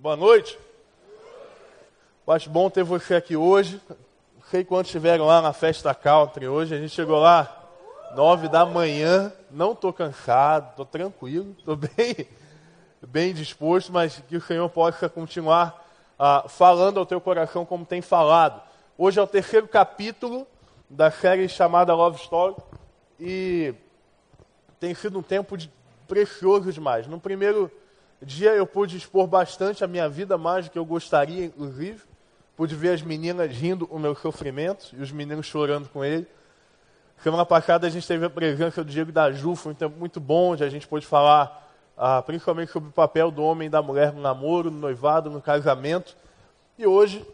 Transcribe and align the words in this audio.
Boa 0.00 0.16
noite. 0.16 0.58
Acho 2.26 2.48
bom 2.48 2.70
ter 2.70 2.82
você 2.82 3.16
aqui 3.16 3.36
hoje. 3.36 3.78
Não 4.34 4.46
sei 4.50 4.64
quantos 4.64 4.88
estiveram 4.88 5.26
lá 5.26 5.42
na 5.42 5.52
festa 5.52 5.94
country 5.94 6.48
hoje. 6.48 6.74
A 6.74 6.78
gente 6.78 6.94
chegou 6.94 7.18
lá 7.18 7.68
nove 8.16 8.48
da 8.48 8.64
manhã. 8.64 9.30
Não 9.50 9.72
estou 9.72 9.92
cansado, 9.92 10.70
estou 10.70 10.86
tranquilo, 10.86 11.54
estou 11.58 11.76
bem, 11.98 12.26
bem 13.06 13.34
disposto, 13.34 13.92
mas 13.92 14.22
que 14.26 14.38
o 14.38 14.40
Senhor 14.40 14.70
possa 14.70 15.06
continuar 15.06 15.86
ah, 16.18 16.46
falando 16.48 16.98
ao 16.98 17.04
teu 17.04 17.20
coração 17.20 17.66
como 17.66 17.84
tem 17.84 18.00
falado. 18.00 18.58
Hoje 18.96 19.20
é 19.20 19.22
o 19.22 19.26
terceiro 19.26 19.68
capítulo 19.68 20.46
da 20.88 21.10
série 21.10 21.46
chamada 21.46 21.94
Love 21.94 22.22
Story 22.22 22.56
e 23.20 23.74
tem 24.80 24.94
sido 24.94 25.18
um 25.18 25.22
tempo 25.22 25.58
de, 25.58 25.70
precioso 26.08 26.72
demais. 26.72 27.06
No 27.06 27.20
primeiro 27.20 27.70
dia 28.26 28.50
eu 28.50 28.66
pude 28.66 28.96
expor 28.96 29.26
bastante 29.26 29.82
a 29.82 29.86
minha 29.86 30.08
vida, 30.08 30.36
mais 30.36 30.66
do 30.66 30.70
que 30.70 30.78
eu 30.78 30.84
gostaria, 30.84 31.44
inclusive. 31.44 32.02
Pude 32.56 32.74
ver 32.74 32.90
as 32.90 33.02
meninas 33.02 33.50
rindo 33.50 33.88
o 33.90 33.98
meu 33.98 34.14
sofrimento 34.14 34.94
e 34.94 35.02
os 35.02 35.10
meninos 35.10 35.46
chorando 35.46 35.88
com 35.88 36.04
ele. 36.04 36.26
Semana 37.22 37.46
passada 37.46 37.86
a 37.86 37.90
gente 37.90 38.06
teve 38.06 38.24
a 38.24 38.30
presença 38.30 38.84
do 38.84 38.90
Diego 38.90 39.12
da 39.12 39.30
Ju, 39.32 39.54
foi 39.54 39.72
um 39.72 39.74
tempo 39.74 39.98
muito 39.98 40.20
bom, 40.20 40.52
onde 40.52 40.64
a 40.64 40.68
gente 40.68 40.86
pôde 40.86 41.06
falar 41.06 41.70
ah, 41.96 42.22
principalmente 42.22 42.72
sobre 42.72 42.88
o 42.88 42.92
papel 42.92 43.30
do 43.30 43.42
homem 43.42 43.66
e 43.66 43.70
da 43.70 43.82
mulher 43.82 44.12
no 44.12 44.22
namoro, 44.22 44.70
no 44.70 44.78
noivado, 44.78 45.30
no 45.30 45.40
casamento. 45.40 46.16
E 46.78 46.86
hoje 46.86 47.26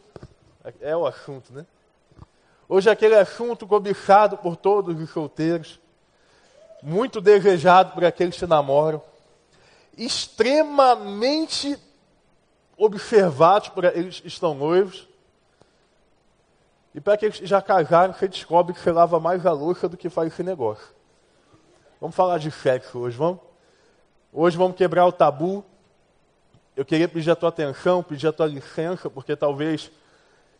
é 0.81 0.97
o 0.97 1.07
assunto, 1.07 1.53
né? 1.53 1.65
Hoje 2.69 2.89
é 2.89 2.93
aquele 2.93 3.15
assunto 3.15 3.65
cobiçado 3.65 4.37
por 4.37 4.57
todos 4.57 5.01
os 5.01 5.11
solteiros, 5.11 5.79
muito 6.83 7.21
desejado 7.21 7.93
por 7.93 8.05
aqueles 8.05 8.37
que 8.37 8.45
namoram, 8.45 9.01
extremamente 9.97 11.79
observados 12.77 13.69
por 13.69 13.91
que 13.91 14.27
estão 14.27 14.55
noivos, 14.55 15.09
e 16.97 17.01
para 17.01 17.13
aqueles 17.13 17.39
que 17.39 17.47
já 17.47 17.61
casaram, 17.61 18.15
você 18.15 18.27
descobre 18.27 18.73
que 18.73 18.81
você 18.81 18.91
lava 18.91 19.21
mais 19.21 19.45
a 19.45 19.53
louça 19.53 19.87
do 19.87 19.99
que 19.99 20.09
faz 20.09 20.33
esse 20.33 20.43
negócio. 20.43 20.87
Vamos 22.01 22.17
falar 22.17 22.39
de 22.39 22.51
sexo 22.51 22.99
hoje, 22.99 23.19
vamos? 23.19 23.41
Hoje 24.33 24.57
vamos 24.57 24.79
quebrar 24.79 25.07
o 25.07 25.13
tabu. 25.13 25.63
Eu 26.75 26.87
queria 26.87 27.07
pedir 27.07 27.31
a 27.31 27.37
tua 27.37 27.51
atenção, 27.51 28.03
pedir 28.03 28.27
a 28.27 28.33
tua 28.33 28.47
licença, 28.47 29.11
porque 29.11 29.37
talvez 29.37 29.91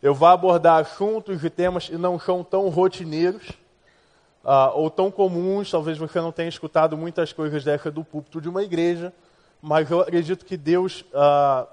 eu 0.03 0.15
vá 0.15 0.33
abordar 0.33 0.81
assuntos 0.81 1.43
e 1.43 1.49
temas 1.49 1.89
que 1.89 1.97
não 1.97 2.19
são 2.19 2.45
tão 2.45 2.69
rotineiros 2.69 3.49
uh, 4.45 4.73
ou 4.75 4.91
tão 4.91 5.11
comuns. 5.11 5.71
Talvez 5.71 5.97
você 5.97 6.21
não 6.21 6.33
tenha 6.33 6.51
escutado 6.51 6.99
muitas 6.99 7.33
coisas 7.33 7.65
dessa 7.65 7.91
do 7.91 8.05
púlpito 8.05 8.43
de 8.43 8.49
uma 8.49 8.63
igreja, 8.63 9.11
mas 9.67 9.91
eu 9.91 10.01
acredito 10.01 10.47
que 10.47 10.57
Deus 10.57 11.01
uh, 11.13 11.67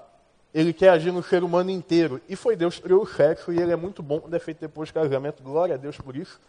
ele 0.52 0.72
quer 0.72 0.88
agir 0.88 1.12
no 1.12 1.22
ser 1.22 1.44
humano 1.44 1.70
inteiro. 1.70 2.20
E 2.28 2.34
foi 2.34 2.56
Deus 2.56 2.74
que 2.74 2.82
criou 2.82 3.04
o 3.04 3.06
sexo 3.06 3.52
e 3.52 3.60
ele 3.60 3.70
é 3.70 3.76
muito 3.76 4.02
bom 4.02 4.18
quando 4.18 4.34
é 4.34 4.40
feito 4.40 4.58
depois 4.58 4.90
do 4.90 4.94
casamento. 4.94 5.44
Glória 5.44 5.76
a 5.76 5.78
Deus 5.78 5.96
por 5.96 6.16
isso. 6.16 6.40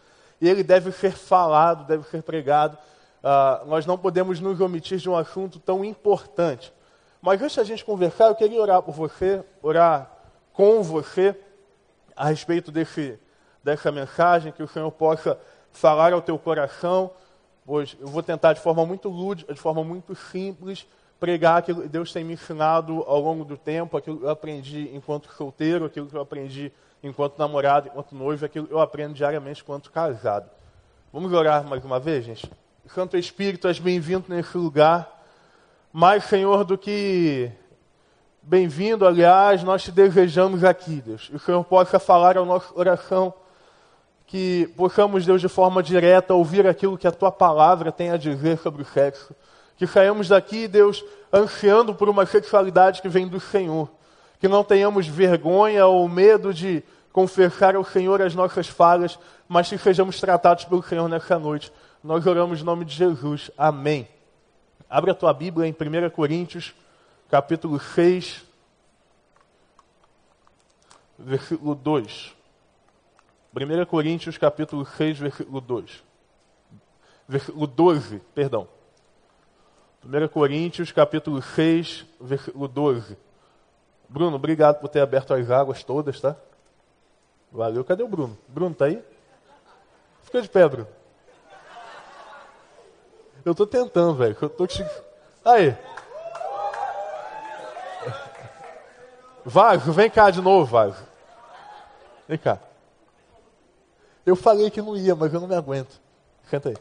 E 0.41 0.49
ele 0.49 0.63
deve 0.63 0.91
ser 0.91 1.11
falado, 1.11 1.85
deve 1.85 2.03
ser 2.09 2.23
pregado. 2.23 2.75
Uh, 3.23 3.63
nós 3.67 3.85
não 3.85 3.95
podemos 3.95 4.39
nos 4.39 4.59
omitir 4.59 4.97
de 4.97 5.07
um 5.07 5.15
assunto 5.15 5.59
tão 5.59 5.85
importante. 5.85 6.73
Mas 7.21 7.39
antes 7.39 7.55
da 7.55 7.63
gente 7.63 7.85
conversar, 7.85 8.25
eu 8.29 8.35
queria 8.35 8.59
orar 8.59 8.81
por 8.81 8.95
você, 8.95 9.43
orar 9.61 10.11
com 10.51 10.81
você 10.81 11.35
a 12.15 12.25
respeito 12.25 12.71
desse, 12.71 13.19
dessa 13.63 13.91
mensagem, 13.91 14.51
que 14.51 14.63
o 14.63 14.67
Senhor 14.67 14.89
possa 14.89 15.39
falar 15.71 16.11
ao 16.11 16.23
teu 16.23 16.39
coração, 16.39 17.11
pois 17.63 17.95
eu 17.99 18.07
vou 18.07 18.23
tentar 18.23 18.53
de 18.53 18.61
forma 18.61 18.83
muito 18.83 19.09
lúdica, 19.09 19.53
de 19.53 19.59
forma 19.59 19.83
muito 19.83 20.15
simples, 20.15 20.87
pregar 21.19 21.57
aquilo 21.57 21.81
que 21.81 21.87
Deus 21.87 22.11
tem 22.11 22.23
me 22.23 22.33
ensinado 22.33 23.03
ao 23.07 23.19
longo 23.19 23.45
do 23.45 23.57
tempo, 23.57 23.97
aquilo 23.97 24.17
que 24.17 24.25
eu 24.25 24.29
aprendi 24.29 24.89
enquanto 24.93 25.31
solteiro, 25.33 25.85
aquilo 25.85 26.07
que 26.07 26.15
eu 26.15 26.21
aprendi 26.21 26.71
enquanto 27.03 27.37
namorado, 27.37 27.87
enquanto 27.87 28.15
noivo, 28.15 28.45
aquilo 28.45 28.67
que 28.67 28.73
eu 28.73 28.79
aprendo 28.79 29.13
diariamente 29.13 29.61
enquanto 29.61 29.91
casado. 29.91 30.49
Vamos 31.11 31.31
orar 31.33 31.63
mais 31.63 31.83
uma 31.83 31.99
vez, 31.99 32.25
gente? 32.25 32.49
Santo 32.87 33.17
Espírito, 33.17 33.67
és 33.67 33.79
bem-vindo 33.79 34.25
nesse 34.29 34.57
lugar. 34.57 35.11
Mais, 35.91 36.23
Senhor, 36.25 36.63
do 36.63 36.77
que 36.77 37.51
Bem-vindo, 38.47 39.07
aliás, 39.07 39.63
nós 39.63 39.81
te 39.81 39.91
desejamos 39.91 40.63
aqui, 40.63 41.01
Deus. 41.01 41.31
E 41.33 41.35
o 41.35 41.39
Senhor 41.39 41.63
possa 41.63 41.97
falar 41.97 42.37
ao 42.37 42.45
nosso 42.45 42.71
coração, 42.71 43.33
que 44.27 44.71
possamos, 44.77 45.25
Deus, 45.25 45.41
de 45.41 45.49
forma 45.49 45.81
direta, 45.81 46.35
ouvir 46.35 46.67
aquilo 46.67 46.95
que 46.95 47.07
a 47.07 47.11
tua 47.11 47.31
palavra 47.31 47.91
tem 47.91 48.11
a 48.11 48.17
dizer 48.17 48.59
sobre 48.59 48.83
o 48.83 48.85
sexo. 48.85 49.33
Que 49.77 49.85
saímos 49.85 50.27
daqui, 50.27 50.67
Deus, 50.67 51.03
ansiando 51.31 51.93
por 51.93 52.09
uma 52.09 52.25
sexualidade 52.25 53.01
que 53.01 53.09
vem 53.09 53.27
do 53.27 53.39
Senhor. 53.39 53.89
Que 54.39 54.47
não 54.47 54.63
tenhamos 54.63 55.07
vergonha 55.07 55.85
ou 55.85 56.07
medo 56.07 56.53
de 56.53 56.83
confessar 57.11 57.75
ao 57.75 57.83
Senhor 57.83 58.21
as 58.21 58.35
nossas 58.35 58.67
falhas, 58.67 59.17
mas 59.47 59.69
que 59.69 59.77
sejamos 59.77 60.19
tratados 60.19 60.65
pelo 60.65 60.83
Senhor 60.83 61.07
nessa 61.07 61.39
noite. 61.39 61.71
Nós 62.03 62.25
oramos 62.25 62.61
em 62.61 62.63
nome 62.63 62.85
de 62.85 62.93
Jesus. 62.93 63.51
Amém. 63.57 64.07
Abra 64.89 65.11
a 65.11 65.15
tua 65.15 65.33
Bíblia 65.33 65.67
em 65.67 65.71
1 65.71 66.09
Coríntios 66.11 66.73
capítulo 67.29 67.79
6, 67.79 68.45
versículo 71.17 71.75
2. 71.75 72.35
1 73.53 73.85
Coríntios, 73.85 74.37
capítulo 74.37 74.85
6, 74.85 75.19
versículo 75.19 75.61
2. 75.61 76.03
Versículo 77.27 77.67
12, 77.67 78.19
perdão. 78.33 78.67
1 80.05 80.27
Coríntios, 80.27 80.91
capítulo 80.91 81.41
6, 81.41 82.05
versículo 82.21 82.67
12. 82.67 83.17
Bruno, 84.07 84.35
obrigado 84.35 84.79
por 84.79 84.87
ter 84.87 84.99
aberto 84.99 85.33
as 85.33 85.49
águas 85.49 85.83
todas, 85.83 86.21
tá? 86.21 86.35
Valeu. 87.51 87.83
Cadê 87.83 88.03
o 88.03 88.07
Bruno? 88.07 88.37
Bruno, 88.47 88.75
tá 88.75 88.85
aí? 88.85 89.03
Fica 90.21 90.43
de 90.43 90.49
pé, 90.49 90.67
Bruno. 90.67 90.87
Eu 93.43 93.55
tô 93.55 93.65
tentando, 93.65 94.13
velho. 94.13 94.37
Eu 94.39 94.49
tô. 94.49 94.67
Aí. 95.43 95.75
Vago, 99.43 99.91
vem 99.91 100.09
cá 100.09 100.29
de 100.29 100.41
novo, 100.41 100.65
Vago. 100.65 100.95
Vem 102.27 102.37
cá. 102.37 102.59
Eu 104.23 104.35
falei 104.35 104.69
que 104.69 104.81
não 104.81 104.95
ia, 104.95 105.15
mas 105.15 105.33
eu 105.33 105.39
não 105.39 105.47
me 105.47 105.55
aguento. 105.55 105.99
Senta 106.49 106.69
aí. 106.69 106.77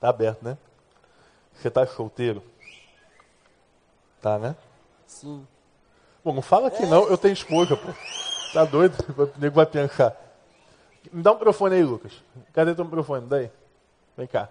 Tá 0.00 0.08
aberto, 0.08 0.42
né? 0.42 0.56
Você 1.54 1.70
tá 1.70 1.86
solteiro? 1.86 2.42
Tá, 4.20 4.38
né? 4.38 4.54
Sim. 5.06 5.46
Bom, 6.24 6.34
não 6.34 6.42
fala 6.42 6.70
que 6.70 6.84
não, 6.86 7.08
eu 7.08 7.16
tenho 7.16 7.32
esposa, 7.32 7.76
pô. 7.76 7.88
Tá 8.52 8.64
doido? 8.64 8.96
O 9.16 9.40
nego 9.40 9.54
vai 9.54 9.66
pensar. 9.66 10.16
Me 11.12 11.22
dá 11.22 11.30
um 11.30 11.34
microfone 11.34 11.76
aí, 11.76 11.84
Lucas. 11.84 12.12
Cadê 12.52 12.74
teu 12.74 12.84
microfone? 12.84 13.26
Daí. 13.26 13.50
Vem 14.16 14.26
cá. 14.26 14.48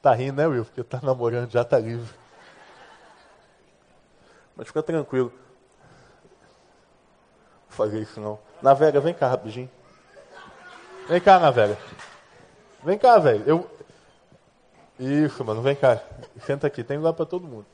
Tá 0.00 0.14
rindo, 0.14 0.36
né, 0.36 0.46
Will? 0.46 0.64
Porque 0.64 0.84
tá 0.84 1.00
namorando, 1.02 1.50
já 1.50 1.64
tá 1.64 1.78
livre. 1.78 2.08
Mas 4.54 4.68
fica 4.68 4.82
tranquilo. 4.82 5.32
Vou 7.68 7.86
fazer 7.86 8.00
isso 8.00 8.20
não. 8.20 8.38
Navega, 8.62 9.00
vem 9.00 9.12
cá 9.12 9.28
rapidinho. 9.28 9.70
Vem 11.08 11.20
cá, 11.20 11.38
Navega. 11.38 11.76
Vem 12.86 12.96
cá, 12.96 13.18
velho. 13.18 13.42
Eu... 13.44 13.70
Isso, 14.96 15.44
mano, 15.44 15.60
vem 15.60 15.74
cá. 15.74 16.00
Senta 16.46 16.68
aqui, 16.68 16.84
tem 16.84 16.96
lugar 16.96 17.14
para 17.14 17.26
todo 17.26 17.44
mundo. 17.44 17.66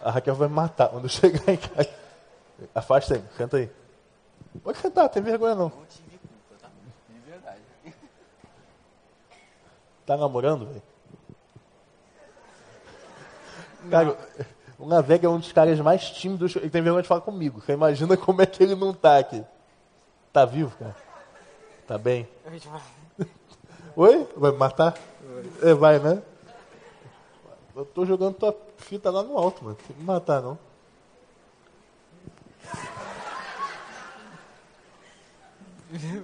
A 0.00 0.12
Raquel 0.12 0.36
vai 0.36 0.46
me 0.46 0.54
matar 0.54 0.90
quando 0.90 1.08
chegar 1.08 1.52
em 1.52 1.56
casa. 1.56 1.90
Afasta 2.72 3.14
aí, 3.14 3.24
senta 3.36 3.56
aí. 3.56 3.68
Pode 4.62 4.78
sentar, 4.78 5.08
tem 5.08 5.20
vergonha 5.20 5.56
não. 5.56 5.70
Não 5.70 5.86
tive 5.86 6.18
culpa, 6.18 6.54
tá? 6.62 6.68
De 7.08 7.30
verdade. 7.30 7.60
Tá 10.06 10.16
namorando, 10.16 10.66
velho? 10.66 10.82
Cara, 13.90 14.16
o 14.78 14.86
Navega 14.86 15.26
é 15.26 15.30
um 15.30 15.40
dos 15.40 15.50
caras 15.50 15.80
mais 15.80 16.10
tímidos. 16.10 16.54
Ele 16.54 16.70
tem 16.70 16.80
vergonha 16.80 17.02
de 17.02 17.08
falar 17.08 17.22
comigo. 17.22 17.60
Você 17.60 17.72
imagina 17.72 18.16
como 18.16 18.40
é 18.40 18.46
que 18.46 18.62
ele 18.62 18.76
não 18.76 18.94
tá 18.94 19.18
aqui. 19.18 19.44
Tá 20.32 20.44
vivo, 20.44 20.76
cara? 20.78 20.94
Tá 21.88 21.98
bem? 21.98 22.28
Oi? 23.96 24.28
Vai 24.36 24.52
me 24.52 24.58
matar? 24.58 24.98
É, 25.62 25.74
vai, 25.74 25.98
né? 25.98 26.22
Eu 27.74 27.84
tô 27.84 28.04
jogando 28.04 28.34
tua 28.34 28.56
fita 28.78 29.10
lá 29.10 29.22
no 29.22 29.36
alto, 29.36 29.64
mano. 29.64 29.76
Não 29.88 29.96
me 29.96 30.04
matar, 30.04 30.42
não. 30.42 30.58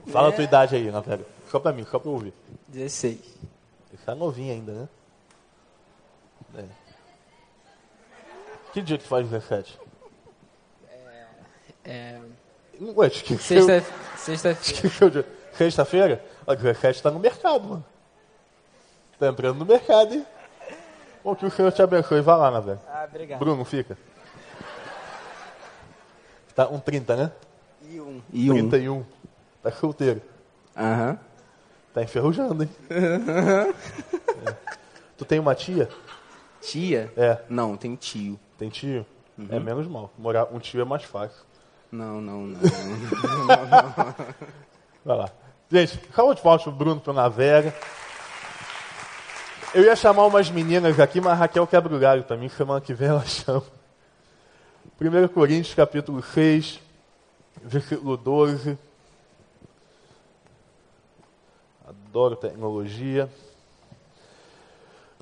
Fala 0.07 0.29
a 0.29 0.33
tua 0.33 0.45
idade 0.45 0.77
aí, 0.77 0.91
Navega. 0.91 1.25
Só 1.51 1.59
pra 1.59 1.73
mim, 1.73 1.85
só 1.91 1.99
pra 1.99 2.09
eu 2.09 2.15
ouvir. 2.15 2.33
16. 2.69 3.19
Você 3.91 3.97
tá 4.05 4.15
novinho 4.15 4.53
ainda, 4.53 4.73
né? 4.73 4.89
É. 6.57 6.65
Que 8.73 8.83
dia 8.83 8.99
que 8.99 9.07
faz 9.07 9.29
17? 9.29 9.79
É. 10.91 11.27
é... 11.85 12.21
Ué, 12.81 13.07
esqueceu. 13.09 13.67
Sexta-feira. 14.17 15.27
Sexta-feira? 15.53 16.25
O 16.49 16.55
17 16.55 16.97
está 16.97 17.11
no 17.11 17.19
mercado, 17.19 17.63
mano. 17.69 17.85
Tá 19.19 19.29
entrando 19.29 19.59
no 19.59 19.67
mercado, 19.67 20.15
hein? 20.15 20.25
Bom, 21.23 21.37
que 21.37 21.45
o 21.45 21.51
Senhor 21.51 21.71
te 21.71 21.83
abençoe. 21.83 22.23
Vai 22.23 22.39
lá, 22.39 22.51
na 22.51 22.61
velha. 22.61 22.81
Ah, 22.89 23.05
obrigado. 23.07 23.39
Bruno, 23.39 23.67
fica. 23.67 23.99
Tá 26.55 26.67
um 26.69 26.81
30, 26.81 27.17
né? 27.17 27.33
E 27.83 28.01
um. 28.01 28.23
E 28.33 28.51
um. 28.51 28.55
31. 28.71 29.05
Tá 29.63 29.71
solteiro. 29.73 30.23
Aham. 30.75 31.19
Tá 31.93 32.03
enferrujando, 32.03 32.63
hein? 32.63 32.71
É. 34.47 34.55
Tu 35.19 35.25
tem 35.27 35.39
uma 35.39 35.55
tia? 35.55 35.91
Tia? 36.63 37.13
É. 37.15 37.43
Não, 37.51 37.77
tem 37.77 37.95
tio. 37.95 38.41
Tem 38.57 38.71
tio? 38.71 39.05
É 39.51 39.61
menos 39.61 39.87
mal. 39.87 40.11
Morar 40.17 40.47
um 40.51 40.59
tio 40.59 40.81
é 40.81 40.85
mais 40.85 41.03
fácil. 41.03 41.45
Não, 41.93 42.23
não, 42.23 42.47
não. 42.47 42.61
Vai 45.05 45.17
lá. 45.17 45.31
Gente, 45.71 45.99
calma 46.15 46.35
de 46.35 46.41
palmas 46.41 46.63
pro 46.63 46.73
Bruno, 46.73 46.99
pro 46.99 47.13
Navega. 47.13 47.75
Eu 49.75 49.85
ia 49.85 49.95
chamar 49.95 50.25
umas 50.25 50.51
meninas 50.51 50.99
aqui, 50.99 51.21
mas 51.21 51.35
a 51.35 51.35
Raquel 51.35 51.67
quebra 51.67 51.95
o 51.95 51.99
galho 51.99 52.23
também. 52.23 52.49
Semana 52.49 52.81
que 52.81 52.95
vem 52.95 53.09
ela 53.09 53.25
chama. 53.29 53.63
1 54.99 55.29
Coríntios, 55.29 55.75
capítulo 55.75 56.23
6, 56.23 56.81
versículo 57.63 58.17
12. 58.17 58.79
Adoro 61.87 62.35
tecnologia. 62.35 63.29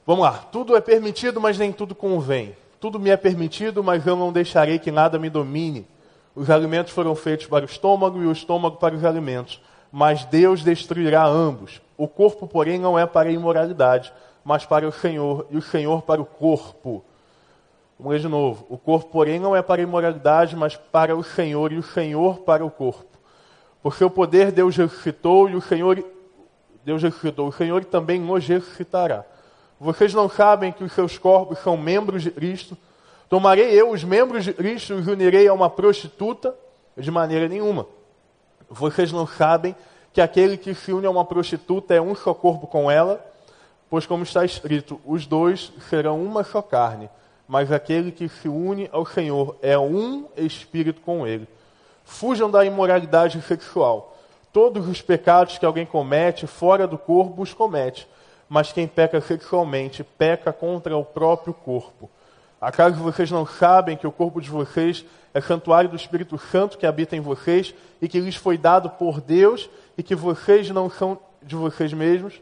Vamos 0.06 0.25
lá. 0.25 0.38
Tudo 0.52 0.76
é 0.76 0.81
permitido, 0.81 1.40
mas 1.40 1.58
nem 1.58 1.72
tudo 1.72 1.92
convém. 1.92 2.56
Tudo 2.78 3.00
me 3.00 3.10
é 3.10 3.16
permitido, 3.16 3.82
mas 3.82 4.06
eu 4.06 4.14
não 4.14 4.32
deixarei 4.32 4.78
que 4.78 4.92
nada 4.92 5.19
me 5.19 5.28
domine. 5.28 5.88
Os 6.37 6.50
alimentos 6.50 6.92
foram 6.92 7.16
feitos 7.16 7.46
para 7.46 7.64
o 7.64 7.69
estômago 7.69 8.22
e 8.22 8.26
o 8.26 8.32
estômago 8.32 8.76
para 8.76 8.94
os 8.94 9.04
alimentos. 9.04 9.60
Mas 9.98 10.26
Deus 10.26 10.62
destruirá 10.62 11.25
ambos. 11.25 11.81
O 11.96 12.06
corpo, 12.06 12.46
porém, 12.46 12.78
não 12.78 12.98
é 12.98 13.06
para 13.06 13.31
a 13.31 13.32
imoralidade, 13.32 14.12
mas 14.44 14.66
para 14.66 14.87
o 14.87 14.93
Senhor, 14.93 15.46
e 15.50 15.56
o 15.56 15.62
Senhor 15.62 16.02
para 16.02 16.20
o 16.20 16.26
corpo. 16.26 17.02
Vamos 17.98 18.12
ler 18.12 18.20
de 18.20 18.28
novo. 18.28 18.66
O 18.69 18.76
corpo, 18.76 19.08
porém, 19.10 19.40
não 19.40 19.56
é 19.56 19.62
para 19.62 19.81
a 19.81 19.84
imoralidade, 19.84 20.54
mas 20.54 20.76
para 20.76 21.16
o 21.16 21.25
Senhor, 21.25 21.72
e 21.72 21.78
o 21.78 21.82
Senhor 21.82 22.40
para 22.40 22.62
o 22.62 22.70
corpo. 22.70 23.16
Por 23.82 23.94
seu 23.94 24.10
poder 24.10 24.52
Deus 24.52 24.76
ressuscitou, 24.76 25.48
e 25.48 25.56
o 25.56 25.62
Senhor 25.62 26.04
Deus 26.84 27.02
ressuscitou. 27.02 27.49
O 27.49 27.52
Senhor 27.52 27.82
também 27.82 28.20
nos 28.20 28.46
ressuscitará. 28.46 29.25
Vocês 29.81 30.12
não 30.12 30.28
sabem 30.28 30.72
que 30.72 30.84
os 30.84 30.92
seus 30.92 31.16
corpos 31.16 31.60
são 31.60 31.75
membros 31.75 32.22
de 32.22 32.31
Cristo? 32.31 32.76
Tomarei 33.31 33.72
eu 33.72 33.92
os 33.92 34.04
membros 34.04 34.44
de 34.44 34.52
Cristo 34.52 34.92
e 34.92 34.96
os 34.96 35.06
unirei 35.06 35.49
a 35.49 35.54
uma 35.54 35.70
prostituta? 35.70 36.54
De 36.99 37.10
maneira 37.10 37.49
nenhuma. 37.49 37.95
Vocês 38.68 39.12
não 39.12 39.26
sabem 39.26 39.74
que 40.12 40.20
aquele 40.20 40.56
que 40.56 40.74
se 40.74 40.92
une 40.92 41.06
a 41.06 41.10
uma 41.10 41.24
prostituta 41.24 41.94
é 41.94 42.00
um 42.00 42.14
só 42.14 42.34
corpo 42.34 42.66
com 42.66 42.90
ela? 42.90 43.24
Pois, 43.88 44.06
como 44.06 44.22
está 44.22 44.44
escrito, 44.44 45.00
os 45.04 45.26
dois 45.26 45.72
serão 45.88 46.22
uma 46.22 46.42
só 46.42 46.60
carne. 46.60 47.08
Mas 47.46 47.70
aquele 47.70 48.10
que 48.10 48.28
se 48.28 48.48
une 48.48 48.88
ao 48.92 49.06
Senhor 49.06 49.56
é 49.62 49.78
um 49.78 50.26
espírito 50.36 51.00
com 51.00 51.26
ele. 51.26 51.46
Fujam 52.04 52.50
da 52.50 52.64
imoralidade 52.64 53.40
sexual. 53.42 54.16
Todos 54.52 54.88
os 54.88 55.02
pecados 55.02 55.58
que 55.58 55.66
alguém 55.66 55.86
comete 55.86 56.46
fora 56.46 56.86
do 56.86 56.98
corpo 56.98 57.42
os 57.42 57.52
comete 57.52 58.08
mas 58.48 58.72
quem 58.72 58.86
peca 58.86 59.20
sexualmente 59.20 60.04
peca 60.04 60.52
contra 60.52 60.96
o 60.96 61.04
próprio 61.04 61.52
corpo. 61.52 62.08
Acaso 62.66 62.96
vocês 62.96 63.30
não 63.30 63.46
sabem 63.46 63.96
que 63.96 64.08
o 64.08 64.10
corpo 64.10 64.40
de 64.40 64.50
vocês 64.50 65.04
é 65.32 65.40
santuário 65.40 65.88
do 65.88 65.94
Espírito 65.94 66.36
Santo 66.36 66.76
que 66.76 66.84
habita 66.84 67.14
em 67.14 67.20
vocês 67.20 67.72
e 68.02 68.08
que 68.08 68.18
lhes 68.18 68.34
foi 68.34 68.58
dado 68.58 68.90
por 68.90 69.20
Deus 69.20 69.70
e 69.96 70.02
que 70.02 70.16
vocês 70.16 70.68
não 70.70 70.90
são 70.90 71.16
de 71.40 71.54
vocês 71.54 71.92
mesmos? 71.92 72.40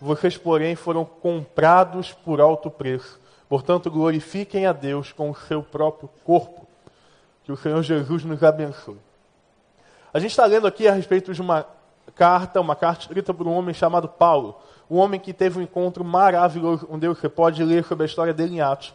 Vocês, 0.00 0.36
porém, 0.36 0.76
foram 0.76 1.04
comprados 1.04 2.12
por 2.12 2.40
alto 2.40 2.70
preço. 2.70 3.18
Portanto, 3.48 3.90
glorifiquem 3.90 4.64
a 4.64 4.72
Deus 4.72 5.10
com 5.10 5.28
o 5.28 5.34
seu 5.34 5.60
próprio 5.60 6.08
corpo. 6.22 6.68
Que 7.42 7.50
o 7.50 7.56
Senhor 7.56 7.82
Jesus 7.82 8.22
nos 8.22 8.44
abençoe. 8.44 9.00
A 10.12 10.20
gente 10.20 10.30
está 10.30 10.46
lendo 10.46 10.68
aqui 10.68 10.86
a 10.86 10.92
respeito 10.92 11.34
de 11.34 11.42
uma 11.42 11.66
carta, 12.14 12.60
uma 12.60 12.76
carta 12.76 13.00
escrita 13.00 13.34
por 13.34 13.48
um 13.48 13.52
homem 13.52 13.74
chamado 13.74 14.08
Paulo 14.08 14.56
um 14.90 14.98
homem 14.98 15.18
que 15.18 15.32
teve 15.32 15.58
um 15.58 15.62
encontro 15.62 16.04
maravilhoso 16.04 16.86
com 16.86 16.98
Deus. 16.98 17.18
Você 17.18 17.28
pode 17.28 17.62
ler 17.62 17.84
sobre 17.84 18.04
a 18.04 18.06
história 18.06 18.34
dele 18.34 18.56
em 18.56 18.60
Atos. 18.60 18.94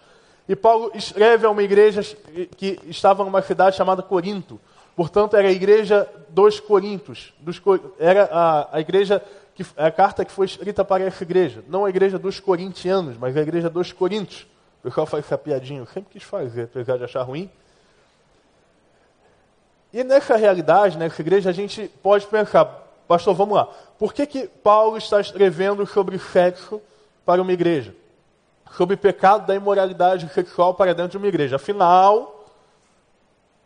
E 0.50 0.56
Paulo 0.56 0.92
escreve 0.96 1.46
a 1.46 1.50
uma 1.52 1.62
igreja 1.62 2.02
que 2.58 2.80
estava 2.88 3.24
numa 3.24 3.40
cidade 3.40 3.76
chamada 3.76 4.02
Corinto. 4.02 4.60
Portanto, 4.96 5.38
era 5.38 5.48
a 5.48 5.52
igreja 5.52 6.10
dos 6.30 6.60
Corintos. 6.60 7.32
Dos, 7.40 7.62
era 8.00 8.28
a, 8.32 8.78
a 8.78 8.80
igreja 8.82 9.24
que, 9.54 9.64
a 9.78 9.92
carta 9.92 10.26
que 10.26 10.32
foi 10.32 10.48
escrita 10.48 10.84
para 10.84 11.04
essa 11.04 11.24
igreja. 11.24 11.64
Não 11.70 11.86
a 11.86 11.90
igreja 11.90 12.18
dos 12.18 12.40
corintianos, 12.40 13.16
mas 13.16 13.38
a 13.38 13.42
igreja 13.42 13.70
dos 13.70 13.92
Coríntios. 13.92 14.48
O 14.80 14.88
pessoal 14.88 15.06
faz 15.06 15.24
essa 15.24 15.38
piadinha, 15.38 15.82
eu 15.82 15.86
sempre 15.86 16.14
quis 16.14 16.24
fazer, 16.24 16.64
apesar 16.64 16.98
de 16.98 17.04
achar 17.04 17.22
ruim. 17.22 17.48
E 19.94 20.04
nessa 20.04 20.36
realidade, 20.36 20.98
nessa 20.98 21.22
igreja, 21.22 21.52
a 21.52 21.54
gente 21.54 21.92
pode 22.02 22.26
pensar, 22.26 22.66
Pastor, 23.08 23.36
vamos 23.36 23.56
lá. 23.56 23.66
Por 24.00 24.14
que, 24.14 24.26
que 24.26 24.48
Paulo 24.48 24.98
está 24.98 25.22
escrevendo 25.22 25.86
sobre 25.86 26.18
sexo 26.18 26.82
para 27.24 27.40
uma 27.40 27.54
igreja? 27.54 27.94
Sobre 28.76 28.96
pecado 28.96 29.46
da 29.46 29.56
imoralidade 29.56 30.30
sexual 30.30 30.74
para 30.74 30.94
dentro 30.94 31.12
de 31.12 31.18
uma 31.18 31.28
igreja. 31.28 31.58
Afinal, 31.58 32.46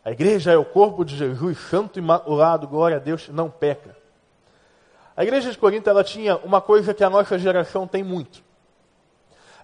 a 0.04 0.10
igreja 0.10 0.52
é 0.52 0.56
o 0.56 0.64
corpo 0.64 1.04
de 1.04 1.16
Jesus, 1.16 1.58
santo 1.58 1.98
e 1.98 2.02
imaculado, 2.02 2.68
glória 2.68 2.98
a 2.98 3.00
Deus, 3.00 3.28
não 3.28 3.48
peca. 3.48 3.96
A 5.16 5.22
igreja 5.22 5.50
de 5.50 5.56
Corinto 5.56 5.88
ela 5.88 6.02
tinha 6.02 6.36
uma 6.38 6.60
coisa 6.60 6.92
que 6.92 7.04
a 7.04 7.08
nossa 7.08 7.38
geração 7.38 7.86
tem 7.86 8.02
muito. 8.02 8.42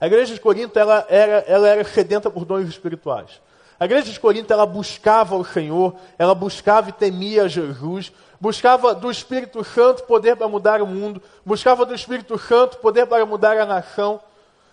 A 0.01 0.07
igreja 0.07 0.33
de 0.33 0.41
Corinto 0.41 0.79
ela 0.79 1.05
era, 1.09 1.45
ela 1.47 1.69
era 1.69 1.85
sedenta 1.85 2.31
por 2.31 2.45
dons 2.45 2.69
espirituais. 2.69 3.41
A 3.79 3.85
igreja 3.85 4.11
de 4.11 4.21
Corinto 4.21 4.53
ela 4.53 4.65
buscava 4.65 5.37
o 5.37 5.45
Senhor, 5.45 5.95
ela 6.19 6.35
buscava 6.35 6.89
e 6.89 6.93
temia 6.93 7.49
Jesus, 7.49 8.13
buscava 8.41 8.95
do 8.95 9.11
Espírito 9.11 9.63
Santo 9.65 10.05
poder 10.05 10.37
para 10.37 10.49
mudar 10.49 10.81
o 10.81 10.87
mundo, 10.87 11.21
buscava 11.45 11.85
do 11.85 11.95
Espírito 11.95 12.39
Santo 12.39 12.79
poder 12.79 13.07
para 13.07 13.27
mudar 13.27 13.59
a 13.59 13.67
nação, 13.67 14.21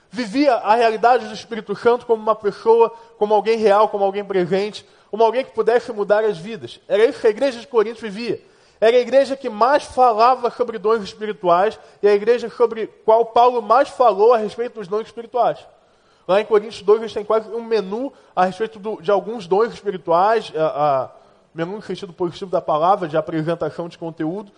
vivia 0.09 0.53
a 0.55 0.75
realidade 0.75 1.27
do 1.27 1.33
Espírito 1.33 1.75
Santo 1.75 2.05
como 2.05 2.21
uma 2.21 2.35
pessoa, 2.35 2.93
como 3.17 3.33
alguém 3.33 3.57
real, 3.57 3.89
como 3.89 4.03
alguém 4.03 4.23
presente, 4.23 4.85
como 5.09 5.23
alguém 5.23 5.43
que 5.45 5.51
pudesse 5.51 5.91
mudar 5.91 6.23
as 6.23 6.37
vidas. 6.37 6.79
Era 6.87 7.05
isso 7.05 7.19
que 7.19 7.27
a 7.27 7.31
igreja 7.31 7.59
de 7.59 7.67
Corinto 7.67 8.01
vivia. 8.01 8.41
Era 8.79 8.95
a 8.95 8.99
igreja 8.99 9.35
que 9.35 9.49
mais 9.49 9.83
falava 9.83 10.51
sobre 10.51 10.77
dons 10.77 11.03
espirituais 11.03 11.79
e 12.01 12.07
a 12.07 12.13
igreja 12.13 12.49
sobre 12.49 12.87
qual 13.03 13.25
Paulo 13.25 13.61
mais 13.61 13.89
falou 13.89 14.33
a 14.33 14.37
respeito 14.37 14.75
dos 14.75 14.87
dons 14.87 15.07
espirituais. 15.07 15.65
Lá 16.27 16.41
em 16.41 16.45
Coríntios 16.45 16.81
2, 16.81 16.99
a 16.99 17.07
gente 17.07 17.13
tem 17.13 17.25
quase 17.25 17.49
um 17.49 17.63
menu 17.63 18.11
a 18.35 18.45
respeito 18.45 18.77
do, 18.77 19.01
de 19.01 19.09
alguns 19.09 19.47
dons 19.47 19.73
espirituais, 19.73 20.51
a, 20.55 20.65
a, 21.03 21.09
menu 21.53 21.77
no 21.77 21.81
sentido 21.81 22.13
positivo 22.13 22.51
da 22.51 22.61
palavra, 22.61 23.07
de 23.07 23.17
apresentação 23.17 23.87
de 23.87 23.97
conteúdo. 23.97 24.51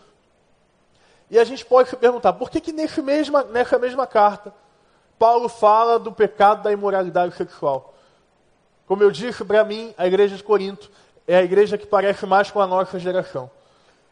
E 1.30 1.38
a 1.38 1.44
gente 1.44 1.64
pode 1.64 1.90
se 1.90 1.96
perguntar, 1.96 2.34
por 2.34 2.50
que, 2.50 2.60
que 2.60 2.74
nesse 2.74 3.02
mesma, 3.02 3.44
nessa 3.44 3.78
mesma 3.78 4.08
carta, 4.08 4.52
Paulo 5.20 5.50
fala 5.50 6.00
do 6.00 6.14
pecado 6.14 6.64
da 6.64 6.72
imoralidade 6.72 7.36
sexual? 7.36 7.94
Como 8.88 9.04
eu 9.04 9.12
disse, 9.12 9.44
para 9.44 9.64
mim, 9.66 9.94
a 9.98 10.08
igreja 10.08 10.38
de 10.38 10.44
Corinto 10.44 10.90
é 11.28 11.36
a 11.36 11.44
igreja 11.44 11.78
que 11.78 11.86
parece 11.86 12.26
mais 12.26 12.50
com 12.50 12.62
a 12.62 12.66
nossa 12.66 12.98
geração. 12.98 13.52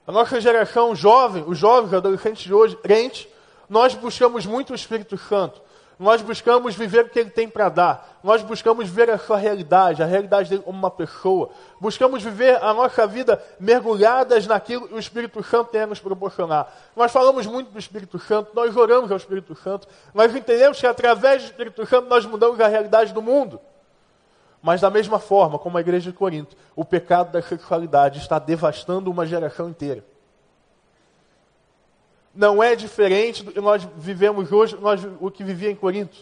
A 0.06 0.12
nossa 0.12 0.40
geração 0.40 0.94
jovem, 0.94 1.44
os 1.48 1.58
jovens, 1.58 1.94
adolescentes 1.94 2.44
de 2.44 2.54
hoje, 2.54 2.76
crentes, 2.76 3.28
nós 3.70 3.96
buscamos 3.96 4.46
muito 4.46 4.72
o 4.72 4.76
Espírito 4.76 5.18
Santo. 5.18 5.62
Nós 6.00 6.22
buscamos 6.22 6.76
viver 6.76 7.06
o 7.06 7.10
que 7.10 7.18
Ele 7.18 7.32
tem 7.32 7.50
para 7.50 7.70
dar. 7.70 8.20
Nós 8.24 8.44
buscamos 8.44 8.88
ver 8.88 9.10
a 9.10 9.18
sua 9.18 9.38
realidade, 9.38 10.04
a 10.04 10.06
realidade 10.06 10.50
dele 10.50 10.62
como 10.62 10.78
uma 10.78 10.92
pessoa. 10.92 11.50
Buscamos 11.82 12.22
viver 12.22 12.64
a 12.64 12.72
nossa 12.72 13.08
vida 13.08 13.44
mergulhadas 13.60 14.46
naquilo 14.46 14.88
que 14.88 14.94
o 14.94 15.00
Espírito 15.00 15.42
Santo 15.42 15.72
tem 15.72 15.82
a 15.82 15.88
nos 15.88 16.00
proporcionar. 16.00 16.72
Nós 16.96 17.12
falamos 17.12 17.48
muito 17.48 17.72
do 17.72 17.80
Espírito 17.80 18.20
Santo, 18.20 18.52
nós 18.54 18.76
oramos 18.78 19.12
ao 19.12 19.18
Espírito 19.18 19.56
Santo, 19.56 19.88
nós 20.14 20.36
entendemos 20.36 20.80
que 20.80 20.86
através 20.86 21.42
do 21.42 21.46
Espírito 21.48 21.84
Santo 21.88 22.08
nós 22.08 22.26
mudamos 22.26 22.60
a 22.60 22.68
realidade 22.68 23.12
do 23.12 23.22
mundo. 23.22 23.60
Mas 24.62 24.82
da 24.82 24.92
mesma 24.92 25.18
forma, 25.18 25.58
como 25.58 25.78
a 25.78 25.82
igreja 25.82 26.12
de 26.12 26.18
Corinto, 26.18 26.56
o 26.76 26.86
pecado 26.86 27.32
da 27.32 27.42
sexualidade 27.42 28.20
está 28.20 28.38
devastando 28.38 29.10
uma 29.10 29.26
geração 29.26 29.70
inteira 29.70 30.04
não 32.38 32.62
é 32.62 32.76
diferente 32.76 33.44
do 33.44 33.52
que 33.52 33.60
nós 33.60 33.86
vivemos 33.98 34.52
hoje, 34.52 34.78
nós, 34.80 35.02
o 35.20 35.32
que 35.32 35.44
vivia 35.44 35.72
em 35.72 35.76
Corinto. 35.76 36.16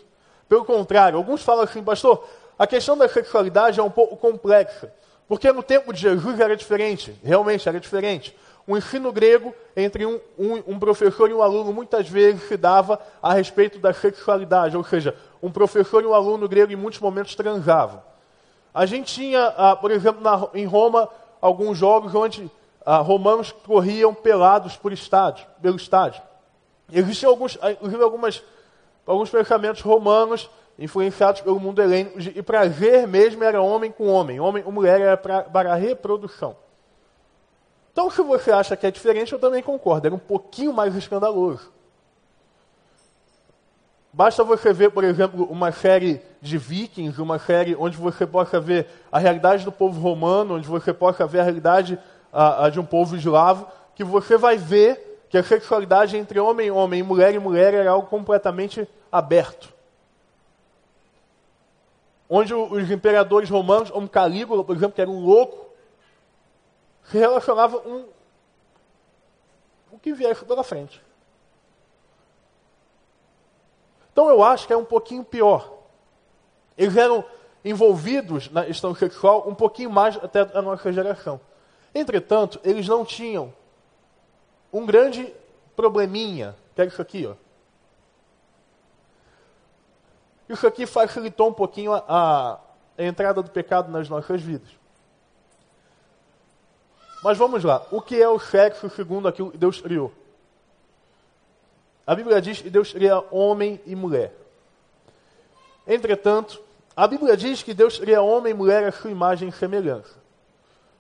Pelo 0.48 0.64
contrário, 0.64 1.18
alguns 1.18 1.44
falam 1.44 1.64
assim, 1.64 1.84
pastor, 1.84 2.26
a 2.58 2.66
questão 2.66 2.98
da 2.98 3.10
sexualidade 3.10 3.80
é 3.80 3.84
um 3.84 3.92
pouco 3.92 4.16
complexa. 4.16 4.94
Porque 5.28 5.52
no 5.52 5.62
tempo 5.62 5.92
de 5.92 6.00
Jesus 6.00 6.40
era 6.40 6.56
diferente, 6.56 7.14
realmente 7.22 7.68
era 7.68 7.80
diferente. 7.80 8.36
O 8.66 8.78
ensino 8.78 9.12
grego 9.12 9.54
entre 9.76 10.06
um, 10.06 10.20
um, 10.40 10.54
um, 10.68 10.80
professor 10.80 11.30
e 11.30 11.34
um 11.34 11.42
aluno 11.42 11.74
muitas 11.74 12.08
vezes 12.08 12.48
se 12.48 12.56
dava 12.56 13.00
a 13.22 13.34
respeito 13.34 13.78
da 13.78 13.94
sexualidade, 13.94 14.78
ou 14.78 14.84
seja, 14.84 15.16
um 15.44 15.52
professor 15.52 16.02
e 16.02 16.06
um 16.06 16.14
aluno 16.14 16.48
grego 16.48 16.72
em 16.72 16.78
muitos 16.78 17.00
momentos 17.00 17.36
transavam. 17.36 18.02
A 18.74 18.86
gente 18.86 19.14
tinha, 19.14 19.54
ah, 19.58 19.76
por 19.76 19.92
exemplo, 19.92 20.22
na, 20.22 20.48
em 20.54 20.66
Roma, 20.66 21.10
alguns 21.42 21.78
jogos 21.78 22.16
onde 22.16 22.50
ah, 22.86 22.98
romanos 22.98 23.52
corriam 23.52 24.14
pelados 24.14 24.78
por 24.78 24.94
estádio, 24.94 25.46
pelo 25.62 25.76
estádio. 25.76 26.22
Existem 26.92 27.28
alguns, 27.28 27.58
inclusive 27.72 28.04
algumas, 28.04 28.44
alguns 29.06 29.30
pensamentos 29.30 29.82
romanos 29.82 30.50
influenciados 30.78 31.42
pelo 31.42 31.60
mundo 31.60 31.82
helênico, 31.82 32.20
e 32.20 32.42
prazer 32.44 33.08
mesmo 33.08 33.44
era 33.44 33.62
homem 33.62 33.92
com 33.92 34.08
homem, 34.08 34.40
homem 34.40 34.64
ou 34.66 34.72
mulher 34.72 35.02
era 35.02 35.18
pra, 35.18 35.42
para 35.42 35.72
a 35.72 35.76
reprodução. 35.76 36.56
Então, 37.92 38.12
se 38.12 38.22
você 38.22 38.52
acha 38.52 38.76
que 38.76 38.86
é 38.86 38.92
diferente, 38.92 39.32
eu 39.32 39.40
também 39.40 39.64
concordo, 39.64 40.08
era 40.08 40.16
um 40.16 40.20
pouquinho 40.20 40.74
mais 40.74 40.94
escandaloso. 40.96 41.74
Basta 44.12 44.44
você 44.44 44.72
ver, 44.72 44.92
por 44.92 45.04
exemplo, 45.04 45.46
uma 45.46 45.72
série 45.72 46.22
de 46.42 46.58
vikings, 46.58 47.22
uma 47.22 47.40
série 47.40 47.76
onde 47.76 47.98
você 47.98 48.26
possa 48.26 48.60
ver 48.60 48.88
a 49.12 49.18
realidade 49.18 49.66
do 49.66 49.72
povo 49.72 50.00
romano, 50.00 50.56
onde 50.56 50.68
você 50.68 50.94
possa 50.94 51.26
ver 51.26 51.40
a 51.40 51.44
realidade 51.44 52.00
a, 52.36 52.66
a 52.66 52.70
de 52.70 52.80
um 52.80 52.86
povo 52.86 53.16
eslavo, 53.16 53.68
que 53.96 54.04
você 54.04 54.38
vai 54.38 54.58
ver 54.58 55.26
que 55.30 55.38
a 55.38 55.44
sexualidade 55.44 56.18
entre 56.18 56.40
homem 56.40 56.68
e 56.68 56.72
homem, 56.72 57.02
mulher 57.02 57.34
e 57.34 57.40
mulher, 57.40 57.74
era 57.74 57.90
algo 57.90 58.08
completamente 58.08 58.88
aberto 59.12 59.74
onde 62.30 62.54
os 62.54 62.90
imperadores 62.90 63.50
romanos, 63.50 63.92
como 63.92 64.10
Calígula, 64.10 64.64
por 64.64 64.76
exemplo, 64.76 64.96
que 64.96 65.02
era 65.02 65.10
um 65.10 65.24
louco, 65.24 65.66
se 67.06 67.18
relacionava 67.18 67.78
um 67.88 68.08
o 69.92 70.00
que 70.00 70.12
viesse 70.14 70.44
pela 70.44 70.64
frente. 70.64 71.02
Então 74.12 74.30
eu 74.30 74.44
acho 74.44 74.68
que 74.68 74.74
é 74.74 74.78
um 74.78 74.84
pouquinho 74.84 75.24
pior. 75.24 75.72
Eles 76.78 76.98
eram 76.98 77.24
envolvidos 77.64 78.50
na 78.52 78.66
questão 78.66 78.94
sexual 78.94 79.48
um 79.48 79.56
pouquinho 79.56 79.90
mais 79.90 80.18
até 80.18 80.44
da 80.44 80.62
nossa 80.62 80.92
geração. 80.92 81.40
Entretanto, 81.96 82.60
eles 82.62 82.86
não 82.90 83.06
tinham 83.06 83.54
um 84.72 84.86
grande 84.86 85.34
probleminha, 85.78 86.54
que 86.76 86.84
isso 86.84 87.02
aqui, 87.02 87.26
ó. 87.26 87.36
Isso 90.50 90.68
aqui 90.68 90.86
facilitou 90.86 91.48
um 91.48 91.54
pouquinho 91.54 91.94
a, 91.94 92.60
a, 92.98 93.04
entrada 93.04 93.42
do 93.42 93.50
pecado 93.50 93.90
nas 93.90 94.10
nossas 94.10 94.42
vidas. 94.42 94.68
Mas 97.24 97.38
vamos 97.38 97.64
lá. 97.64 97.82
O 97.90 98.02
que 98.02 98.22
é 98.22 98.28
o 98.28 98.38
sexo 98.38 98.90
segundo 98.90 99.30
aquilo 99.30 99.50
que 99.50 99.58
Deus 99.58 99.80
criou? 99.80 100.12
A 102.06 102.14
Bíblia 102.14 102.42
diz 102.42 102.62
que 102.62 102.70
Deus 102.70 102.92
cria 102.92 103.24
homem 103.32 103.82
e 103.86 103.96
mulher. 103.96 104.36
Entretanto, 105.88 106.62
a 106.96 107.08
Bíblia 107.08 107.38
diz 107.38 107.64
que 107.64 107.74
Deus 107.74 107.98
cria 107.98 108.22
homem 108.22 108.52
e 108.52 108.56
mulher 108.56 108.84
a 108.84 108.92
sua 108.92 109.10
imagem 109.10 109.48
e 109.48 109.54
semelhança. 109.54 110.25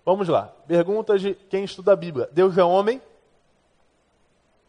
Vamos 0.05 0.27
lá. 0.27 0.53
Pergunta 0.67 1.17
de 1.17 1.33
quem 1.33 1.63
estuda 1.63 1.93
a 1.93 1.95
Bíblia. 1.95 2.29
Deus 2.31 2.55
é 2.57 2.63
homem? 2.63 3.01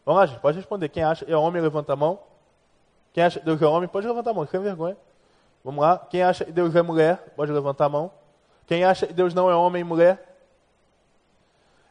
Vamos 0.03 0.19
lá, 0.19 0.25
gente. 0.25 0.39
Pode 0.39 0.57
responder. 0.57 0.89
Quem 0.89 1.03
acha 1.03 1.23
é 1.25 1.37
homem, 1.37 1.61
levanta 1.61 1.93
a 1.93 1.95
mão. 1.95 2.19
Quem 3.13 3.23
acha 3.23 3.39
que 3.39 3.45
Deus 3.45 3.61
é 3.61 3.65
homem, 3.67 3.87
pode 3.87 4.07
levantar 4.07 4.31
a 4.31 4.33
mão, 4.33 4.47
sem 4.47 4.59
vergonha. 4.59 4.97
Vamos 5.63 5.81
lá. 5.81 5.99
Quem 5.99 6.23
acha 6.23 6.43
que 6.43 6.51
Deus 6.51 6.75
é 6.75 6.81
mulher, 6.81 7.33
pode 7.35 7.51
levantar 7.51 7.85
a 7.85 7.89
mão. 7.89 8.11
Quem 8.65 8.83
acha 8.83 9.05
que 9.05 9.13
Deus 9.13 9.33
não 9.33 9.49
é 9.49 9.55
homem 9.55 9.81
e 9.81 9.83
mulher? 9.83 10.37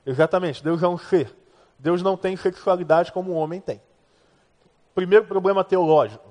Exatamente, 0.04 0.62
Deus 0.62 0.82
é 0.82 0.88
um 0.88 0.98
ser. 0.98 1.34
Deus 1.78 2.02
não 2.02 2.16
tem 2.16 2.36
sexualidade 2.36 3.12
como 3.12 3.32
o 3.32 3.34
homem 3.34 3.60
tem. 3.60 3.80
Primeiro 4.94 5.26
problema 5.26 5.62
teológico. 5.64 6.24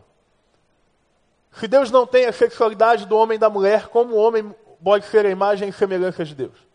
Se 1.51 1.67
Deus 1.67 1.91
não 1.91 2.05
tem 2.05 2.25
a 2.25 2.33
sexualidade 2.33 3.05
do 3.05 3.17
homem 3.17 3.35
e 3.35 3.39
da 3.39 3.49
mulher, 3.49 3.87
como 3.87 4.15
o 4.15 4.17
homem 4.17 4.53
pode 4.83 5.05
ser 5.05 5.25
a 5.25 5.29
imagem 5.29 5.69
e 5.69 5.73
semelhança 5.73 6.25
de 6.25 6.35
Deus? 6.35 6.65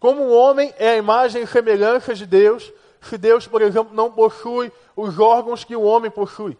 Como 0.00 0.22
o 0.22 0.34
homem 0.34 0.74
é 0.78 0.92
a 0.92 0.96
imagem 0.96 1.42
e 1.42 1.46
semelhança 1.46 2.14
de 2.14 2.24
Deus, 2.24 2.72
se 3.02 3.18
Deus, 3.18 3.46
por 3.46 3.60
exemplo, 3.60 3.94
não 3.94 4.10
possui 4.10 4.72
os 4.96 5.18
órgãos 5.18 5.62
que 5.62 5.76
o 5.76 5.82
homem 5.82 6.10
possui? 6.10 6.56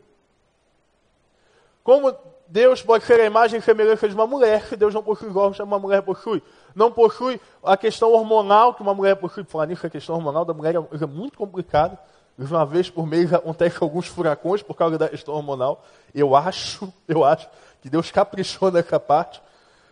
Como 1.83 2.15
Deus 2.47 2.83
pode 2.83 3.05
ser 3.05 3.19
a 3.19 3.25
imagem 3.25 3.59
e 3.59 3.63
semelhança 3.63 4.07
de 4.07 4.15
uma 4.15 4.27
mulher, 4.27 4.67
se 4.67 4.77
Deus 4.77 4.93
não 4.93 5.03
possui 5.03 5.29
os 5.29 5.37
órgãos 5.37 5.57
que 5.57 5.63
uma 5.63 5.79
mulher 5.79 6.03
possui? 6.03 6.43
Não 6.75 6.93
possui 6.93 7.41
a 7.65 7.77
questão 7.77 8.13
hormonal 8.13 8.75
que 8.75 8.83
uma 8.83 8.93
mulher 8.93 9.17
possui. 9.17 9.43
Falar 9.45 9.67
nisso, 9.67 9.87
a 9.87 9.91
questão 9.91 10.17
hormonal 10.17 10.45
da 10.45 10.53
mulher 10.53 10.75
é 10.75 11.07
muito 11.07 11.39
complicada. 11.39 11.99
Uma 12.39 12.67
vez 12.67 12.91
por 12.91 13.07
mês 13.07 13.33
acontece 13.33 13.79
alguns 13.81 14.07
furacões 14.07 14.63
por 14.63 14.75
causa 14.75 14.99
da 14.99 15.09
questão 15.09 15.35
hormonal. 15.35 15.83
Eu 16.15 16.37
acho, 16.37 16.93
eu 17.09 17.25
acho 17.25 17.49
que 17.81 17.89
Deus 17.89 18.11
caprichou 18.11 18.71
nessa 18.71 19.01
parte. 19.01 19.41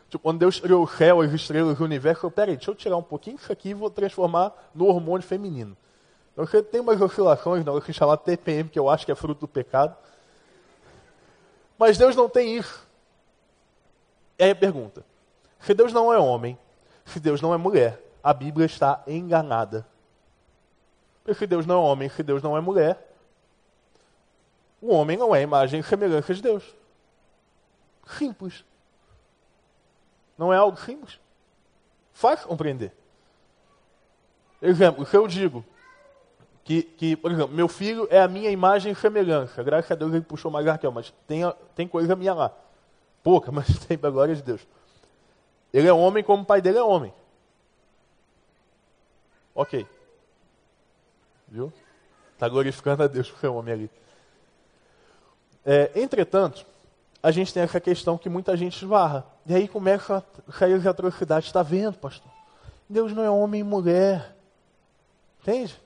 Tipo, 0.08 0.22
quando 0.22 0.38
Deus 0.38 0.58
criou 0.58 0.82
o 0.82 0.88
céu, 0.88 1.20
as 1.20 1.32
estrelas, 1.32 1.78
o 1.78 1.84
universo, 1.84 2.26
eu, 2.26 2.30
peraí, 2.30 2.56
deixa 2.56 2.70
eu 2.70 2.74
tirar 2.74 2.96
um 2.96 3.02
pouquinho 3.02 3.36
disso 3.36 3.52
aqui 3.52 3.70
e 3.70 3.74
vou 3.74 3.90
transformar 3.90 4.52
no 4.74 4.86
hormônio 4.86 5.26
feminino. 5.26 5.76
Então 6.32 6.46
você 6.46 6.62
tem 6.62 6.80
umas 6.80 7.00
oscilações, 7.00 7.64
não, 7.64 7.80
que 7.80 7.92
chamar 7.92 8.16
TPM, 8.16 8.68
que 8.68 8.78
eu 8.78 8.88
acho 8.88 9.04
que 9.04 9.12
é 9.12 9.14
fruto 9.14 9.40
do 9.40 9.48
pecado. 9.48 9.94
Mas 11.76 11.98
Deus 11.98 12.16
não 12.16 12.28
tem 12.28 12.56
isso. 12.56 12.86
E 14.38 14.44
aí 14.44 14.50
a 14.50 14.56
pergunta: 14.56 15.04
se 15.60 15.74
Deus 15.74 15.92
não 15.92 16.12
é 16.12 16.18
homem, 16.18 16.58
se 17.04 17.20
Deus 17.20 17.42
não 17.42 17.52
é 17.52 17.56
mulher, 17.56 18.00
a 18.22 18.32
Bíblia 18.32 18.66
está 18.66 19.02
enganada. 19.06 19.86
Porque 21.22 21.38
se 21.38 21.46
Deus 21.46 21.66
não 21.66 21.74
é 21.74 21.78
homem, 21.78 22.08
se 22.08 22.22
Deus 22.22 22.42
não 22.42 22.56
é 22.56 22.60
mulher, 22.60 22.98
o 24.80 24.94
homem 24.94 25.16
não 25.16 25.34
é 25.34 25.42
imagem 25.42 25.80
e 25.80 25.82
semelhança 25.82 26.32
de 26.32 26.40
Deus. 26.40 26.64
Simples. 28.06 28.64
Não 30.38 30.52
é 30.52 30.56
algo 30.56 30.78
simples? 30.78 31.18
Faz 32.12 32.44
compreender. 32.44 32.92
Exemplo, 34.62 35.04
se 35.04 35.16
eu 35.16 35.26
digo 35.26 35.64
que, 36.64 36.82
que, 36.82 37.16
por 37.16 37.32
exemplo, 37.32 37.54
meu 37.54 37.66
filho 37.66 38.06
é 38.10 38.20
a 38.20 38.28
minha 38.28 38.50
imagem 38.50 38.92
e 38.92 38.94
semelhança. 38.94 39.62
Graças 39.62 39.90
a 39.90 39.94
Deus 39.94 40.12
ele 40.12 40.24
puxou 40.24 40.50
mais 40.50 40.66
Raquel, 40.66 40.92
mas 40.92 41.12
tem, 41.26 41.42
tem 41.74 41.88
coisa 41.88 42.14
minha 42.14 42.34
lá. 42.34 42.52
Pouca, 43.22 43.50
mas 43.52 43.66
tem 43.86 43.98
para 43.98 44.08
a 44.08 44.12
glória 44.12 44.34
de 44.34 44.42
Deus. 44.42 44.66
Ele 45.72 45.88
é 45.88 45.92
homem 45.92 46.22
como 46.22 46.42
o 46.42 46.46
pai 46.46 46.62
dele 46.62 46.78
é 46.78 46.82
homem. 46.82 47.12
Ok. 49.54 49.86
Viu? 51.48 51.72
Está 52.34 52.48
glorificando 52.48 53.02
a 53.02 53.06
Deus 53.06 53.30
por 53.30 53.40
ser 53.40 53.48
homem 53.48 53.74
ali. 53.74 53.90
É, 55.64 55.90
entretanto, 55.96 56.64
a 57.22 57.30
gente 57.30 57.52
tem 57.52 57.62
essa 57.62 57.80
questão 57.80 58.16
que 58.16 58.28
muita 58.28 58.56
gente 58.56 58.76
esbarra. 58.76 59.26
E 59.46 59.54
aí 59.54 59.66
começa 59.66 60.24
a 60.48 60.52
sair 60.52 60.74
as 60.74 60.86
atrocidades. 60.86 61.48
Está 61.48 61.62
vendo, 61.62 61.98
pastor? 61.98 62.30
Deus 62.88 63.12
não 63.12 63.22
é 63.22 63.30
homem 63.30 63.60
e 63.60 63.64
mulher. 63.64 64.36
Entende? 65.40 65.80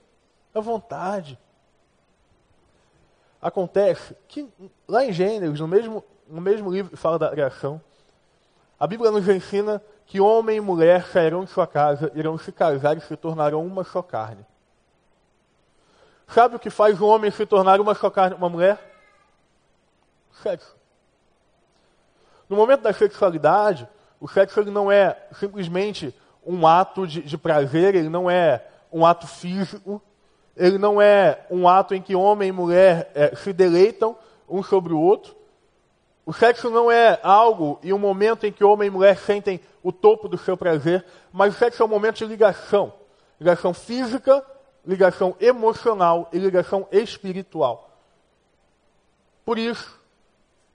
à 0.53 0.61
vontade. 0.61 1.37
Acontece 3.41 4.15
que 4.27 4.47
lá 4.87 5.03
em 5.03 5.11
Gênesis, 5.11 5.59
no 5.59 5.67
mesmo, 5.67 6.03
no 6.27 6.39
mesmo 6.39 6.71
livro 6.71 6.91
que 6.91 6.97
fala 6.97 7.19
da 7.19 7.29
criação, 7.29 7.81
a 8.79 8.87
Bíblia 8.87 9.11
nos 9.11 9.27
ensina 9.27 9.81
que 10.05 10.21
homem 10.21 10.57
e 10.57 10.61
mulher 10.61 11.05
sairão 11.07 11.43
de 11.43 11.51
sua 11.51 11.67
casa, 11.67 12.11
irão 12.15 12.37
se 12.37 12.51
casar 12.51 12.97
e 12.97 13.01
se 13.01 13.15
tornarão 13.15 13.65
uma 13.65 13.83
só 13.83 14.01
carne. 14.01 14.45
Sabe 16.27 16.55
o 16.55 16.59
que 16.59 16.69
faz 16.69 16.99
o 17.01 17.07
homem 17.07 17.31
se 17.31 17.45
tornar 17.45 17.81
uma 17.81 17.95
só 17.95 18.09
carne 18.09 18.35
uma 18.35 18.49
mulher? 18.49 18.79
Sexo. 20.41 20.75
No 22.53 22.57
momento 22.57 22.81
da 22.81 22.93
sexualidade, 22.93 23.89
o 24.21 24.27
sexo 24.27 24.59
ele 24.59 24.69
não 24.69 24.91
é 24.91 25.17
simplesmente 25.39 26.15
um 26.45 26.67
ato 26.67 27.07
de, 27.07 27.23
de 27.23 27.35
prazer, 27.35 27.95
ele 27.95 28.09
não 28.09 28.29
é 28.29 28.63
um 28.91 29.03
ato 29.03 29.25
físico, 29.25 29.99
ele 30.55 30.77
não 30.77 31.01
é 31.01 31.47
um 31.49 31.67
ato 31.67 31.95
em 31.95 32.01
que 32.01 32.15
homem 32.15 32.49
e 32.49 32.51
mulher 32.51 33.11
é, 33.15 33.35
se 33.35 33.51
deleitam 33.51 34.15
um 34.47 34.61
sobre 34.61 34.93
o 34.93 34.99
outro. 34.99 35.35
O 36.27 36.31
sexo 36.31 36.69
não 36.69 36.91
é 36.91 37.19
algo 37.23 37.79
e 37.81 37.91
um 37.91 37.97
momento 37.97 38.45
em 38.45 38.51
que 38.51 38.63
homem 38.63 38.87
e 38.87 38.91
mulher 38.91 39.17
sentem 39.17 39.59
o 39.81 39.91
topo 39.91 40.27
do 40.27 40.37
seu 40.37 40.55
prazer, 40.55 41.03
mas 41.31 41.55
o 41.55 41.57
sexo 41.57 41.81
é 41.81 41.85
um 41.87 41.89
momento 41.89 42.17
de 42.17 42.25
ligação. 42.27 42.93
Ligação 43.39 43.73
física, 43.73 44.45
ligação 44.85 45.35
emocional 45.39 46.29
e 46.31 46.37
ligação 46.37 46.87
espiritual. 46.91 47.97
Por 49.43 49.57
isso, 49.57 50.02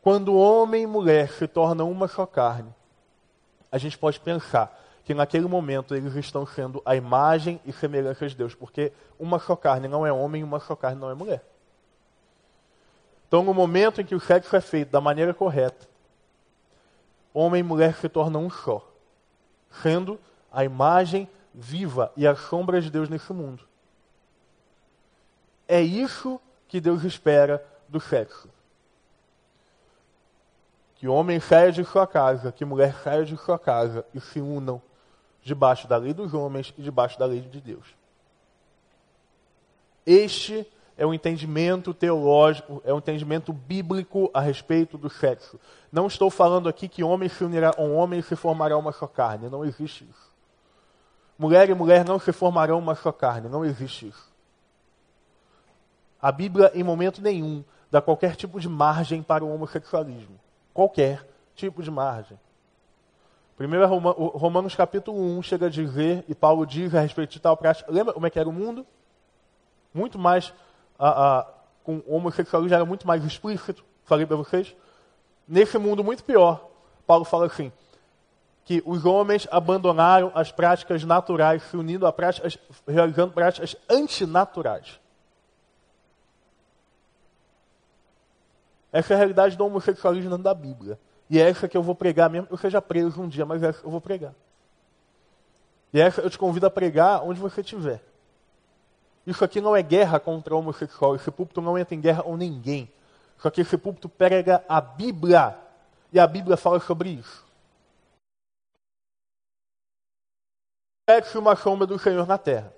quando 0.03 0.35
homem 0.35 0.85
e 0.85 0.87
mulher 0.87 1.31
se 1.31 1.47
tornam 1.47 1.91
uma 1.91 2.09
só 2.09 2.25
carne, 2.25 2.75
a 3.71 3.79
gente 3.79 3.99
pode 3.99 4.19
pensar 4.21 4.79
que 5.05 5.15
naquele 5.15 5.47
momento 5.47 5.95
eles 5.95 6.15
estão 6.15 6.47
sendo 6.47 6.83
a 6.85 6.95
imagem 6.95 7.61
e 7.65 7.73
semelhança 7.73 8.29
de 8.29 8.37
Deus, 8.37 8.55
porque 8.55 8.93
uma 9.19 9.39
só 9.39 9.57
carne 9.57 9.89
não 9.89 10.07
é 10.07 10.13
homem 10.13 10.43
e 10.43 10.45
uma 10.45 10.61
só 10.61 10.77
carne 10.77 11.01
não 11.01 11.11
é 11.11 11.15
mulher. 11.15 11.43
Então, 13.27 13.43
no 13.43 13.53
momento 13.53 14.01
em 14.01 14.05
que 14.05 14.15
o 14.15 14.21
sexo 14.21 14.55
é 14.57 14.61
feito 14.61 14.91
da 14.91 15.01
maneira 15.01 15.35
correta, 15.35 15.89
homem 17.33 17.61
e 17.61 17.63
mulher 17.63 17.95
se 17.95 18.09
tornam 18.09 18.45
um 18.45 18.51
só, 18.51 18.87
sendo 19.83 20.19
a 20.51 20.65
imagem 20.65 21.29
viva 21.55 22.13
e 22.17 22.27
a 22.27 22.35
sombra 22.35 22.81
de 22.81 22.91
Deus 22.91 23.09
nesse 23.09 23.33
mundo. 23.33 23.65
É 25.67 25.81
isso 25.83 26.41
que 26.67 26.81
Deus 26.81 27.05
espera 27.05 27.65
do 27.89 28.01
sexo. 28.01 28.49
Que 30.99 31.07
homem 31.07 31.39
saia 31.39 31.71
de 31.71 31.85
sua 31.85 32.07
casa, 32.09 32.51
que 32.51 32.65
mulher 32.65 32.93
saia 33.05 33.25
de 33.25 33.37
sua 33.37 33.59
casa 33.59 34.05
e 34.13 34.21
se 34.21 34.41
unam 34.41 34.83
debaixo 35.41 35.87
da 35.87 35.97
lei 35.97 36.13
dos 36.13 36.35
homens 36.35 36.75
e 36.77 36.83
debaixo 36.83 37.17
da 37.17 37.25
lei 37.25 37.41
de 37.41 37.61
Deus. 37.61 37.87
Este 40.05 40.67
é 40.97 41.07
um 41.07 41.15
entendimento 41.15 41.95
teológico, 41.95 42.83
é 42.85 42.93
um 42.93 42.99
entendimento 42.99 43.53
bíblico 43.53 44.29
a 44.35 44.41
respeito 44.41 44.99
do 44.99 45.09
sexo. 45.09 45.61
Não 45.93 46.09
estou 46.09 46.31
falando 46.31 46.69
aqui 46.69 46.89
que 46.89 47.05
homem 47.05 47.29
se 47.29 47.45
unirá 47.45 47.73
a 47.79 47.81
um 47.81 47.97
homem 47.97 48.19
e 48.19 48.23
se 48.25 48.35
formará 48.35 48.77
uma 48.77 48.91
só 48.91 49.07
carne. 49.07 49.49
Não 49.49 49.65
existe 49.65 50.05
isso. 50.05 50.29
Mulher 51.39 51.71
e 51.71 51.75
mulher 51.75 52.05
não 52.05 52.19
se 52.19 52.33
formarão 52.33 52.81
uma 52.81 52.97
só 52.97 53.13
carne. 53.13 53.49
Não 53.49 53.65
existe 53.65 54.09
isso. 54.09 54.33
A 56.21 56.33
Bíblia, 56.33 56.73
em 56.75 56.83
momento 56.83 57.23
nenhum, 57.23 57.63
dá 57.89 58.03
qualquer 58.03 58.35
tipo 58.35 58.59
de 58.59 58.69
margem 58.69 59.23
para 59.23 59.45
o 59.45 59.55
homossexualismo. 59.55 60.41
Qualquer 60.79 61.27
tipo 61.57 61.83
de 61.83 61.91
margem. 61.91 62.39
Primeiro 63.57 63.85
Romanos 63.89 64.77
capítulo 64.77 65.19
1 65.39 65.43
chega 65.43 65.67
a 65.67 65.69
dizer, 65.69 66.25
e 66.29 66.37
Paulo 66.37 66.65
diz 66.65 66.95
a 66.95 67.01
respeito 67.01 67.33
de 67.33 67.41
tal 67.41 67.57
prática. 67.57 67.91
Lembra 67.91 68.15
como 68.15 68.25
é 68.29 68.31
que 68.31 68.39
era 68.39 68.49
o 68.49 68.53
mundo? 68.53 68.87
Muito 69.93 70.17
mais, 70.21 70.55
a, 70.97 71.39
a, 71.41 71.47
com 71.83 72.01
homossexualismo 72.07 72.77
era 72.77 72.85
muito 72.85 73.09
mais 73.09 73.25
explícito. 73.25 73.85
Falei 74.05 74.25
para 74.25 74.37
vocês. 74.37 74.73
Nesse 75.49 75.77
mundo 75.79 76.05
muito 76.05 76.23
pior, 76.23 76.71
Paulo 77.05 77.25
fala 77.25 77.47
assim, 77.47 77.73
que 78.65 78.81
os 78.87 79.05
homens 79.05 79.49
abandonaram 79.51 80.31
as 80.33 80.53
práticas 80.53 81.03
naturais, 81.03 81.61
se 81.65 81.77
unindo 81.77 82.07
a 82.07 82.13
práticas, 82.13 82.57
realizando 82.87 83.33
práticas 83.33 83.75
antinaturais. 83.91 85.01
Essa 88.93 89.13
é 89.13 89.17
a 89.17 89.19
realidade 89.19 89.57
do 89.57 89.65
homossexualismo 89.65 90.31
dentro 90.31 90.45
da 90.45 90.55
Bíblia. 90.55 90.99
E 91.29 91.39
é 91.39 91.49
essa 91.49 91.69
que 91.69 91.77
eu 91.77 91.83
vou 91.83 91.95
pregar, 91.95 92.31
mesmo 92.31 92.47
que 92.47 92.55
eu 92.55 92.59
seja 92.59 92.81
preso 92.81 93.21
um 93.21 93.29
dia, 93.29 93.45
mas 93.45 93.63
essa 93.63 93.85
eu 93.85 93.91
vou 93.91 94.01
pregar. 94.01 94.35
E 95.93 96.01
essa 96.01 96.21
eu 96.21 96.31
te 96.31 96.39
convido 96.39 96.67
a 96.67 96.71
pregar 96.71 97.23
onde 97.23 97.41
você 97.41 97.61
estiver. 97.61 98.03
Isso 99.27 99.45
aqui 99.45 99.61
não 99.61 99.77
é 99.77 99.83
guerra 99.83 100.19
contra 100.19 100.55
o 100.55 100.59
homossexual. 100.59 101.15
Esse 101.15 101.31
púlpito 101.31 101.61
não 101.61 101.79
entra 101.79 101.95
em 101.95 102.01
guerra 102.01 102.23
com 102.23 102.37
ninguém. 102.37 102.91
Só 103.37 103.51
que 103.51 103.61
esse 103.61 103.77
púlpito 103.77 104.09
prega 104.09 104.65
a 104.69 104.81
Bíblia. 104.81 105.55
E 106.11 106.19
a 106.19 106.27
Bíblia 106.27 106.57
fala 106.57 106.81
sobre 106.81 107.11
isso. 107.11 107.47
Sexo 111.09 111.39
uma 111.39 111.57
sombra 111.57 111.87
do 111.87 111.99
Senhor 111.99 112.27
na 112.27 112.39
terra. 112.39 112.73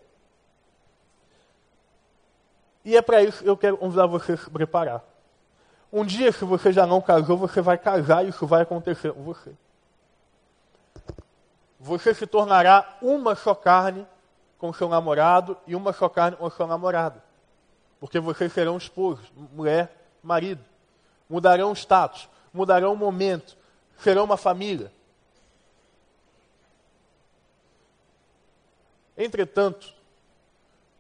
E 2.85 2.97
é 2.97 3.03
para 3.03 3.23
isso 3.23 3.43
que 3.43 3.49
eu 3.49 3.57
quero 3.57 3.77
convidar 3.77 4.07
você 4.07 4.33
a 4.33 4.37
se 4.37 4.51
preparar. 4.51 5.05
Um 5.93 6.05
dia, 6.05 6.31
se 6.31 6.45
você 6.45 6.73
já 6.73 6.87
não 6.87 7.01
casou, 7.01 7.37
você 7.37 7.61
vai 7.61 7.77
casar 7.77 8.25
e 8.25 8.29
isso 8.29 8.47
vai 8.47 8.63
acontecer 8.63 9.13
com 9.13 9.23
você. 9.23 9.53
Você 11.81 12.15
se 12.15 12.27
tornará 12.27 12.99
uma 13.03 13.35
só 13.35 13.55
carne 13.55 14.07
com 14.59 14.73
seu 14.73 14.89
namorado 14.89 15.57
e 15.67 15.75
uma 15.75 15.93
só 15.93 16.09
carne 16.09 16.37
com 16.37 16.49
seu 16.51 16.67
namorado. 16.67 17.21
Porque 17.99 18.21
vocês 18.21 18.53
serão 18.53 18.77
esposos, 18.77 19.33
mulher 19.53 19.91
marido. 20.23 20.63
Mudarão 21.29 21.71
o 21.71 21.77
status, 21.77 22.29
mudarão 22.53 22.93
o 22.93 22.97
momento, 22.97 23.57
serão 23.99 24.25
uma 24.25 24.37
família. 24.37 24.93
Entretanto, 29.17 29.93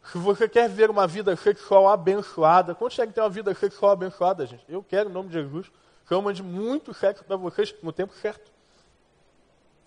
se 0.04 0.18
você 0.18 0.48
quer 0.48 0.68
ver 0.68 0.90
uma 0.90 1.06
vida 1.06 1.36
sexual 1.36 1.88
abençoada, 1.88 2.74
consegue 2.74 3.12
ter 3.12 3.20
uma 3.20 3.28
vida 3.28 3.54
sexual 3.54 3.92
abençoada, 3.92 4.46
gente? 4.46 4.64
Eu 4.68 4.82
quero, 4.82 5.10
em 5.10 5.12
nome 5.12 5.28
de 5.28 5.34
Jesus, 5.34 5.70
que 6.06 6.14
eu 6.14 6.22
mande 6.22 6.42
muito 6.42 6.92
sexo 6.94 7.22
para 7.24 7.36
vocês 7.36 7.74
no 7.82 7.92
tempo 7.92 8.12
certo. 8.14 8.50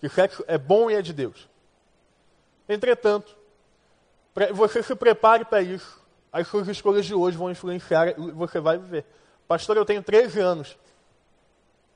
Que 0.00 0.08
sexo 0.08 0.44
é 0.46 0.56
bom 0.56 0.90
e 0.90 0.94
é 0.94 1.02
de 1.02 1.12
Deus. 1.12 1.48
Entretanto, 2.68 3.36
você 4.52 4.82
se 4.82 4.94
prepare 4.94 5.44
para 5.44 5.62
isso. 5.62 6.02
As 6.32 6.48
suas 6.48 6.66
escolhas 6.68 7.06
de 7.06 7.14
hoje 7.14 7.36
vão 7.36 7.50
influenciar 7.50 8.08
e 8.08 8.30
você 8.32 8.58
vai 8.58 8.78
viver. 8.78 9.04
Pastor, 9.46 9.76
eu 9.76 9.84
tenho 9.84 10.02
13 10.02 10.40
anos. 10.40 10.78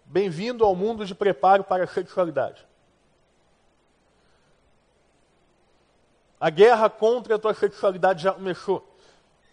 Bem-vindo 0.04 0.64
ao 0.64 0.74
mundo 0.76 1.04
de 1.04 1.14
preparo 1.14 1.64
para 1.64 1.84
a 1.84 1.86
sexualidade. 1.86 2.66
A 6.40 6.50
guerra 6.50 6.88
contra 6.88 7.34
a 7.34 7.38
tua 7.38 7.54
sexualidade 7.54 8.22
já 8.22 8.32
começou. 8.32 8.86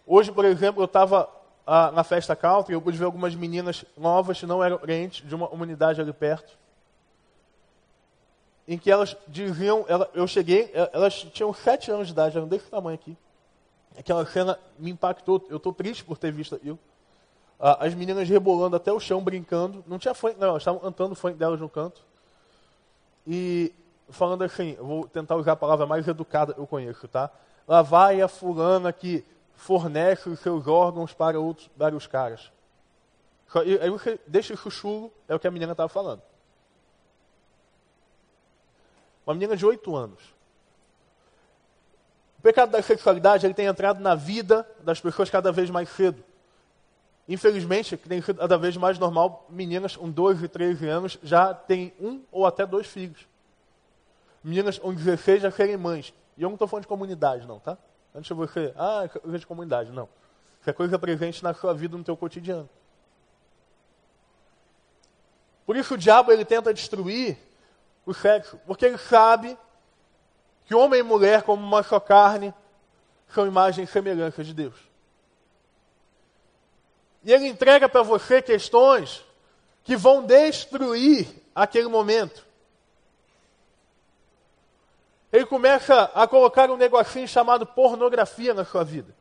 Hoje, 0.06 0.30
por 0.30 0.44
exemplo, 0.44 0.80
eu 0.80 0.86
estava 0.86 1.28
ah, 1.66 1.90
na 1.90 2.04
festa 2.04 2.36
country, 2.36 2.74
eu 2.74 2.80
pude 2.80 2.96
ver 2.96 3.04
algumas 3.04 3.34
meninas 3.34 3.84
novas 3.96 4.40
não 4.42 4.62
eram 4.62 4.78
crentes, 4.78 5.26
de 5.26 5.34
uma 5.34 5.48
comunidade 5.48 6.00
ali 6.00 6.12
perto, 6.12 6.56
em 8.68 8.78
que 8.78 8.90
elas 8.90 9.16
diziam, 9.26 9.84
ela, 9.88 10.08
eu 10.14 10.26
cheguei, 10.26 10.70
elas 10.92 11.14
tinham 11.32 11.52
sete 11.52 11.90
anos 11.90 12.06
de 12.06 12.12
idade, 12.12 12.36
eram 12.36 12.48
desse 12.48 12.66
tamanho 12.66 12.94
aqui. 12.94 13.16
Aquela 13.98 14.24
cena 14.26 14.58
me 14.78 14.90
impactou, 14.90 15.44
eu 15.48 15.56
estou 15.56 15.72
triste 15.72 16.04
por 16.04 16.18
ter 16.18 16.30
visto 16.30 16.54
aquilo 16.54 16.78
as 17.58 17.94
meninas 17.94 18.28
rebolando 18.28 18.76
até 18.76 18.92
o 18.92 19.00
chão, 19.00 19.22
brincando. 19.22 19.82
Não 19.86 19.98
tinha 19.98 20.14
funk, 20.14 20.38
não, 20.38 20.48
elas 20.48 20.62
estavam 20.62 20.80
cantando 20.80 21.12
o 21.12 21.16
funk 21.16 21.36
delas 21.36 21.60
no 21.60 21.68
canto. 21.68 22.02
E 23.26 23.72
falando 24.10 24.42
assim, 24.42 24.76
vou 24.76 25.06
tentar 25.08 25.36
usar 25.36 25.52
a 25.52 25.56
palavra 25.56 25.86
mais 25.86 26.06
educada 26.06 26.54
que 26.54 26.60
eu 26.60 26.66
conheço, 26.66 27.08
tá? 27.08 27.30
Lá 27.66 27.82
vai 27.82 28.20
a 28.20 28.28
fulana 28.28 28.92
que 28.92 29.24
fornece 29.54 30.28
os 30.28 30.38
seus 30.40 30.66
órgãos 30.66 31.12
para 31.12 31.40
outros, 31.40 31.68
para 31.68 31.96
os 31.96 32.06
caras. 32.06 32.52
Aí 33.80 33.90
você 33.90 34.20
deixa 34.26 34.54
isso 34.54 34.70
chulo, 34.70 35.12
é 35.28 35.34
o 35.34 35.38
que 35.38 35.46
a 35.46 35.50
menina 35.50 35.72
estava 35.72 35.88
falando. 35.88 36.22
Uma 39.26 39.34
menina 39.34 39.56
de 39.56 39.66
8 39.66 39.96
anos. 39.96 40.22
O 42.38 42.42
pecado 42.42 42.70
da 42.70 42.82
sexualidade 42.82 43.46
ele 43.46 43.54
tem 43.54 43.66
entrado 43.66 44.00
na 44.00 44.14
vida 44.14 44.68
das 44.82 45.00
pessoas 45.00 45.30
cada 45.30 45.50
vez 45.50 45.70
mais 45.70 45.88
cedo. 45.88 46.22
Infelizmente, 47.28 47.96
tem 47.96 48.22
sido 48.22 48.38
cada 48.38 48.56
vez 48.56 48.76
mais 48.76 49.00
normal, 49.00 49.46
meninas 49.50 49.96
com 49.96 50.08
12, 50.08 50.46
13 50.46 50.86
anos 50.88 51.18
já 51.22 51.52
têm 51.52 51.92
um 52.00 52.22
ou 52.30 52.46
até 52.46 52.64
dois 52.64 52.86
filhos. 52.86 53.26
Meninas 54.46 54.78
com 54.78 54.94
16 54.94 55.42
já 55.42 55.50
serem 55.50 55.76
mães. 55.76 56.14
E 56.36 56.42
eu 56.44 56.48
não 56.48 56.54
estou 56.54 56.68
falando 56.68 56.82
de 56.82 56.88
comunidade, 56.88 57.44
não, 57.48 57.58
tá? 57.58 57.76
Antes 58.14 58.28
de 58.28 58.34
você, 58.34 58.72
ah, 58.76 59.02
é 59.02 59.08
coisa 59.08 59.38
de 59.40 59.44
comunidade, 59.44 59.90
não. 59.90 60.08
Isso 60.60 60.70
é 60.70 60.72
coisa 60.72 60.96
presente 61.00 61.42
na 61.42 61.52
sua 61.52 61.74
vida, 61.74 61.96
no 61.96 62.04
teu 62.04 62.16
cotidiano. 62.16 62.70
Por 65.66 65.74
isso 65.74 65.94
o 65.94 65.98
diabo 65.98 66.30
ele 66.30 66.44
tenta 66.44 66.72
destruir 66.72 67.36
o 68.06 68.14
sexo, 68.14 68.56
porque 68.64 68.86
ele 68.86 68.98
sabe 68.98 69.58
que 70.64 70.76
homem 70.76 71.00
e 71.00 71.02
mulher, 71.02 71.42
como 71.42 71.60
uma 71.60 71.82
só 71.82 71.98
carne, 71.98 72.54
são 73.34 73.48
imagens 73.48 73.88
e 73.88 73.92
semelhanças 73.92 74.46
de 74.46 74.54
Deus. 74.54 74.76
E 77.24 77.32
ele 77.32 77.48
entrega 77.48 77.88
para 77.88 78.02
você 78.02 78.40
questões 78.40 79.24
que 79.82 79.96
vão 79.96 80.24
destruir 80.24 81.26
aquele 81.52 81.88
momento. 81.88 82.45
Ele 85.36 85.44
começa 85.44 86.10
a 86.14 86.26
colocar 86.26 86.70
um 86.70 86.78
negocinho 86.78 87.28
chamado 87.28 87.66
pornografia 87.66 88.54
na 88.54 88.64
sua 88.64 88.82
vida. 88.82 89.14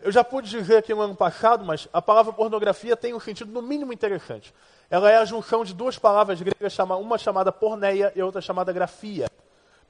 Eu 0.00 0.10
já 0.10 0.24
pude 0.24 0.48
dizer 0.48 0.78
aqui 0.78 0.94
no 0.94 1.02
ano 1.02 1.14
passado, 1.14 1.66
mas 1.66 1.86
a 1.92 2.00
palavra 2.00 2.32
pornografia 2.32 2.96
tem 2.96 3.12
um 3.12 3.20
sentido 3.20 3.52
no 3.52 3.60
mínimo 3.60 3.92
interessante. 3.92 4.54
Ela 4.88 5.10
é 5.10 5.18
a 5.18 5.24
junção 5.26 5.66
de 5.66 5.74
duas 5.74 5.98
palavras 5.98 6.40
gregas, 6.40 6.78
uma 6.98 7.18
chamada 7.18 7.52
porneia 7.52 8.10
e 8.16 8.22
outra 8.22 8.40
chamada 8.40 8.72
grafia. 8.72 9.30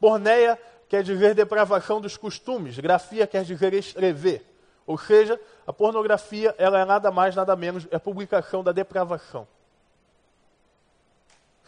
Porneia 0.00 0.60
quer 0.88 1.04
dizer 1.04 1.36
depravação 1.36 2.00
dos 2.00 2.16
costumes, 2.16 2.76
grafia 2.76 3.28
quer 3.28 3.44
dizer 3.44 3.74
escrever. 3.74 4.44
Ou 4.84 4.98
seja, 4.98 5.40
a 5.64 5.72
pornografia 5.72 6.52
ela 6.58 6.80
é 6.80 6.84
nada 6.84 7.12
mais, 7.12 7.36
nada 7.36 7.54
menos, 7.54 7.86
é 7.92 7.94
a 7.94 8.00
publicação 8.00 8.64
da 8.64 8.72
depravação. 8.72 9.46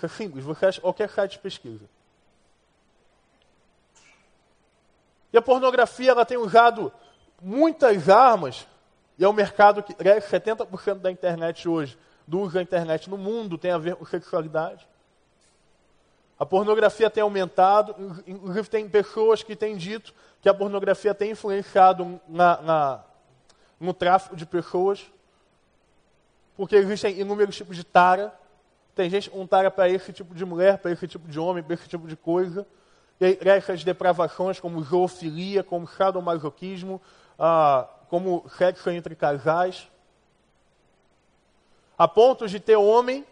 É 0.03 0.09
simples, 0.09 0.45
você 0.45 0.67
acha 0.67 0.81
qualquer 0.81 1.09
site 1.09 1.39
pesquisa. 1.39 1.85
E 5.33 5.39
a 5.39 5.43
pornografia 5.43 6.11
ela 6.11 6.25
tem 6.25 6.39
usado 6.39 6.93
muitas 7.41 8.09
armas, 8.09 8.67
e 9.19 9.25
é 9.25 9.29
um 9.29 9.33
mercado 9.33 9.83
que 9.83 9.95
cresce 9.95 10.31
70% 10.31 11.01
da 11.01 11.11
internet 11.11 11.69
hoje, 11.69 11.99
do 12.27 12.41
uso 12.41 12.55
da 12.55 12.63
internet 12.63 13.09
no 13.09 13.17
mundo 13.17 13.57
tem 13.57 13.71
a 13.71 13.79
ver 13.79 13.97
com 13.97 14.05
sexualidade. 14.05 14.87
A 16.39 16.47
pornografia 16.47 17.11
tem 17.11 17.23
aumentado, 17.23 18.23
inclusive 18.27 18.69
tem 18.69 18.89
pessoas 18.89 19.43
que 19.43 19.57
têm 19.57 19.77
dito 19.77 20.15
que 20.41 20.49
a 20.49 20.55
pornografia 20.55 21.13
tem 21.13 21.33
influenciado 21.33 22.21
na, 22.29 22.63
na, 22.63 23.05
no 23.81 23.93
tráfico 23.93 24.37
de 24.37 24.47
pessoas, 24.47 25.11
porque 26.57 26.77
existem 26.77 27.19
inúmeros 27.19 27.57
tipos 27.57 27.77
de 27.77 27.83
tara. 27.83 28.33
Tem 28.95 29.11
gente 29.11 29.31
com 29.31 29.47
tara 29.47 29.71
para 29.71 29.89
esse 29.89 30.13
tipo 30.13 30.35
de 30.35 30.45
mulher, 30.45 30.79
para 30.79 30.93
esse 30.93 31.09
tipo 31.09 31.27
de 31.29 31.41
homem, 31.41 31.63
para 31.63 31.75
esse 31.75 31.89
tipo 31.89 32.07
de 32.07 32.17
coisa. 32.17 32.67
Essas 33.21 33.83
depravações 33.83 34.61
como 34.61 34.83
zoofilia, 34.83 35.65
como 35.65 35.89
sadomasoquismo, 35.89 37.01
ah, 37.39 37.89
como 38.09 38.49
sexo 38.57 38.91
entre 38.91 39.15
casais. 39.17 39.89
A 41.97 42.07
ponto 42.07 42.47
de 42.47 42.61
ter 42.61 42.77
homem 42.77 43.27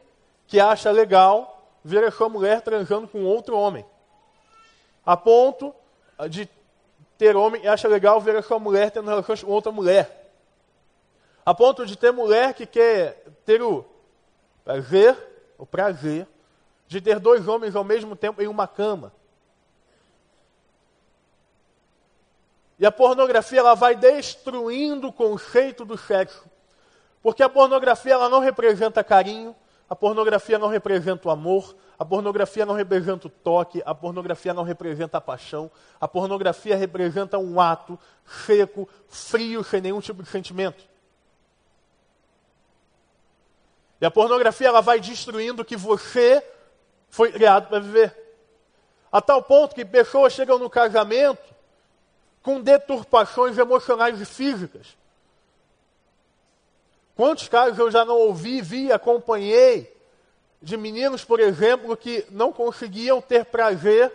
que 0.46 0.58
acha 0.58 0.90
legal 0.90 1.70
ver 1.84 2.02
a 2.02 2.10
sua 2.10 2.28
mulher 2.28 2.62
transando 2.62 3.06
com 3.06 3.24
outro 3.24 3.56
homem. 3.56 3.86
A 5.04 5.16
ponto 5.16 5.72
de 6.28 6.48
ter 7.16 7.36
homem 7.36 7.60
que 7.60 7.68
acha 7.68 7.86
legal 7.86 8.20
ver 8.20 8.36
a 8.36 8.42
sua 8.42 8.58
mulher 8.58 8.90
tendo 8.90 9.08
relações 9.08 9.42
com 9.42 9.50
outra 9.50 9.70
mulher. 9.70 10.32
A 11.44 11.54
ponto 11.54 11.86
de 11.86 11.96
ter 11.96 12.10
mulher 12.10 12.54
que 12.54 12.66
quer 12.66 13.22
ter 13.44 13.62
o 13.62 13.84
prazer, 14.64 15.16
o 15.56 15.64
prazer, 15.64 16.26
de 16.88 17.00
ter 17.00 17.20
dois 17.20 17.46
homens 17.46 17.76
ao 17.76 17.84
mesmo 17.84 18.16
tempo 18.16 18.42
em 18.42 18.48
uma 18.48 18.66
cama. 18.66 19.12
E 22.78 22.84
a 22.84 22.92
pornografia 22.92 23.60
ela 23.60 23.74
vai 23.74 23.94
destruindo 23.96 25.08
o 25.08 25.12
conceito 25.12 25.84
do 25.84 25.96
sexo. 25.96 26.44
Porque 27.22 27.42
a 27.42 27.48
pornografia 27.48 28.12
ela 28.12 28.28
não 28.28 28.40
representa 28.40 29.02
carinho, 29.02 29.56
a 29.88 29.96
pornografia 29.96 30.58
não 30.58 30.68
representa 30.68 31.28
o 31.28 31.30
amor, 31.30 31.74
a 31.98 32.04
pornografia 32.04 32.66
não 32.66 32.74
representa 32.74 33.26
o 33.26 33.30
toque, 33.30 33.82
a 33.86 33.94
pornografia 33.94 34.52
não 34.52 34.62
representa 34.62 35.16
a 35.16 35.20
paixão, 35.20 35.70
a 36.00 36.06
pornografia 36.06 36.76
representa 36.76 37.38
um 37.38 37.58
ato 37.58 37.98
seco, 38.44 38.88
frio, 39.08 39.64
sem 39.64 39.80
nenhum 39.80 40.00
tipo 40.00 40.22
de 40.22 40.28
sentimento. 40.28 40.84
E 43.98 44.04
a 44.04 44.10
pornografia 44.10 44.68
ela 44.68 44.82
vai 44.82 45.00
destruindo 45.00 45.62
o 45.62 45.64
que 45.64 45.76
você 45.76 46.44
foi 47.08 47.32
criado 47.32 47.68
para 47.68 47.78
viver. 47.78 48.14
A 49.10 49.22
tal 49.22 49.42
ponto 49.42 49.74
que 49.74 49.84
pessoas 49.84 50.34
chegam 50.34 50.58
no 50.58 50.68
casamento 50.68 51.55
com 52.46 52.60
deturpações 52.60 53.58
emocionais 53.58 54.20
e 54.20 54.24
físicas. 54.24 54.96
Quantos 57.16 57.48
casos 57.48 57.76
eu 57.76 57.90
já 57.90 58.04
não 58.04 58.16
ouvi, 58.16 58.62
vi, 58.62 58.92
acompanhei 58.92 59.92
de 60.62 60.76
meninos, 60.76 61.24
por 61.24 61.40
exemplo, 61.40 61.96
que 61.96 62.24
não 62.30 62.52
conseguiam 62.52 63.20
ter 63.20 63.46
prazer, 63.46 64.12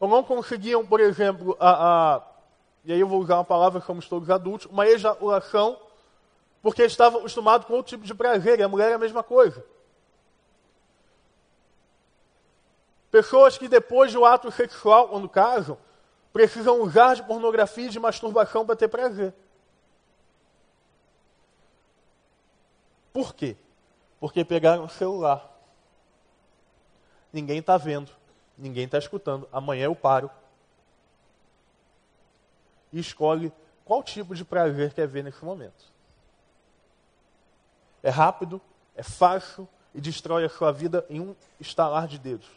ou 0.00 0.08
não 0.08 0.24
conseguiam, 0.24 0.84
por 0.84 0.98
exemplo, 0.98 1.56
a, 1.60 2.16
a 2.16 2.22
e 2.84 2.92
aí 2.92 2.98
eu 2.98 3.06
vou 3.06 3.20
usar 3.20 3.36
uma 3.36 3.44
palavra, 3.44 3.80
somos 3.80 4.08
todos 4.08 4.28
adultos, 4.28 4.66
uma 4.66 4.84
ejaculação, 4.84 5.78
porque 6.60 6.82
estavam 6.82 7.20
acostumados 7.20 7.64
com 7.68 7.74
outro 7.74 7.90
tipo 7.90 8.04
de 8.04 8.12
prazer, 8.12 8.58
e 8.58 8.62
a 8.64 8.68
mulher 8.68 8.90
é 8.90 8.94
a 8.94 8.98
mesma 8.98 9.22
coisa. 9.22 9.64
Pessoas 13.08 13.56
que 13.56 13.68
depois 13.68 14.12
do 14.12 14.24
ato 14.24 14.50
sexual, 14.50 15.10
quando 15.10 15.28
casam, 15.28 15.78
precisam 16.38 16.80
usar 16.80 17.14
de 17.14 17.24
pornografia 17.24 17.86
e 17.86 17.90
de 17.90 17.98
masturbação 17.98 18.64
para 18.64 18.76
ter 18.76 18.86
prazer. 18.86 19.34
Por 23.12 23.34
quê? 23.34 23.56
Porque 24.20 24.44
pegaram 24.44 24.84
o 24.84 24.88
celular. 24.88 25.50
Ninguém 27.32 27.58
está 27.58 27.76
vendo, 27.76 28.12
ninguém 28.56 28.84
está 28.84 28.98
escutando. 28.98 29.48
Amanhã 29.50 29.86
eu 29.86 29.96
paro. 29.96 30.30
E 32.92 33.00
escolhe 33.00 33.52
qual 33.84 34.00
tipo 34.04 34.32
de 34.32 34.44
prazer 34.44 34.94
quer 34.94 35.08
ver 35.08 35.24
nesse 35.24 35.44
momento. 35.44 35.92
É 38.00 38.10
rápido, 38.10 38.60
é 38.94 39.02
fácil 39.02 39.68
e 39.92 40.00
destrói 40.00 40.44
a 40.44 40.48
sua 40.48 40.70
vida 40.70 41.04
em 41.10 41.18
um 41.18 41.34
estalar 41.58 42.06
de 42.06 42.16
dedos. 42.16 42.48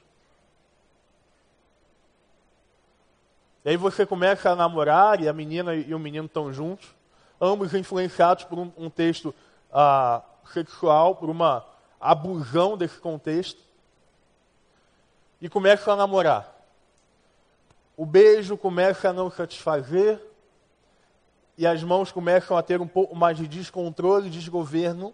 E 3.63 3.69
aí 3.69 3.77
você 3.77 4.05
começa 4.05 4.49
a 4.49 4.55
namorar 4.55 5.21
e 5.21 5.29
a 5.29 5.33
menina 5.33 5.75
e 5.75 5.93
o 5.93 5.99
menino 5.99 6.25
estão 6.25 6.51
juntos, 6.51 6.87
ambos 7.39 7.73
influenciados 7.73 8.43
por 8.43 8.57
um, 8.57 8.71
um 8.75 8.89
texto 8.89 9.33
ah, 9.71 10.23
sexual, 10.51 11.15
por 11.15 11.29
uma 11.29 11.63
abusão 11.99 12.75
desse 12.75 12.97
contexto, 12.97 13.61
e 15.39 15.47
começam 15.47 15.93
a 15.93 15.97
namorar. 15.97 16.55
O 17.95 18.05
beijo 18.05 18.57
começa 18.57 19.09
a 19.09 19.13
não 19.13 19.29
satisfazer, 19.29 20.19
e 21.55 21.67
as 21.67 21.83
mãos 21.83 22.11
começam 22.11 22.57
a 22.57 22.63
ter 22.63 22.81
um 22.81 22.87
pouco 22.87 23.15
mais 23.15 23.37
de 23.37 23.47
descontrole 23.47 24.31
desgoverno. 24.31 25.13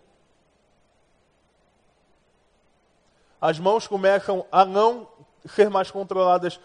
As 3.42 3.60
mãos 3.60 3.86
começam 3.86 4.46
a 4.50 4.64
não 4.64 5.10
ser 5.46 5.70
mais 5.70 5.92
controladas 5.92 6.60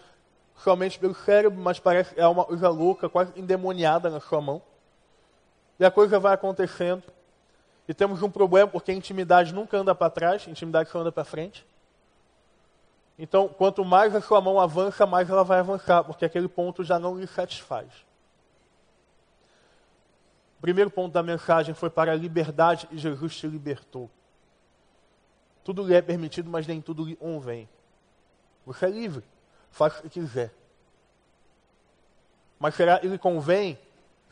somente 0.63 0.97
pelo 0.97 1.13
cérebro, 1.13 1.59
mas 1.59 1.79
parece 1.79 2.17
é 2.17 2.25
uma 2.25 2.45
coisa 2.45 2.69
louca, 2.69 3.09
quase 3.09 3.37
endemoniada 3.37 4.09
na 4.09 4.19
sua 4.19 4.39
mão. 4.39 4.61
E 5.77 5.85
a 5.85 5.91
coisa 5.91 6.19
vai 6.19 6.33
acontecendo. 6.33 7.03
E 7.87 7.93
temos 7.93 8.21
um 8.21 8.31
problema, 8.31 8.69
porque 8.69 8.91
a 8.91 8.93
intimidade 8.93 9.53
nunca 9.53 9.77
anda 9.77 9.93
para 9.93 10.09
trás, 10.09 10.45
a 10.47 10.51
intimidade 10.51 10.89
só 10.89 10.99
anda 10.99 11.11
para 11.11 11.25
frente. 11.25 11.65
Então, 13.19 13.47
quanto 13.49 13.83
mais 13.83 14.15
a 14.15 14.21
sua 14.21 14.39
mão 14.39 14.59
avança, 14.59 15.05
mais 15.05 15.29
ela 15.29 15.43
vai 15.43 15.59
avançar, 15.59 16.03
porque 16.03 16.23
aquele 16.23 16.47
ponto 16.47 16.83
já 16.83 16.97
não 16.97 17.19
lhe 17.19 17.27
satisfaz. 17.27 17.87
O 20.57 20.61
primeiro 20.61 20.89
ponto 20.89 21.11
da 21.11 21.21
mensagem 21.21 21.75
foi 21.75 21.89
para 21.89 22.13
a 22.13 22.15
liberdade 22.15 22.87
e 22.89 22.97
Jesus 22.97 23.35
te 23.35 23.47
libertou. 23.47 24.09
Tudo 25.61 25.83
lhe 25.83 25.93
é 25.93 26.01
permitido, 26.01 26.49
mas 26.49 26.65
nem 26.65 26.81
tudo 26.81 27.03
lhe 27.03 27.17
convém. 27.17 27.67
Você 28.65 28.85
é 28.85 28.89
livre 28.89 29.32
faz 29.73 29.97
o 29.97 30.03
que 30.03 30.09
quiser. 30.09 30.53
Mas 32.59 32.75
será 32.75 32.99
que 32.99 33.07
lhe 33.07 33.17
convém 33.17 33.77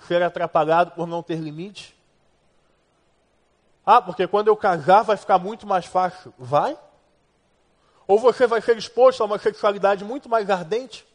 ser 0.08 0.22
atrapalhado 0.24 0.92
por 0.92 1.06
não 1.06 1.22
ter 1.22 1.36
limite? 1.36 2.00
Ah, 3.86 4.02
porque 4.02 4.28
quando 4.28 4.48
eu 4.48 4.56
casar 4.56 5.02
vai 5.02 5.18
ficar 5.18 5.40
muito 5.40 5.66
mais 5.68 5.86
fácil. 5.86 6.34
Vai? 6.38 6.78
Ou 8.08 8.20
você 8.20 8.46
vai 8.46 8.62
ser 8.62 8.78
exposto 8.78 9.22
a 9.22 9.26
uma 9.26 9.40
sexualidade 9.40 10.06
muito 10.06 10.30
mais 10.30 10.50
ardente? 10.50 11.06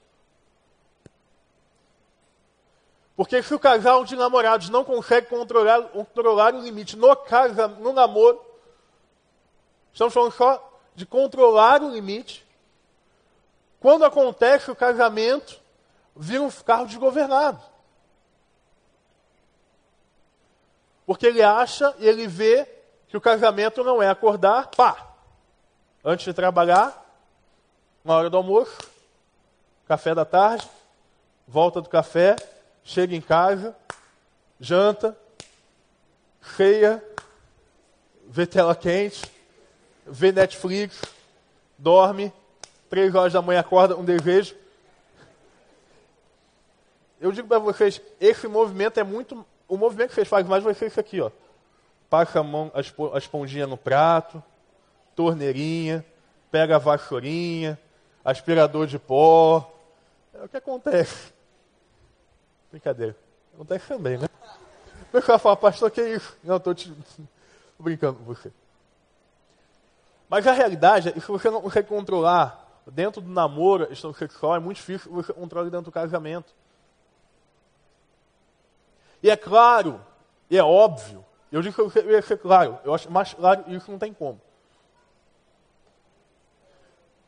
Porque 3.17 3.43
se 3.43 3.55
o 3.55 3.59
casal 3.59 4.05
de 4.05 4.17
namorados 4.17 4.69
não 4.69 4.85
consegue 4.85 5.29
controlar, 5.29 5.83
controlar 5.85 6.55
o 6.55 6.61
limite 6.61 6.97
no, 6.97 7.15
casa, 7.17 7.67
no 7.69 7.93
namoro, 7.93 8.45
estamos 9.93 10.13
falando 10.13 10.33
só 10.33 10.81
de 10.95 11.07
controlar 11.07 11.83
o 11.83 11.91
limite, 11.91 12.46
quando 13.81 14.05
acontece 14.05 14.71
o 14.71 14.77
casamento, 14.77 15.61
vira 16.15 16.43
um 16.43 16.51
carro 16.51 16.87
desgovernado. 16.87 17.61
Porque 21.05 21.27
ele 21.27 21.43
acha 21.43 21.95
e 21.99 22.07
ele 22.07 22.27
vê 22.27 22.69
que 23.09 23.17
o 23.17 23.21
casamento 23.21 23.85
não 23.85 24.03
é 24.03 24.09
acordar, 24.09 24.69
pá, 24.69 25.15
antes 26.05 26.25
de 26.25 26.33
trabalhar, 26.33 27.05
na 28.05 28.15
hora 28.15 28.31
do 28.31 28.37
almoço, 28.37 28.77
café 29.87 30.15
da 30.15 30.25
tarde, 30.25 30.69
volta 31.47 31.81
do 31.81 31.89
café, 31.89 32.37
chega 32.83 33.15
em 33.15 33.21
casa, 33.21 33.77
janta, 34.59 35.17
ceia, 36.57 37.03
vê 38.27 38.47
tela 38.47 38.75
quente, 38.75 39.23
vê 40.05 40.33
Netflix, 40.33 41.01
dorme, 41.79 42.33
Três 42.89 43.15
horas 43.15 43.33
da 43.33 43.43
manhã 43.43 43.61
acorda 43.61 43.97
um 43.97 44.05
desejo. 44.05 44.55
Eu 47.21 47.33
digo 47.33 47.49
para 47.49 47.59
vocês, 47.59 48.01
esse 48.21 48.47
movimento 48.47 49.01
é 49.01 49.05
muito. 49.05 49.45
O 49.69 49.77
movimento 49.77 50.11
que 50.11 50.15
vocês 50.15 50.29
fazem 50.29 50.49
mais 50.49 50.63
vai 50.63 50.75
ser 50.75 50.87
isso 50.87 51.01
aqui, 51.01 51.21
ó. 51.21 51.31
Passa 52.09 52.41
a 52.41 52.43
mão, 52.43 52.71
a 52.75 53.19
esponjinha 53.19 53.67
no 53.67 53.77
prato, 53.77 54.43
torneirinha, 55.17 56.05
pega 56.51 56.77
a 56.77 56.79
vassourinha, 56.79 57.79
aspirador 58.25 58.87
de 58.87 58.99
pó. 58.99 59.73
É 60.35 60.45
o 60.45 60.49
que 60.49 60.57
acontece. 60.57 61.33
Brincadeira. 62.71 63.17
Acontece 63.55 63.89
também, 63.89 64.19
né? 64.19 64.29
O 65.03 65.07
pessoal 65.11 65.39
fala, 65.39 65.57
pastor, 65.57 65.91
que 65.91 66.03
isso? 66.03 66.37
Não, 66.45 66.59
estou 66.59 66.75
te... 66.75 66.95
brincando 67.79 68.19
com 68.19 68.25
você. 68.25 68.53
Mas 70.29 70.47
a 70.47 70.53
realidade 70.53 71.09
é 71.09 71.13
que 71.13 71.21
se 71.21 71.29
você 71.29 71.51
não 71.51 71.63
consegue 71.63 71.89
controlar 71.89 72.66
dentro 72.87 73.21
do 73.21 73.31
namoro, 73.31 73.89
sexual, 74.15 74.57
é 74.57 74.59
muito 74.59 74.77
difícil 74.77 75.11
você 75.11 75.33
controlar 75.33 75.65
dentro 75.65 75.87
do 75.87 75.93
casamento. 75.93 76.55
E 79.23 79.31
é 79.31 79.37
claro, 79.37 80.01
e 80.49 80.57
é 80.57 80.63
óbvio, 80.63 81.25
eu 81.51 81.63
digo 81.63 81.91
que 81.91 81.99
eu 81.99 82.11
ia 82.11 82.23
ser 82.23 82.39
claro, 82.39 82.79
eu 82.85 82.95
acho 82.95 83.11
mais 83.11 83.35
claro 83.35 83.65
isso 83.69 83.91
não 83.91 83.99
tem 83.99 84.13
como. 84.13 84.41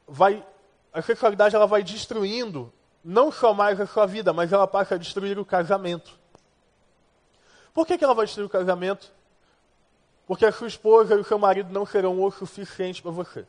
Vai, 0.07 0.47
a 0.92 1.03
sexualidade 1.03 1.55
ela 1.55 1.66
vai 1.66 1.83
destruindo 1.83 2.73
não 3.05 3.33
só 3.33 3.53
mais 3.53 3.81
a 3.81 3.87
sua 3.87 4.07
vida, 4.07 4.33
mas 4.33 4.53
ela 4.53 4.66
passa 4.66 4.94
a 4.94 4.99
destruir 4.99 5.38
o 5.38 5.44
casamento. 5.44 6.18
Por 7.75 7.87
que, 7.87 7.99
que 7.99 8.05
ela 8.05 8.14
vai 8.14 8.27
destruir 8.27 8.47
o 8.47 8.51
casamento? 8.51 9.12
Porque 10.27 10.44
a 10.44 10.53
sua 10.53 10.68
esposa 10.68 11.14
e 11.14 11.18
o 11.18 11.25
seu 11.25 11.38
marido 11.38 11.73
não 11.73 11.87
serão 11.87 12.23
o 12.23 12.31
suficiente 12.31 13.01
para 13.01 13.11
você. 13.11 13.47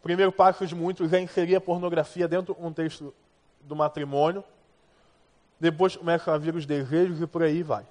O 0.00 0.02
primeiro 0.02 0.32
passo 0.32 0.66
de 0.66 0.74
muitos 0.74 1.12
é 1.12 1.20
inserir 1.20 1.54
a 1.54 1.60
pornografia 1.60 2.26
dentro 2.26 2.46
do 2.46 2.54
contexto 2.54 3.14
do 3.60 3.76
matrimônio. 3.76 4.42
Depois 5.60 5.94
começam 5.94 6.32
a 6.32 6.38
vir 6.38 6.54
os 6.54 6.64
desejos 6.64 7.20
e 7.20 7.26
por 7.26 7.42
aí 7.42 7.62
vai. 7.62 7.86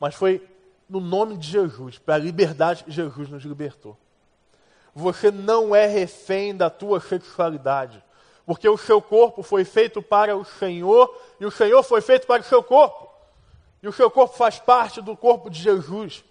Mas 0.00 0.16
foi 0.16 0.44
no 0.88 0.98
nome 0.98 1.36
de 1.36 1.48
Jesus, 1.48 1.96
para 1.96 2.16
a 2.16 2.18
liberdade 2.18 2.84
Jesus 2.88 3.28
nos 3.28 3.44
libertou. 3.44 3.96
Você 4.92 5.30
não 5.30 5.74
é 5.74 5.86
refém 5.86 6.54
da 6.54 6.68
tua 6.68 6.98
sexualidade, 6.98 8.02
porque 8.44 8.68
o 8.68 8.76
seu 8.76 9.00
corpo 9.00 9.44
foi 9.44 9.64
feito 9.64 10.02
para 10.02 10.36
o 10.36 10.44
Senhor 10.44 11.16
e 11.38 11.46
o 11.46 11.52
Senhor 11.52 11.84
foi 11.84 12.00
feito 12.00 12.26
para 12.26 12.42
o 12.42 12.44
seu 12.44 12.64
corpo. 12.64 13.08
E 13.80 13.86
o 13.86 13.92
seu 13.92 14.10
corpo 14.10 14.36
faz 14.36 14.58
parte 14.58 15.00
do 15.00 15.16
corpo 15.16 15.48
de 15.48 15.62
Jesus. 15.62 16.24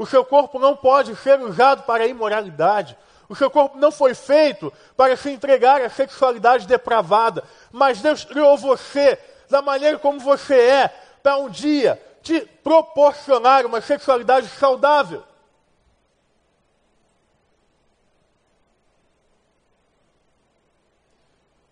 O 0.00 0.06
seu 0.06 0.24
corpo 0.24 0.58
não 0.58 0.74
pode 0.74 1.14
ser 1.16 1.38
usado 1.42 1.82
para 1.82 2.04
a 2.04 2.06
imoralidade. 2.06 2.96
O 3.28 3.36
seu 3.36 3.50
corpo 3.50 3.76
não 3.76 3.92
foi 3.92 4.14
feito 4.14 4.72
para 4.96 5.14
se 5.14 5.28
entregar 5.28 5.82
à 5.82 5.90
sexualidade 5.90 6.66
depravada. 6.66 7.44
Mas 7.70 8.00
Deus 8.00 8.24
criou 8.24 8.56
você 8.56 9.18
da 9.50 9.60
maneira 9.60 9.98
como 9.98 10.18
você 10.18 10.58
é, 10.58 10.88
para 11.22 11.36
um 11.36 11.50
dia 11.50 12.00
te 12.22 12.40
proporcionar 12.40 13.66
uma 13.66 13.82
sexualidade 13.82 14.48
saudável. 14.48 15.22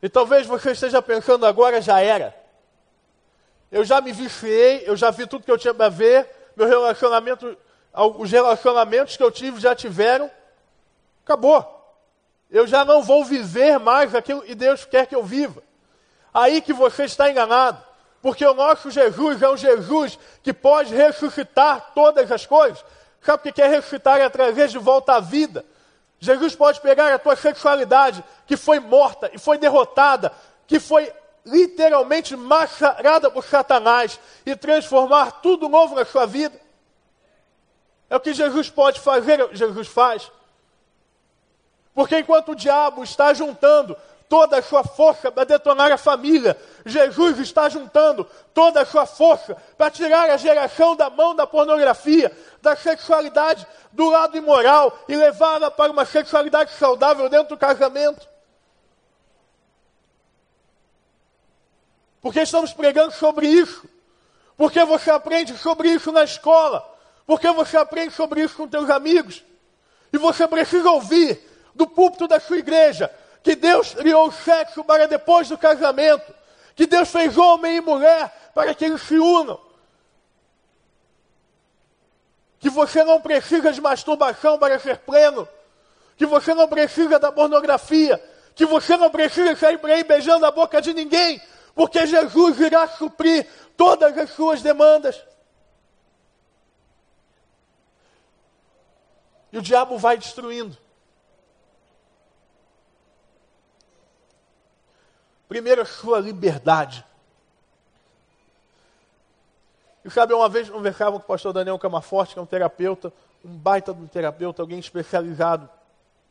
E 0.03 0.09
talvez 0.11 0.47
você 0.47 0.73
esteja 0.73 1.01
pensando 1.01 1.47
agora, 1.47 1.81
já 1.81 1.99
era. 1.99 2.37
Eu 3.73 3.87
já 3.87 4.03
me 4.03 4.12
viciei, 4.12 4.83
eu 4.85 4.95
já 4.95 5.11
vi 5.11 5.27
tudo 5.27 5.47
que 5.47 5.51
eu 5.51 5.57
tinha 5.57 5.73
para 5.73 5.88
ver, 5.88 6.29
meu 6.55 6.69
relacionamento, 6.69 7.57
os 8.06 8.30
relacionamentos 8.30 9.16
que 9.16 9.22
eu 9.22 9.30
tive 9.30 9.61
já 9.61 9.74
tiveram, 9.74 10.30
acabou. 11.24 11.74
Eu 12.50 12.66
já 12.66 12.84
não 12.84 13.02
vou 13.02 13.24
viver 13.24 13.78
mais 13.78 14.14
aquilo 14.14 14.42
que 14.42 14.54
Deus 14.54 14.84
quer 14.84 15.06
que 15.06 15.14
eu 15.14 15.22
viva. 15.22 15.62
Aí 16.32 16.61
que 16.61 16.72
você 16.72 17.04
está 17.04 17.30
enganado. 17.30 17.82
Porque 18.22 18.44
o 18.44 18.54
nosso 18.54 18.90
Jesus 18.90 19.42
é 19.42 19.48
um 19.48 19.56
Jesus 19.56 20.18
que 20.42 20.52
pode 20.52 20.94
ressuscitar 20.94 21.92
todas 21.94 22.30
as 22.30 22.46
coisas. 22.46 22.84
Sabe 23.20 23.48
o 23.48 23.52
que 23.52 23.62
é 23.62 23.66
ressuscitar? 23.66 24.30
Trazer 24.30 24.68
de 24.68 24.78
volta 24.78 25.14
à 25.14 25.20
vida. 25.20 25.64
Jesus 26.20 26.54
pode 26.54 26.80
pegar 26.80 27.12
a 27.12 27.18
tua 27.18 27.37
sexualidade, 27.37 28.24
que 28.46 28.56
foi 28.56 28.80
morta 28.80 29.30
e 29.32 29.38
foi 29.38 29.56
derrotada, 29.58 30.32
que 30.66 30.80
foi 30.80 31.12
literalmente 31.46 32.37
massacrada 32.37 33.30
por 33.30 33.44
Satanás, 33.44 34.18
e 34.44 34.56
transformar 34.56 35.40
tudo 35.40 35.68
novo 35.68 35.94
na 35.94 36.04
sua 36.04 36.26
vida. 36.26 36.58
É 38.11 38.16
o 38.16 38.21
que 38.21 38.33
Jesus 38.33 38.71
pode 38.71 39.01
fazer, 39.01 39.40
é 39.40 39.55
Jesus 39.55 39.88
faz. 39.88 40.31
Porque 41.94 42.18
enquanto 42.18 42.53
o 42.53 42.57
diabo 42.57 43.03
está 43.03 43.35
juntando 43.35 43.97
toda 44.29 44.59
a 44.59 44.62
sua 44.62 44.85
força 44.85 45.33
para 45.33 45.44
detonar 45.44 45.90
a 45.90 45.97
família. 45.97 46.57
Jesus 46.85 47.38
está 47.38 47.68
juntando 47.68 48.25
toda 48.53 48.83
a 48.83 48.87
sua 48.87 49.07
força 49.07 49.57
para 49.77 49.90
tirar 49.90 50.31
a 50.31 50.37
geração 50.37 50.94
da 50.94 51.09
mão 51.09 51.35
da 51.35 51.47
pornografia, 51.47 52.31
da 52.61 52.77
sexualidade, 52.77 53.66
do 53.90 54.11
lado 54.11 54.37
imoral 54.37 54.97
e 55.09 55.16
levá-la 55.16 55.71
para 55.71 55.90
uma 55.90 56.05
sexualidade 56.05 56.73
saudável 56.73 57.29
dentro 57.29 57.49
do 57.49 57.57
casamento. 57.57 58.29
Porque 62.21 62.40
estamos 62.40 62.73
pregando 62.73 63.12
sobre 63.12 63.47
isso. 63.47 63.88
Porque 64.57 64.85
você 64.85 65.11
aprende 65.11 65.57
sobre 65.57 65.88
isso 65.88 66.11
na 66.12 66.25
escola. 66.25 66.97
Porque 67.29 67.51
você 67.53 67.77
aprende 67.77 68.14
sobre 68.14 68.41
isso 68.41 68.57
com 68.57 68.67
teus 68.67 68.88
amigos. 68.88 69.45
E 70.11 70.17
você 70.17 70.49
precisa 70.49 70.91
ouvir 70.91 71.38
do 71.75 71.87
púlpito 71.87 72.27
da 72.27 72.41
sua 72.41 72.57
igreja 72.57 73.14
que 73.43 73.55
Deus 73.55 73.93
criou 73.93 74.29
o 74.29 74.33
sexo 74.33 74.83
para 74.83 75.07
depois 75.07 75.47
do 75.47 75.59
casamento, 75.59 76.35
que 76.75 76.87
Deus 76.87 77.11
fez 77.11 77.37
homem 77.37 77.77
e 77.77 77.81
mulher 77.83 78.51
para 78.55 78.75
que 78.75 78.87
eles 78.87 79.03
se 79.03 79.19
unam. 79.19 79.61
Que 82.59 82.71
você 82.71 83.05
não 83.05 83.21
precisa 83.21 83.71
de 83.75 83.81
masturbação 83.83 84.59
para 84.59 84.79
ser 84.79 84.97
pleno, 84.97 85.47
que 86.17 86.25
você 86.25 86.55
não 86.55 86.67
precisa 86.67 87.19
da 87.19 87.31
pornografia, 87.31 88.19
que 88.55 88.64
você 88.64 88.97
não 88.97 89.11
precisa 89.11 89.55
sair 89.55 89.77
por 89.77 89.91
aí 89.91 90.03
beijando 90.03 90.47
a 90.47 90.51
boca 90.51 90.81
de 90.81 90.95
ninguém, 90.95 91.43
porque 91.75 92.07
Jesus 92.07 92.59
irá 92.59 92.88
suprir 92.88 93.47
todas 93.77 94.17
as 94.17 94.31
suas 94.31 94.62
demandas. 94.62 95.28
E 99.52 99.58
o 99.58 99.62
diabo 99.62 99.96
vai 99.98 100.16
destruindo. 100.16 100.76
Primeiro, 105.48 105.80
a 105.80 105.87
sua 105.87 106.20
liberdade. 106.20 107.04
E 110.04 110.11
sabe, 110.11 110.34
uma 110.34 110.48
vez 110.48 110.68
conversava 110.68 111.12
com 111.12 111.24
o 111.24 111.26
pastor 111.26 111.52
Daniel 111.52 111.78
Camaforte, 111.78 112.34
que 112.34 112.38
é 112.38 112.42
um 112.42 112.46
terapeuta, 112.46 113.12
um 113.44 113.56
baita 113.56 113.94
de 113.94 114.02
um 114.02 114.06
terapeuta, 114.06 114.62
alguém 114.62 114.78
especializado 114.78 115.68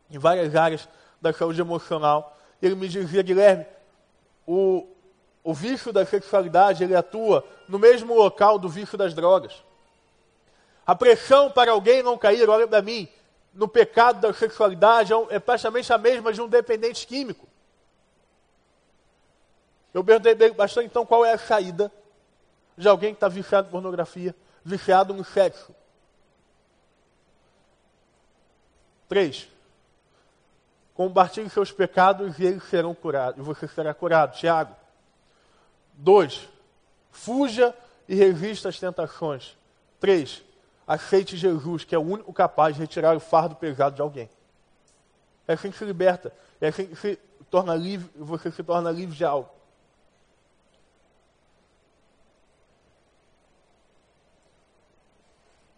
em 0.10 0.17
várias 0.17 0.56
áreas 0.56 0.88
da 1.21 1.34
saúde 1.34 1.60
emocional. 1.60 2.38
Ele 2.62 2.75
me 2.75 2.88
dizia, 2.88 3.21
Guilherme, 3.23 3.65
o, 4.45 4.88
o 5.43 5.53
vício 5.53 5.91
da 5.91 6.06
sexualidade, 6.06 6.84
ele 6.84 6.95
atua 6.95 7.43
no 7.67 7.80
mesmo 7.80 8.15
local 8.15 8.58
do 8.58 8.69
vício 8.69 8.97
das 8.97 9.13
drogas. 9.13 9.63
A 10.88 10.95
pressão 10.95 11.52
para 11.52 11.71
alguém 11.71 12.02
não 12.02 12.17
cair, 12.17 12.50
olha 12.50 12.65
para 12.65 12.82
mim, 12.82 13.10
no 13.54 13.67
pecado 13.67 14.21
da 14.21 14.34
sexualidade 14.34 15.12
é, 15.12 15.17
é 15.32 15.39
praticamente 15.39 15.91
a 15.91 15.97
mesma 15.97 16.32
de 16.32 16.39
um 16.39 16.47
dependente 16.47 17.06
químico. 17.06 17.45
Eu 19.93 20.02
perguntei 20.02 20.50
bastante, 20.52 20.86
então, 20.86 21.06
qual 21.06 21.26
é 21.26 21.34
a 21.34 21.38
saída 21.38 21.91
de 22.78 22.88
alguém 22.88 23.12
que 23.12 23.17
está 23.17 23.28
viciado 23.28 23.67
em 23.67 23.71
pornografia, 23.71 24.34
viciado 24.63 25.13
no 25.13 25.26
sexo? 25.26 25.76
Três. 29.10 29.50
Compartilhe 30.93 31.50
seus 31.50 31.71
pecados 31.71 32.39
e 32.39 32.45
eles 32.45 32.63
serão 32.63 32.95
curados. 32.95 33.39
E 33.39 33.43
você 33.43 33.67
será 33.67 33.93
curado. 33.93 34.38
Tiago. 34.38 34.76
Dois. 35.93 36.47
Fuja 37.12 37.76
e 38.08 38.15
resista 38.15 38.69
às 38.69 38.80
tentações. 38.80 39.58
Três. 40.00 40.47
Aceite 40.88 41.36
Jesus, 41.36 41.84
que 41.84 41.93
é 41.93 41.97
o 41.97 42.02
único 42.02 42.32
capaz 42.32 42.76
de 42.76 42.82
retirar 42.82 43.15
o 43.15 43.19
fardo 43.19 43.56
pesado 43.56 43.95
de 43.95 44.02
alguém. 44.02 44.30
É 45.47 45.54
assim 45.54 45.69
que 45.69 45.78
se 45.78 45.86
liberta. 45.86 46.34
É 46.62 46.69
assim 46.69 46.88
que 46.88 46.95
se 46.95 47.19
torna 47.50 47.76
livre, 47.76 48.10
você 48.15 48.50
se 48.52 48.63
torna 48.63 48.89
livre 48.89 49.15
de 49.15 49.26
algo. 49.26 49.58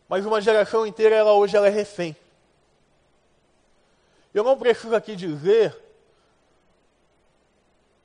mas 0.09 0.25
uma 0.25 0.41
geração 0.41 0.87
inteira, 0.87 1.15
ela 1.15 1.33
hoje 1.33 1.55
ela 1.55 1.67
é 1.67 1.69
refém. 1.69 2.17
Eu 4.33 4.43
não 4.43 4.57
preciso 4.57 4.95
aqui 4.95 5.15
dizer 5.15 5.77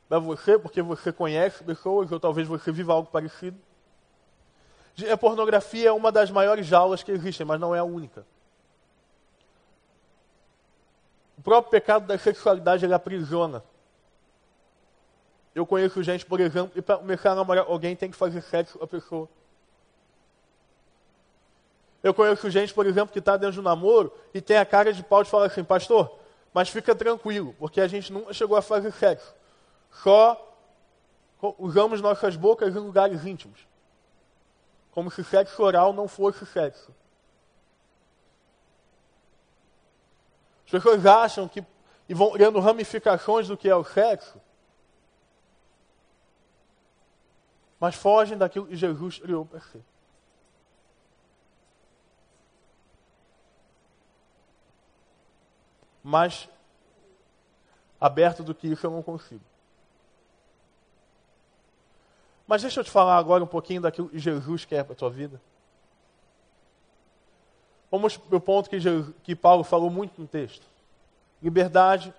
para 0.07 0.19
você, 0.19 0.59
porque 0.59 0.83
você 0.83 1.11
conhece 1.11 1.65
pessoas, 1.65 2.13
ou 2.13 2.21
talvez 2.21 2.47
você 2.47 2.71
viva 2.71 2.93
algo 2.93 3.11
parecido. 3.11 3.59
A 5.11 5.17
pornografia 5.17 5.89
é 5.89 5.93
uma 5.93 6.13
das 6.13 6.31
maiores 6.31 6.67
jaulas 6.67 7.03
que 7.03 7.11
existem, 7.11 7.45
mas 7.45 7.59
não 7.59 7.75
é 7.75 7.81
a 7.81 7.85
única. 7.85 8.25
O 11.37 11.43
próprio 11.43 11.71
pecado 11.71 12.07
da 12.07 12.17
sexualidade 12.17 12.85
ele 12.85 12.95
aprisiona. 12.95 13.65
Eu 15.55 15.67
conheço 15.67 16.03
gente, 16.03 16.25
por 16.25 16.41
exemplo, 16.41 16.73
e 16.77 16.83
para 16.83 16.99
começar 16.99 17.33
a 17.33 17.35
namorar 17.35 17.65
alguém 17.67 17.95
tem 17.95 18.11
que 18.11 18.17
fazer 18.17 18.41
sexo 18.43 18.79
com 18.79 18.85
a 18.85 18.89
pessoa. 18.89 19.29
Eu 22.03 22.13
conheço 22.13 22.51
gente, 22.51 22.73
por 22.75 22.87
exemplo, 22.87 23.13
que 23.13 23.19
está 23.19 23.37
dentro 23.37 23.55
de 23.55 23.61
um 23.61 23.63
namoro 23.63 24.13
e 24.33 24.41
tem 24.41 24.59
a 24.59 24.67
cara 24.67 24.93
de 24.93 25.03
pau 25.03 25.25
de 25.25 25.31
falar 25.31 25.47
assim, 25.47 25.65
pastor, 25.65 26.19
mas 26.53 26.69
fica 26.69 26.95
tranquilo, 26.95 27.55
porque 27.59 27.81
a 27.81 27.87
gente 27.89 28.13
nunca 28.13 28.33
chegou 28.33 28.57
a 28.57 28.63
fazer 28.63 28.93
sexo. 28.93 29.35
Só 29.91 30.55
usamos 31.59 32.01
nossas 32.01 32.37
bocas 32.37 32.75
em 32.75 32.79
lugares 32.79 33.25
íntimos. 33.25 33.67
Como 34.95 35.11
se 35.11 35.23
sexo 35.23 35.63
oral 35.63 35.93
não 35.93 36.09
fosse 36.09 36.47
sexo. 36.47 36.95
As 40.65 40.71
pessoas 40.71 41.05
acham 41.05 41.49
que 41.49 41.65
e 42.09 42.15
vão 42.15 42.31
criando 42.33 42.61
ramificações 42.61 43.49
do 43.49 43.57
que 43.57 43.69
é 43.69 43.75
o 43.75 43.83
sexo, 43.83 44.41
mas 47.81 47.95
fogem 47.95 48.37
daquilo 48.37 48.67
que 48.67 48.77
Jesus 48.77 49.19
criou 49.19 49.45
para 49.45 49.61
ser. 49.61 49.83
mais 56.05 56.47
aberto 57.99 58.45
do 58.45 58.55
que 58.55 58.69
isso 58.69 58.87
eu 58.87 58.91
não 58.91 59.03
consigo. 59.03 59.43
Mas 62.47 62.63
deixa 62.63 62.81
eu 62.81 62.85
te 62.85 62.91
falar 62.91 63.17
agora 63.17 63.43
um 63.43 63.47
pouquinho 63.47 63.81
daquilo 63.81 64.09
que 64.09 64.19
Jesus 64.19 64.65
quer 64.65 64.85
para 64.85 64.93
a 64.93 64.97
tua 64.97 65.11
vida. 65.11 65.41
Vamos 67.91 68.17
para 68.17 68.37
o 68.37 68.41
ponto 68.41 68.69
que, 68.69 68.81
Jesus, 68.81 69.15
que 69.23 69.37
Paulo 69.37 69.63
falou 69.65 69.89
muito 69.89 70.21
no 70.21 70.27
texto. 70.27 70.67
Liberdade, 71.41 72.13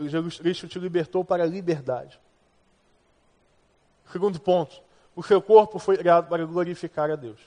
Jesus 0.00 0.38
Cristo 0.38 0.68
te 0.68 0.78
libertou 0.78 1.24
para 1.24 1.42
a 1.42 1.46
liberdade. 1.46 2.20
Segundo 4.12 4.38
ponto, 4.38 4.80
o 5.16 5.22
seu 5.22 5.42
corpo 5.42 5.78
foi 5.78 5.96
criado 5.96 6.28
para 6.28 6.44
glorificar 6.44 7.10
a 7.10 7.16
Deus. 7.16 7.40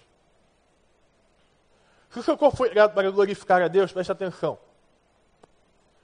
Se 2.10 2.20
o 2.20 2.24
seu 2.24 2.38
corpo 2.38 2.58
foi 2.58 2.70
criado 2.70 2.94
para 2.94 3.10
glorificar 3.12 3.62
a 3.62 3.68
Deus, 3.68 3.92
preste 3.92 4.12
atenção. 4.12 4.58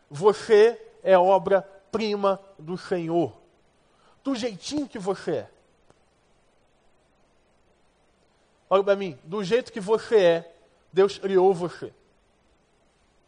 Você 0.10 0.80
é 1.02 1.18
obra-prima 1.18 2.40
do 2.58 2.78
Senhor. 2.78 3.43
Do 4.24 4.36
jeitinho 4.36 4.88
que 4.88 5.00
você 5.00 5.32
é. 5.32 5.50
olha 8.74 8.84
para 8.84 8.96
mim, 8.96 9.20
do 9.24 9.44
jeito 9.44 9.72
que 9.72 9.80
você 9.80 10.20
é, 10.20 10.56
Deus 10.92 11.20
criou 11.20 11.54
você. 11.54 11.94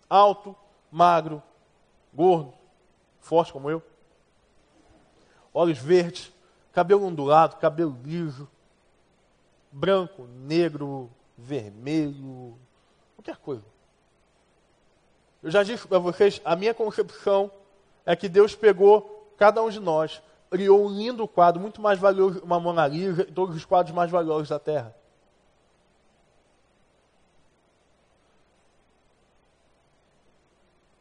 Alto, 0.10 0.56
magro, 0.92 1.42
gordo, 2.12 2.52
forte 3.20 3.54
como 3.54 3.70
eu. 3.70 3.80
Olhos 5.54 5.78
verdes, 5.78 6.32
cabelo 6.74 7.06
ondulado, 7.06 7.58
cabelo 7.58 7.96
liso, 8.04 8.50
branco, 9.72 10.24
negro, 10.24 11.12
vermelho, 11.38 12.58
qualquer 13.16 13.38
coisa. 13.38 13.66
Eu 15.44 15.52
já 15.52 15.62
disse 15.62 15.88
para 15.88 16.00
vocês, 16.00 16.42
a 16.44 16.56
minha 16.56 16.74
concepção 16.74 17.52
é 18.04 18.16
que 18.16 18.28
Deus 18.28 18.56
pegou 18.56 19.32
cada 19.38 19.62
um 19.62 19.70
de 19.70 19.80
nós, 19.80 20.24
criou 20.56 20.86
um 20.86 20.90
lindo 20.90 21.28
quadro, 21.28 21.60
muito 21.60 21.82
mais 21.82 22.00
valioso 22.00 22.40
uma 22.40 22.58
Mona 22.58 22.88
Lisa 22.88 23.26
todos 23.26 23.58
os 23.58 23.66
quadros 23.66 23.94
mais 23.94 24.10
valiosos 24.10 24.48
da 24.48 24.58
Terra. 24.58 24.96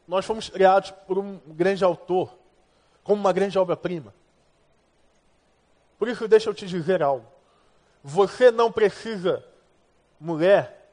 Nós 0.05 0.25
fomos 0.25 0.49
criados 0.49 0.91
por 0.91 1.17
um 1.17 1.39
grande 1.47 1.85
autor, 1.85 2.37
como 3.01 3.21
uma 3.21 3.31
grande 3.31 3.57
obra-prima. 3.57 4.13
Por 5.97 6.09
isso, 6.09 6.27
deixa 6.27 6.49
eu 6.49 6.53
te 6.53 6.67
dizer 6.67 7.01
algo. 7.01 7.25
Você 8.03 8.51
não 8.51 8.69
precisa, 8.69 9.41
mulher, 10.19 10.91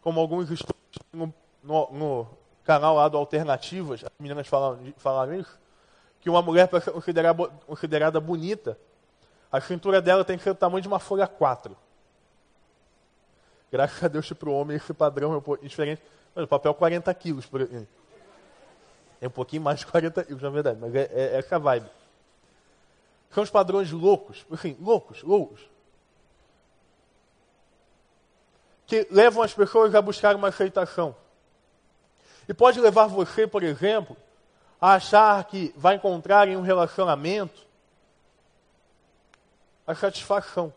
como 0.00 0.18
alguns 0.18 0.50
estudos 0.50 0.98
no, 1.12 1.32
no, 1.62 1.92
no 1.92 2.26
canal 2.64 2.96
lá 2.96 3.06
do 3.06 3.18
Alternativas, 3.18 4.02
as 4.02 4.10
meninas 4.18 4.48
falaram, 4.48 4.78
falaram 4.96 5.34
isso, 5.34 5.65
que 6.26 6.30
uma 6.30 6.42
mulher 6.42 6.66
para 6.66 6.80
ser 6.80 6.90
considerada, 6.90 7.46
considerada 7.68 8.20
bonita, 8.20 8.76
a 9.52 9.60
cintura 9.60 10.02
dela 10.02 10.24
tem 10.24 10.36
que 10.36 10.42
ser 10.42 10.54
do 10.54 10.56
tamanho 10.56 10.82
de 10.82 10.88
uma 10.88 10.98
folha 10.98 11.24
4. 11.24 11.76
Graças 13.70 14.02
a 14.02 14.08
Deus 14.08 14.32
para 14.32 14.48
o 14.48 14.52
homem 14.52 14.76
esse 14.76 14.92
padrão 14.92 15.34
é 15.34 15.36
um 15.36 15.40
pouco 15.40 15.62
diferente. 15.62 16.02
Mas 16.34 16.44
o 16.44 16.48
papel 16.48 16.74
40 16.74 17.14
quilos. 17.14 17.46
Por... 17.46 17.62
É 19.20 19.28
um 19.28 19.30
pouquinho 19.30 19.62
mais 19.62 19.78
de 19.78 19.86
40 19.86 20.24
quilos, 20.24 20.42
na 20.42 20.50
verdade, 20.50 20.80
mas 20.80 20.92
é, 20.96 21.08
é 21.12 21.38
essa 21.38 21.60
vibe. 21.60 21.88
São 23.30 23.44
os 23.44 23.50
padrões 23.50 23.92
loucos, 23.92 24.44
assim, 24.50 24.76
loucos, 24.80 25.22
loucos. 25.22 25.60
Que 28.84 29.06
levam 29.12 29.44
as 29.44 29.54
pessoas 29.54 29.94
a 29.94 30.02
buscar 30.02 30.34
uma 30.34 30.48
aceitação. 30.48 31.14
E 32.48 32.52
pode 32.52 32.80
levar 32.80 33.06
você, 33.06 33.46
por 33.46 33.62
exemplo, 33.62 34.16
a 34.80 34.94
achar 34.94 35.44
que 35.44 35.72
vai 35.76 35.96
encontrar 35.96 36.48
em 36.48 36.56
um 36.56 36.62
relacionamento 36.62 37.66
a 39.86 39.94
satisfação. 39.94 40.72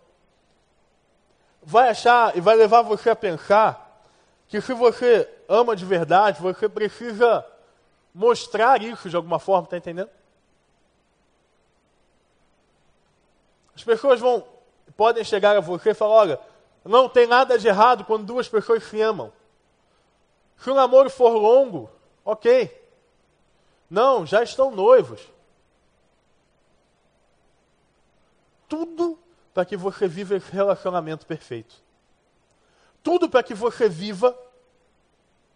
Vai 1.61 1.89
achar 1.89 2.37
e 2.37 2.41
vai 2.41 2.55
levar 2.55 2.81
você 2.81 3.09
a 3.09 3.15
pensar 3.15 4.03
que 4.47 4.61
se 4.61 4.73
você 4.73 5.29
ama 5.47 5.75
de 5.75 5.85
verdade, 5.85 6.41
você 6.41 6.69
precisa 6.69 7.45
mostrar 8.13 8.81
isso 8.81 9.09
de 9.09 9.15
alguma 9.15 9.39
forma, 9.39 9.65
está 9.65 9.77
entendendo? 9.77 10.09
As 13.75 13.83
pessoas 13.83 14.19
vão, 14.19 14.45
podem 14.97 15.23
chegar 15.23 15.55
a 15.55 15.61
você 15.61 15.91
e 15.91 15.93
falar, 15.93 16.15
olha, 16.15 16.39
não 16.83 17.07
tem 17.07 17.27
nada 17.27 17.57
de 17.57 17.67
errado 17.67 18.03
quando 18.05 18.25
duas 18.25 18.47
pessoas 18.47 18.83
se 18.83 19.01
amam. 19.01 19.31
Se 20.57 20.69
o 20.69 20.73
namoro 20.73 21.09
for 21.09 21.29
longo, 21.29 21.89
ok. 22.25 22.78
Não, 23.89 24.25
já 24.25 24.43
estão 24.43 24.71
noivos. 24.71 25.21
Tudo 28.67 29.17
para 29.53 29.65
que 29.65 29.75
você 29.75 30.07
viva 30.07 30.35
esse 30.35 30.51
relacionamento 30.51 31.25
perfeito. 31.25 31.75
Tudo 33.01 33.29
para 33.29 33.41
que 33.41 33.53
você 33.53 33.89
viva 33.89 34.37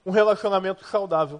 um 0.05 0.11
relacionamento 0.11 0.83
saudável. 0.85 1.39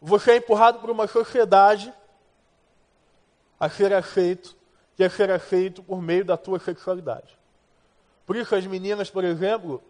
Você 0.00 0.32
é 0.32 0.36
empurrado 0.36 0.80
por 0.80 0.90
uma 0.90 1.06
sociedade 1.06 1.92
a 3.58 3.70
ser 3.70 3.92
aceito, 3.92 4.56
e 4.98 5.04
a 5.04 5.08
ser 5.08 5.30
aceito 5.30 5.82
por 5.82 6.02
meio 6.02 6.24
da 6.24 6.36
tua 6.36 6.58
sexualidade. 6.58 7.38
Por 8.26 8.36
isso 8.36 8.54
as 8.54 8.66
meninas, 8.66 9.08
por 9.08 9.24
exemplo, 9.24 9.82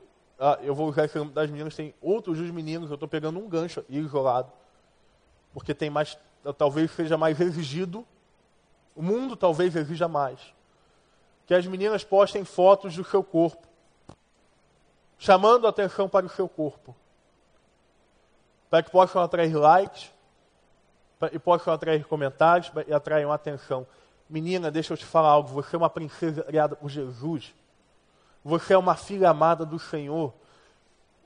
ah, 0.45 0.59
eu 0.61 0.75
vou 0.75 0.89
usar 0.89 1.05
esse 1.05 1.25
das 1.27 1.49
meninas, 1.49 1.77
tem 1.77 1.95
outros 2.03 2.37
dos 2.37 2.51
meninos, 2.51 2.91
eu 2.91 2.95
estou 2.95 3.09
pegando 3.09 3.39
um 3.39 3.49
gancho 3.49 3.85
isolado, 3.89 4.51
porque 5.55 5.73
tem 5.73 5.89
mais, 5.89 6.19
talvez 6.59 6.91
seja 6.91 7.17
mais 7.17 7.41
exigido, 7.41 8.05
o 8.97 9.03
mundo 9.03 9.37
talvez 9.37 9.77
exija 9.77 10.09
mais, 10.09 10.41
que 11.47 11.55
as 11.55 11.65
meninas 11.65 12.03
postem 12.03 12.45
fotos 12.45 12.97
do 12.97 13.05
seu 13.05 13.23
corpo, 13.23 13.69
chamando 15.17 15.65
a 15.65 15.71
atenção 15.71 16.09
para 16.09 16.27
o 16.27 16.29
seu 16.29 16.49
corpo, 16.49 16.93
para 18.69 18.83
que 18.83 18.91
possam 18.91 19.23
atrair 19.23 19.55
likes, 19.55 20.11
e 21.31 21.39
possam 21.39 21.73
atrair 21.73 22.05
comentários 22.05 22.73
e 22.89 22.93
atraiam 22.93 23.31
atenção. 23.31 23.87
Menina, 24.29 24.73
deixa 24.73 24.93
eu 24.93 24.97
te 24.97 25.05
falar 25.05 25.29
algo, 25.29 25.51
você 25.51 25.77
é 25.77 25.79
uma 25.79 25.89
princesa 25.89 26.43
criada 26.43 26.75
por 26.75 26.91
Jesus. 26.91 27.55
Você 28.45 28.75
é 28.75 28.79
uma 28.79 28.97
filha 28.97 29.31
amada 29.31 29.65
do 29.65 29.79
Senhor. 29.79 30.33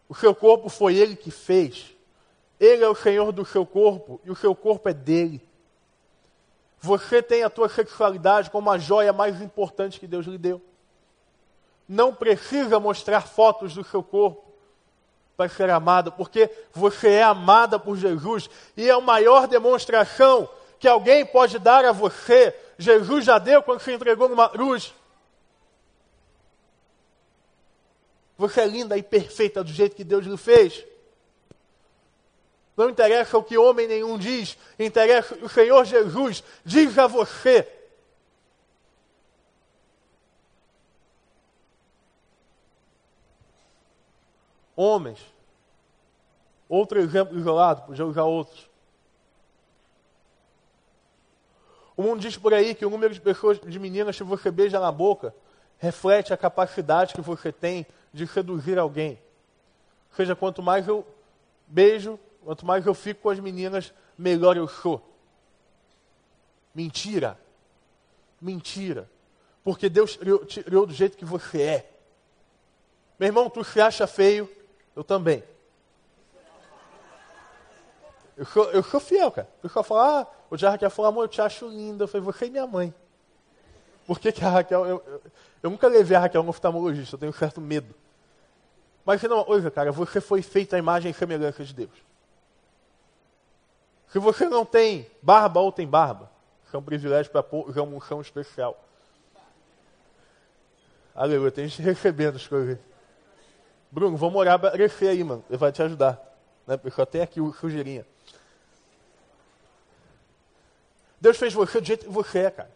O 0.09 0.15
seu 0.15 0.35
corpo 0.35 0.69
foi 0.69 0.97
Ele 0.97 1.17
que 1.17 1.31
fez. 1.31 1.95
Ele 2.59 2.85
é 2.85 2.89
o 2.89 2.95
Senhor 2.95 3.33
do 3.33 3.45
seu 3.45 3.67
corpo 3.67 4.21
e 4.25 4.31
o 4.31 4.37
seu 4.37 4.55
corpo 4.55 4.89
é 4.89 4.95
dele. 4.95 5.47
Você 6.79 7.23
tem 7.23 7.43
a 7.43 7.51
tua 7.51 7.69
sexualidade 7.69 8.51
como 8.51 8.71
a 8.71 8.79
joia 8.79 9.13
mais 9.13 9.41
importante 9.41 9.99
que 9.99 10.07
Deus 10.07 10.27
lhe 10.27 10.39
deu. 10.39 10.61
Não 11.89 12.15
precisa 12.15 12.79
mostrar 12.81 13.23
fotos 13.23 13.75
do 13.75 13.85
seu 13.85 14.03
corpo 14.03 14.45
para 15.37 15.49
ser 15.49 15.69
amada, 15.71 16.11
porque 16.11 16.51
você 16.73 17.11
é 17.11 17.23
amada 17.23 17.79
por 17.79 17.97
Jesus 17.97 18.49
e 18.77 18.89
é 18.89 18.93
a 18.93 19.01
maior 19.01 19.47
demonstração 19.47 20.49
que 20.79 20.89
alguém 20.89 21.25
pode 21.25 21.59
dar 21.59 21.85
a 21.85 21.93
você. 21.93 22.55
Jesus 22.79 23.25
já 23.25 23.39
deu 23.39 23.63
quando 23.63 23.81
se 23.81 23.93
entregou 23.93 24.29
numa 24.29 24.49
cruz. 24.49 24.95
Você 28.37 28.61
é 28.61 28.67
linda 28.67 28.97
e 28.97 29.03
perfeita 29.03 29.65
do 29.65 29.71
jeito 29.71 29.97
que 29.97 30.05
Deus 30.05 30.27
lhe 30.27 30.37
fez. 30.37 30.85
Não 32.77 32.91
interessa 32.91 33.39
o 33.39 33.43
que 33.43 33.57
homem 33.57 33.89
nenhum 33.89 34.19
diz, 34.19 34.59
interessa 34.79 35.35
o 35.37 35.49
Senhor 35.49 35.85
Jesus 35.85 36.45
diz 36.65 36.99
a 36.99 37.07
você. 37.07 37.67
Homens. 44.75 45.19
Outro 46.69 46.99
exemplo 47.01 47.39
isolado, 47.39 47.83
podia 47.83 48.05
usar 48.05 48.25
outros. 48.25 48.69
O 51.97 52.03
mundo 52.03 52.21
diz 52.21 52.37
por 52.37 52.53
aí 52.53 52.75
que 52.75 52.85
o 52.85 52.91
número 52.91 53.15
de 53.15 53.21
pessoas, 53.21 53.59
de 53.59 53.79
meninas 53.79 54.17
que 54.17 54.23
você 54.23 54.51
beija 54.51 54.79
na 54.79 54.93
boca, 54.93 55.35
reflete 55.79 56.35
a 56.35 56.37
capacidade 56.37 57.15
que 57.15 57.23
você 57.23 57.51
tem 57.51 57.87
de 58.17 58.27
seduzir 58.27 58.79
alguém. 58.79 59.21
Ou 60.11 60.17
seja, 60.17 60.35
quanto 60.35 60.63
mais 60.63 60.89
eu 60.89 61.07
beijo, 61.67 62.19
quanto 62.43 62.65
mais 62.65 62.87
eu 62.87 62.95
fico 62.95 63.23
com 63.23 63.31
as 63.31 63.39
meninas, 63.39 63.93
melhor 64.17 64.57
eu 64.57 64.67
sou. 64.67 65.07
Mentira. 66.75 67.39
Mentira. 68.41 69.09
Porque 69.63 69.89
Deus 69.89 70.19
te 70.47 70.63
criou 70.63 70.87
do 70.87 70.95
jeito 70.95 71.17
que 71.17 71.25
você 71.25 71.61
é. 71.61 71.93
Meu 73.19 73.29
irmão, 73.29 73.51
tu 73.51 73.63
se 73.63 73.81
acha 73.81 74.07
feio, 74.07 74.49
eu 74.95 75.05
também. 75.05 75.43
Eu 78.37 78.45
sou, 78.47 78.71
eu 78.71 78.83
sou 78.83 79.01
fiel, 79.01 79.31
cara. 79.31 79.49
O 79.59 79.63
pessoal 79.63 79.83
fala, 79.83 80.21
ah, 80.21 80.27
o 80.51 80.57
dia 80.57 80.71
Raquel 80.71 80.91
falou, 80.91 81.09
amor, 81.09 81.25
eu 81.25 81.29
te 81.29 81.41
acho 81.41 81.69
linda. 81.69 82.05
Eu 82.05 82.09
falei, 82.09 82.25
você 82.25 82.47
e 82.47 82.51
minha 82.51 82.67
mãe. 82.67 82.95
Por 84.07 84.21
que, 84.21 84.31
que 84.31 84.45
a 84.45 84.49
Raquel. 84.51 84.87
Eu, 84.87 85.03
eu, 85.07 85.23
eu, 85.63 85.71
nunca 85.71 85.89
levei 85.89 86.17
a 86.17 86.21
Raquel 86.21 86.43
no 86.43 86.51
oftalmologista, 86.51 87.17
eu 87.17 87.19
tenho 87.19 87.31
um 87.31 87.35
certo 87.35 87.61
medo. 87.61 87.95
Mas 89.07 89.23
não, 89.23 89.45
coisa, 89.45 89.71
cara, 89.71 89.93
você 89.93 90.21
foi 90.21 90.43
feito 90.43 90.75
à 90.75 90.79
imagem 90.79 91.13
e 91.13 91.15
semelhança 91.15 91.65
de 91.65 91.73
Deus. 91.73 91.93
Se 94.09 94.19
você 94.19 94.49
não 94.49 94.65
tem 94.65 95.09
barba 95.23 95.61
ou 95.61 95.71
tem 95.71 95.87
barba, 95.87 96.29
isso 96.67 96.75
é 96.75 96.79
um 96.79 96.83
privilégio 96.83 97.31
para 97.31 97.45
usar 97.53 97.83
uma 97.83 97.97
unção 97.97 98.21
especial. 98.21 98.83
Aleluia, 101.15 101.53
tem 101.53 101.69
gente 101.69 101.83
recebendo 101.83 102.35
as 102.35 102.49
coisas. 102.49 102.79
Bruno, 103.93 104.17
vamos 104.17 104.37
orar 104.41 104.59
para 104.59 104.73
crescer 104.73 105.09
aí, 105.09 105.23
mano. 105.23 105.45
Ele 105.49 105.57
vai 105.57 105.71
te 105.71 105.81
ajudar. 105.83 106.21
Né? 106.67 106.77
Só 106.91 107.07
tenho 107.07 107.23
aqui 107.23 107.41
o 107.41 107.53
sujeirinha. 107.53 108.05
Deus 111.21 111.37
fez 111.37 111.55
você 111.55 111.81
do 111.81 111.87
jeito 111.87 112.07
que 112.07 112.13
você 112.13 112.41
é, 112.41 112.51
cara. 112.51 112.71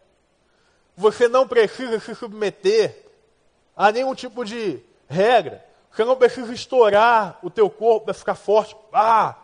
Você 0.97 1.26
não 1.26 1.49
precisa 1.49 1.99
se 1.99 2.14
submeter 2.14 3.05
a 3.76 3.91
nenhum 3.91 4.14
tipo 4.14 4.45
de 4.45 4.81
regra. 5.09 5.70
Você 5.91 6.05
não 6.05 6.16
precisa 6.16 6.53
estourar 6.53 7.38
o 7.43 7.51
teu 7.51 7.68
corpo 7.68 8.07
para 8.07 8.14
ficar 8.14 8.34
forte. 8.34 8.76
Ah! 8.93 9.36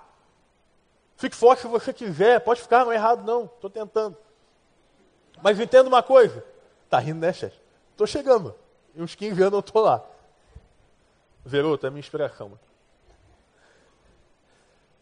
Fique 1.16 1.34
forte 1.34 1.62
se 1.62 1.68
você 1.68 1.92
quiser. 1.92 2.40
Pode 2.40 2.60
ficar, 2.60 2.84
não 2.84 2.92
é 2.92 2.94
errado 2.94 3.24
não. 3.24 3.46
Estou 3.46 3.68
tentando. 3.68 4.16
Mas 5.42 5.58
entenda 5.58 5.88
uma 5.88 6.02
coisa. 6.02 6.44
Tá 6.88 6.98
rindo, 6.98 7.20
né, 7.20 7.32
chefe? 7.32 7.58
Estou 7.92 8.06
chegando. 8.06 8.54
Em 8.94 9.02
uns 9.02 9.14
15 9.14 9.42
anos 9.42 9.54
eu 9.54 9.60
estou 9.60 9.82
lá. 9.82 10.04
Veroto 11.44 11.86
é 11.86 11.90
minha 11.90 12.00
inspiração. 12.00 12.50
Mano. 12.50 12.60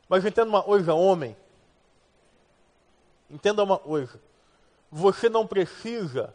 Mas 0.09 0.25
entenda 0.25 0.49
uma 0.49 0.63
coisa, 0.63 0.95
homem. 0.95 1.37
Entenda 3.31 3.63
uma 3.63 3.79
coisa. 3.79 4.21
Você 4.91 5.29
não 5.29 5.47
precisa, 5.47 6.33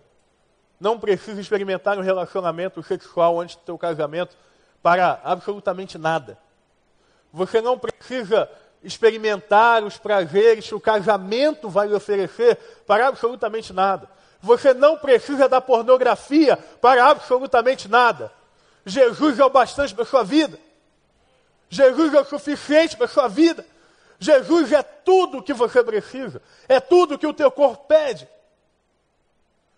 não 0.80 1.00
precisa 1.00 1.40
experimentar 1.40 1.98
um 1.98 2.02
relacionamento 2.02 2.84
sexual 2.84 3.40
antes 3.40 3.56
do 3.56 3.64
seu 3.66 3.78
casamento 3.78 4.36
para 4.82 5.20
absolutamente 5.24 5.98
nada. 5.98 6.38
Você 7.32 7.62
não 7.62 7.78
precisa 7.78 8.50
experimentar 8.84 9.84
os 9.84 9.98
prazeres 9.98 10.68
que 10.68 10.76
o 10.76 10.80
casamento 10.80 11.70
vai 11.70 11.88
lhe 11.88 11.94
oferecer 11.94 12.58
para 12.88 13.08
absolutamente 13.08 13.74
nada. 13.74 14.10
Você 14.42 14.74
não 14.74 14.98
precisa 14.98 15.50
da 15.50 15.60
pornografia 15.60 16.58
para 16.82 17.06
absolutamente 17.06 17.90
nada. 17.90 18.32
Jesus 18.86 19.38
é 19.38 19.46
o 19.46 19.50
bastante 19.50 19.94
para 19.94 20.04
a 20.04 20.08
sua 20.08 20.24
vida. 20.24 20.58
Jesus 21.70 22.14
é 22.14 22.22
o 22.22 22.26
suficiente 22.26 22.96
para 22.96 23.06
a 23.06 23.10
sua 23.10 23.28
vida. 23.28 23.66
Jesus 24.18 24.72
é 24.72 24.82
tudo 24.82 25.44
que 25.44 25.54
você 25.54 25.84
precisa. 25.84 26.42
É 26.68 26.80
tudo 26.80 27.18
que 27.18 27.28
o 27.28 27.34
teu 27.34 27.52
corpo 27.52 27.86
pede. 27.86 28.28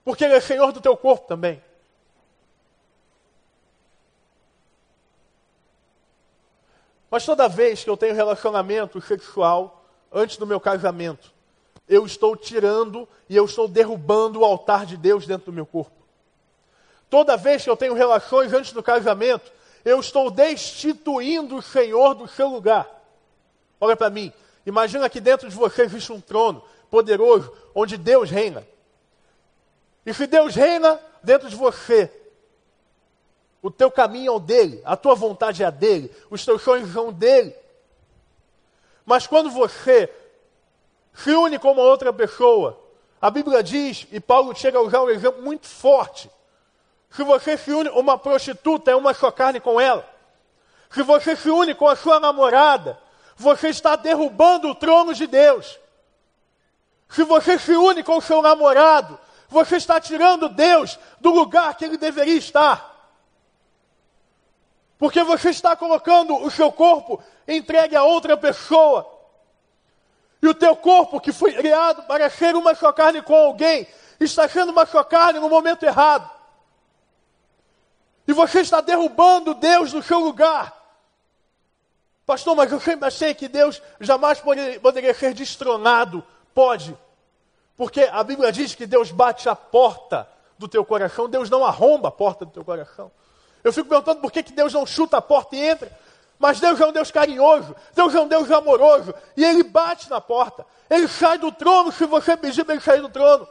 Porque 0.05 0.23
Ele 0.23 0.35
é 0.35 0.39
Senhor 0.39 0.71
do 0.71 0.79
teu 0.79 0.95
corpo 0.95 1.27
também. 1.27 1.61
Mas 7.11 7.25
toda 7.25 7.49
vez 7.49 7.83
que 7.83 7.89
eu 7.89 7.97
tenho 7.97 8.15
relacionamento 8.15 9.01
sexual 9.01 9.85
antes 10.09 10.37
do 10.37 10.47
meu 10.47 10.61
casamento, 10.61 11.33
eu 11.87 12.05
estou 12.05 12.37
tirando 12.37 13.05
e 13.27 13.35
eu 13.35 13.43
estou 13.43 13.67
derrubando 13.67 14.39
o 14.39 14.45
altar 14.45 14.85
de 14.85 14.95
Deus 14.95 15.27
dentro 15.27 15.47
do 15.47 15.53
meu 15.53 15.65
corpo. 15.65 15.91
Toda 17.09 17.35
vez 17.35 17.65
que 17.65 17.69
eu 17.69 17.75
tenho 17.75 17.93
relações 17.93 18.53
antes 18.53 18.71
do 18.71 18.81
casamento, 18.81 19.51
eu 19.83 19.99
estou 19.99 20.31
destituindo 20.31 21.57
o 21.57 21.61
Senhor 21.61 22.13
do 22.13 22.29
seu 22.29 22.47
lugar. 22.47 22.87
Olha 23.79 23.97
para 23.97 24.09
mim. 24.09 24.31
Imagina 24.65 25.09
que 25.09 25.19
dentro 25.19 25.49
de 25.49 25.55
você 25.55 25.81
existe 25.81 26.13
um 26.13 26.21
trono 26.21 26.63
poderoso 26.89 27.51
onde 27.75 27.97
Deus 27.97 28.29
reina. 28.29 28.65
E 30.05 30.13
se 30.13 30.25
Deus 30.27 30.55
reina 30.55 30.97
dentro 31.21 31.49
de 31.49 31.55
você, 31.57 32.09
o 33.61 33.69
teu 33.69 33.91
caminho 33.91 34.33
é 34.33 34.35
o 34.35 34.39
dele, 34.39 34.81
a 34.83 34.95
tua 34.95 35.13
vontade 35.13 35.61
é 35.61 35.65
a 35.65 35.69
dele, 35.69 36.11
os 36.29 36.43
teus 36.43 36.61
sonhos 36.61 36.91
são 36.91 37.11
dele. 37.11 37.55
Mas 39.05 39.27
quando 39.27 39.49
você 39.49 40.11
se 41.13 41.31
une 41.31 41.59
com 41.59 41.71
uma 41.71 41.83
outra 41.83 42.11
pessoa, 42.11 42.79
a 43.21 43.29
Bíblia 43.29 43.61
diz, 43.61 44.07
e 44.11 44.19
Paulo 44.19 44.55
chega 44.55 44.79
a 44.79 44.81
usar 44.81 45.01
um 45.01 45.09
exemplo 45.09 45.41
muito 45.43 45.67
forte. 45.67 46.29
Se 47.11 47.23
você 47.23 47.57
se 47.57 47.71
une 47.71 47.89
uma 47.89 48.17
prostituta, 48.17 48.89
é 48.89 48.95
uma 48.95 49.13
só 49.13 49.29
carne 49.29 49.59
com 49.59 49.79
ela. 49.79 50.07
Se 50.89 51.03
você 51.03 51.35
se 51.35 51.49
une 51.49 51.75
com 51.75 51.87
a 51.87 51.95
sua 51.95 52.19
namorada, 52.19 52.97
você 53.35 53.69
está 53.69 53.95
derrubando 53.95 54.69
o 54.69 54.75
trono 54.75 55.13
de 55.13 55.27
Deus. 55.27 55.79
Se 57.09 57.23
você 57.23 57.59
se 57.59 57.73
une 57.73 58.03
com 58.03 58.17
o 58.17 58.21
seu 58.21 58.41
namorado, 58.41 59.19
você 59.49 59.75
está 59.75 59.99
tirando 59.99 60.47
Deus 60.47 60.97
do 61.19 61.29
lugar 61.29 61.75
que 61.75 61.83
ele 61.85 61.97
deveria 61.97 62.37
estar. 62.37 62.90
Porque 65.01 65.23
você 65.23 65.49
está 65.49 65.75
colocando 65.75 66.35
o 66.35 66.51
seu 66.51 66.71
corpo 66.71 67.19
entregue 67.47 67.95
a 67.95 68.03
outra 68.03 68.37
pessoa. 68.37 69.11
E 70.39 70.47
o 70.47 70.53
teu 70.53 70.75
corpo, 70.75 71.19
que 71.19 71.33
foi 71.33 71.53
criado 71.53 72.03
para 72.03 72.29
ser 72.29 72.55
uma 72.55 72.75
só 72.75 72.93
carne 72.93 73.19
com 73.23 73.33
alguém, 73.33 73.87
está 74.19 74.47
sendo 74.47 74.71
uma 74.71 74.85
só 74.85 75.03
carne 75.03 75.39
no 75.39 75.49
momento 75.49 75.81
errado. 75.81 76.29
E 78.27 78.31
você 78.31 78.59
está 78.59 78.79
derrubando 78.79 79.55
Deus 79.55 79.91
do 79.91 80.03
seu 80.03 80.19
lugar. 80.19 80.71
Pastor, 82.23 82.55
mas 82.55 82.71
eu 82.71 82.79
sempre 82.79 83.07
achei 83.07 83.33
que 83.33 83.47
Deus 83.47 83.81
jamais 83.99 84.39
poderia 84.39 85.15
ser 85.15 85.33
destronado. 85.33 86.23
Pode. 86.53 86.95
Porque 87.75 88.01
a 88.01 88.23
Bíblia 88.23 88.51
diz 88.51 88.75
que 88.75 88.85
Deus 88.85 89.09
bate 89.09 89.49
a 89.49 89.55
porta 89.55 90.29
do 90.59 90.67
teu 90.67 90.85
coração, 90.85 91.27
Deus 91.27 91.49
não 91.49 91.65
arromba 91.65 92.09
a 92.09 92.11
porta 92.11 92.45
do 92.45 92.51
teu 92.51 92.63
coração. 92.63 93.11
Eu 93.63 93.71
fico 93.71 93.89
perguntando 93.89 94.21
por 94.21 94.31
que, 94.31 94.43
que 94.43 94.53
Deus 94.53 94.73
não 94.73 94.85
chuta 94.85 95.17
a 95.17 95.21
porta 95.21 95.55
e 95.55 95.59
entra. 95.59 95.91
Mas 96.39 96.59
Deus 96.59 96.79
é 96.81 96.85
um 96.87 96.91
Deus 96.91 97.11
carinhoso, 97.11 97.75
Deus 97.93 98.15
é 98.15 98.19
um 98.19 98.27
Deus 98.27 98.49
amoroso, 98.49 99.13
e 99.37 99.45
Ele 99.45 99.61
bate 99.61 100.09
na 100.09 100.19
porta. 100.19 100.65
Ele 100.89 101.07
sai 101.07 101.37
do 101.37 101.51
trono 101.51 101.91
se 101.91 102.05
você 102.05 102.35
pedir 102.35 102.63
para 102.63 102.73
Ele 102.73 102.83
sair 102.83 103.01
do 103.01 103.09
trono. 103.09 103.47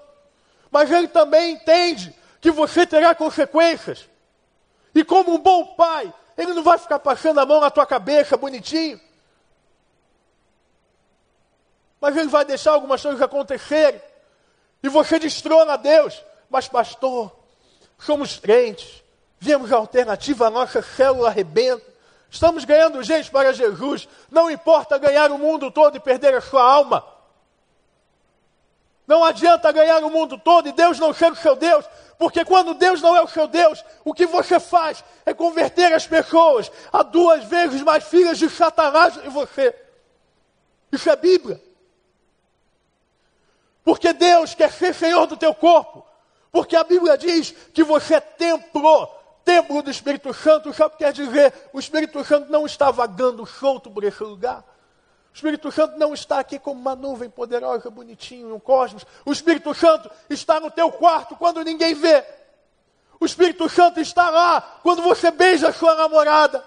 Mas 0.71 0.91
Ele 0.91 1.07
também 1.07 1.53
entende 1.53 2.13
que 2.41 2.51
você 2.51 2.85
terá 2.87 3.15
consequências. 3.15 4.09
E 4.95 5.05
como 5.05 5.35
um 5.35 5.39
bom 5.39 5.75
pai, 5.75 6.13
ele 6.37 6.55
não 6.55 6.63
vai 6.63 6.79
ficar 6.79 6.99
passando 6.99 7.39
a 7.39 7.47
mão 7.47 7.61
na 7.61 7.71
tua 7.71 7.87
cabeça, 7.87 8.37
bonitinho. 8.37 9.01
Mas 12.01 12.17
ele 12.17 12.29
vai 12.29 12.45
deixar 12.45 12.73
algumas 12.73 13.03
coisas 13.03 13.21
acontecerem. 13.21 14.01
E 14.83 14.89
você 14.89 15.19
destrona 15.19 15.77
Deus. 15.77 16.25
Mas, 16.49 16.67
pastor, 16.67 17.31
somos 17.99 18.39
crentes. 18.39 19.03
Viemos 19.41 19.73
a 19.73 19.77
alternativa, 19.77 20.47
a 20.47 20.51
nossa 20.51 20.83
célula 20.83 21.29
arrebenta. 21.29 21.83
Estamos 22.31 22.67
ganhando 22.67 23.03
gente 23.03 23.31
para 23.31 23.55
Jesus. 23.55 24.07
Não 24.31 24.51
importa 24.51 24.99
ganhar 24.99 25.33
o 25.33 25.39
mundo 25.39 25.71
todo 25.71 25.97
e 25.97 26.01
perder 26.01 26.35
a 26.35 26.43
sua 26.43 26.63
alma. 26.63 27.03
Não 29.07 29.25
adianta 29.25 29.73
ganhar 29.73 30.05
o 30.05 30.11
mundo 30.11 30.37
todo 30.37 30.69
e 30.69 30.73
Deus 30.73 30.99
não 30.99 31.15
ser 31.15 31.33
o 31.33 31.37
seu 31.37 31.57
Deus. 31.57 31.87
Porque 32.19 32.45
quando 32.45 32.75
Deus 32.75 33.01
não 33.01 33.17
é 33.17 33.23
o 33.23 33.27
seu 33.27 33.49
Deus, 33.49 33.83
o 34.05 34.13
que 34.13 34.27
você 34.27 34.61
faz 34.61 35.03
é 35.25 35.33
converter 35.33 35.91
as 35.95 36.07
pessoas 36.07 36.71
a 36.93 37.03
duas 37.03 37.43
vezes 37.45 37.81
mais 37.81 38.05
filhas 38.05 38.39
de 38.39 38.49
Satanás 38.51 39.17
em 39.25 39.31
você. 39.31 39.75
Isso 40.93 41.09
é 41.09 41.17
Bíblia. 41.17 41.61
Porque 43.83 44.13
Deus 44.13 44.55
quer 44.55 44.71
ser 44.71 44.95
Senhor 44.95 45.27
do 45.27 45.37
teu 45.37 45.55
corpo. 45.55 46.07
Porque 46.53 46.77
a 46.77 46.85
Bíblia 46.85 47.17
diz 47.17 47.53
que 47.73 47.83
você 47.83 48.17
é 48.17 48.21
templo, 48.21 49.20
templo 49.51 49.83
do 49.83 49.91
Espírito 49.91 50.33
Santo. 50.33 50.73
Sabe 50.73 50.95
o 50.95 50.97
que 50.97 51.05
quer 51.05 51.13
dizer? 51.13 51.53
O 51.73 51.81
Espírito 51.81 52.25
Santo 52.25 52.53
não 52.53 52.65
está 52.65 52.91
vagando 52.93 53.45
solto 53.45 53.91
por 53.91 54.05
esse 54.05 54.23
lugar. 54.23 54.65
O 55.33 55.35
Espírito 55.35 55.73
Santo 55.73 55.99
não 55.99 56.15
está 56.15 56.39
aqui 56.39 56.59
como 56.59 56.81
uma 56.81 56.95
nuvem 56.95 57.29
poderosa, 57.29 57.91
bonitinho, 57.91 58.55
um 58.55 58.61
cosmos. 58.61 59.05
O 59.25 59.33
Espírito 59.33 59.75
Santo 59.75 60.09
está 60.29 60.61
no 60.61 60.71
teu 60.71 60.93
quarto 60.93 61.35
quando 61.35 61.65
ninguém 61.65 61.95
vê. 61.95 62.25
O 63.19 63.27
Espírito 63.27 63.69
Santo 63.69 64.01
está 64.01 64.31
lá 64.31 64.61
quando 64.83 65.03
você 65.03 65.33
beija 65.33 65.69
a 65.69 65.73
sua 65.73 65.97
namorada. 65.97 66.65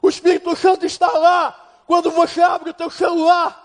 O 0.00 0.08
Espírito 0.08 0.56
Santo 0.56 0.86
está 0.86 1.10
lá 1.12 1.82
quando 1.86 2.10
você 2.10 2.40
abre 2.40 2.70
o 2.70 2.74
teu 2.74 2.90
celular. 2.90 3.60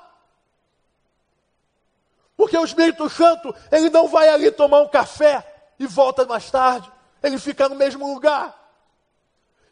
Porque 2.36 2.57
o 2.57 2.66
Espírito 2.66 3.10
Santo, 3.10 3.55
ele 3.72 3.89
não 3.89 4.07
vai 4.07 4.30
ali 4.30 4.51
tomar 4.51 4.82
um 4.82 4.88
café 4.88 5.45
e 5.78 5.86
volta 5.86 6.26
mais 6.26 6.49
tarde. 6.51 6.89
Ele 7.22 7.38
fica 7.38 7.67
no 7.67 7.76
mesmo 7.76 8.11
lugar. 8.13 8.55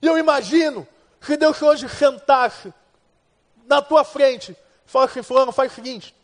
E 0.02 0.08
eu 0.08 0.18
imagino 0.18 0.88
se 1.20 1.36
Deus 1.38 1.62
hoje 1.62 1.90
sentasse 1.90 2.74
na 3.66 3.82
tua 3.82 4.04
frente, 4.04 4.56
fala 4.86 5.06
assim, 5.06 5.24
fulano, 5.24 5.52
faz 5.52 5.72
o 5.72 5.76
seguinte. 5.76 6.16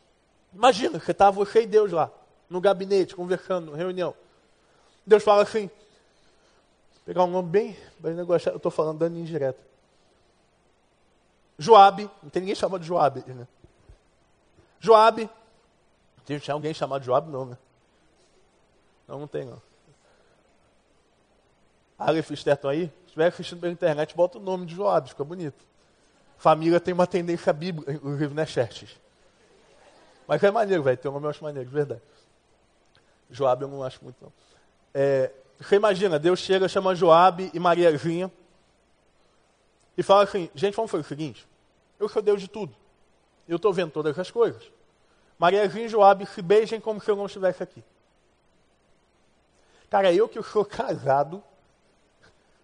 Imagina, 0.54 1.00
você 1.00 1.12
está 1.12 1.30
você 1.30 1.64
e 1.64 1.68
Deus 1.68 1.92
lá, 1.92 2.10
no 2.50 2.62
gabinete, 2.62 3.16
conversando, 3.16 3.74
reunião. 3.74 4.14
Deus 5.06 5.24
fala 5.24 5.44
assim, 5.44 5.70
pegar 7.06 7.24
um 7.24 7.28
nome 7.28 7.50
bem, 7.50 7.78
bem 8.00 8.14
negociado, 8.14 8.56
eu 8.56 8.58
estou 8.58 8.72
falando 8.72 9.00
dando 9.00 9.18
indireta. 9.18 9.60
Joabe, 11.58 12.10
não 12.22 12.30
tem 12.30 12.42
ninguém 12.42 12.56
chamado 12.56 12.84
Joabe, 12.84 13.24
né? 13.28 13.48
Joabe, 14.80 15.30
tem 16.26 16.40
alguém 16.50 16.74
chamado 16.74 17.04
Joabe 17.04 17.32
não, 17.32 17.46
né? 17.46 17.58
Não, 19.08 19.20
não 19.20 19.28
tem 19.28 19.46
não. 19.46 19.62
Aleph 22.08 22.32
Sterton 22.32 22.70
aí, 22.70 22.88
se 22.88 23.06
estiver 23.08 23.28
assistindo 23.28 23.60
pela 23.60 23.72
internet, 23.72 24.16
bota 24.16 24.38
o 24.38 24.42
nome 24.42 24.66
de 24.66 24.76
Joabe, 24.76 25.10
fica 25.10 25.24
bonito. 25.24 25.66
Família 26.38 26.80
tem 26.80 26.94
uma 26.94 27.08
tendência 27.08 27.54
bíblica, 27.54 27.92
inclusive, 27.92 28.34
né, 28.34 28.46
Xerxes? 28.46 29.00
Mas 30.28 30.44
é 30.44 30.52
maneiro, 30.52 30.84
velho. 30.84 30.98
Tem 30.98 31.10
um 31.10 31.14
nome 31.14 31.26
eu 31.26 31.30
acho 31.30 31.44
maneiro, 31.44 31.68
de 31.68 31.74
verdade. 31.74 32.02
Joab 33.30 33.62
eu 33.62 33.68
não 33.68 33.84
acho 33.84 34.04
muito, 34.04 34.18
não. 34.22 34.32
É, 34.94 35.32
você 35.60 35.76
imagina, 35.76 36.20
Deus 36.20 36.40
chega, 36.40 36.68
chama 36.68 36.96
Joab 36.96 37.50
e 37.54 37.60
Mariazinha 37.60 38.32
e 39.98 40.04
fala 40.04 40.24
assim, 40.24 40.50
gente, 40.54 40.76
vamos 40.76 40.92
fazer 40.92 41.04
o 41.04 41.08
seguinte, 41.08 41.48
eu 42.00 42.10
sou 42.10 42.22
Deus 42.22 42.42
de 42.42 42.48
tudo. 42.48 42.76
Eu 43.48 43.58
estou 43.58 43.74
vendo 43.74 43.92
todas 43.92 44.18
as 44.18 44.30
coisas. 44.32 44.64
Mariazinha 45.38 45.86
e 45.86 45.90
Joab 45.90 46.26
se 46.26 46.42
beijem 46.42 46.80
como 46.80 47.02
se 47.02 47.10
eu 47.10 47.16
não 47.16 47.26
estivesse 47.26 47.62
aqui. 47.62 47.84
Cara, 49.90 50.14
eu 50.14 50.28
que 50.28 50.42
sou 50.44 50.64
casado, 50.66 51.44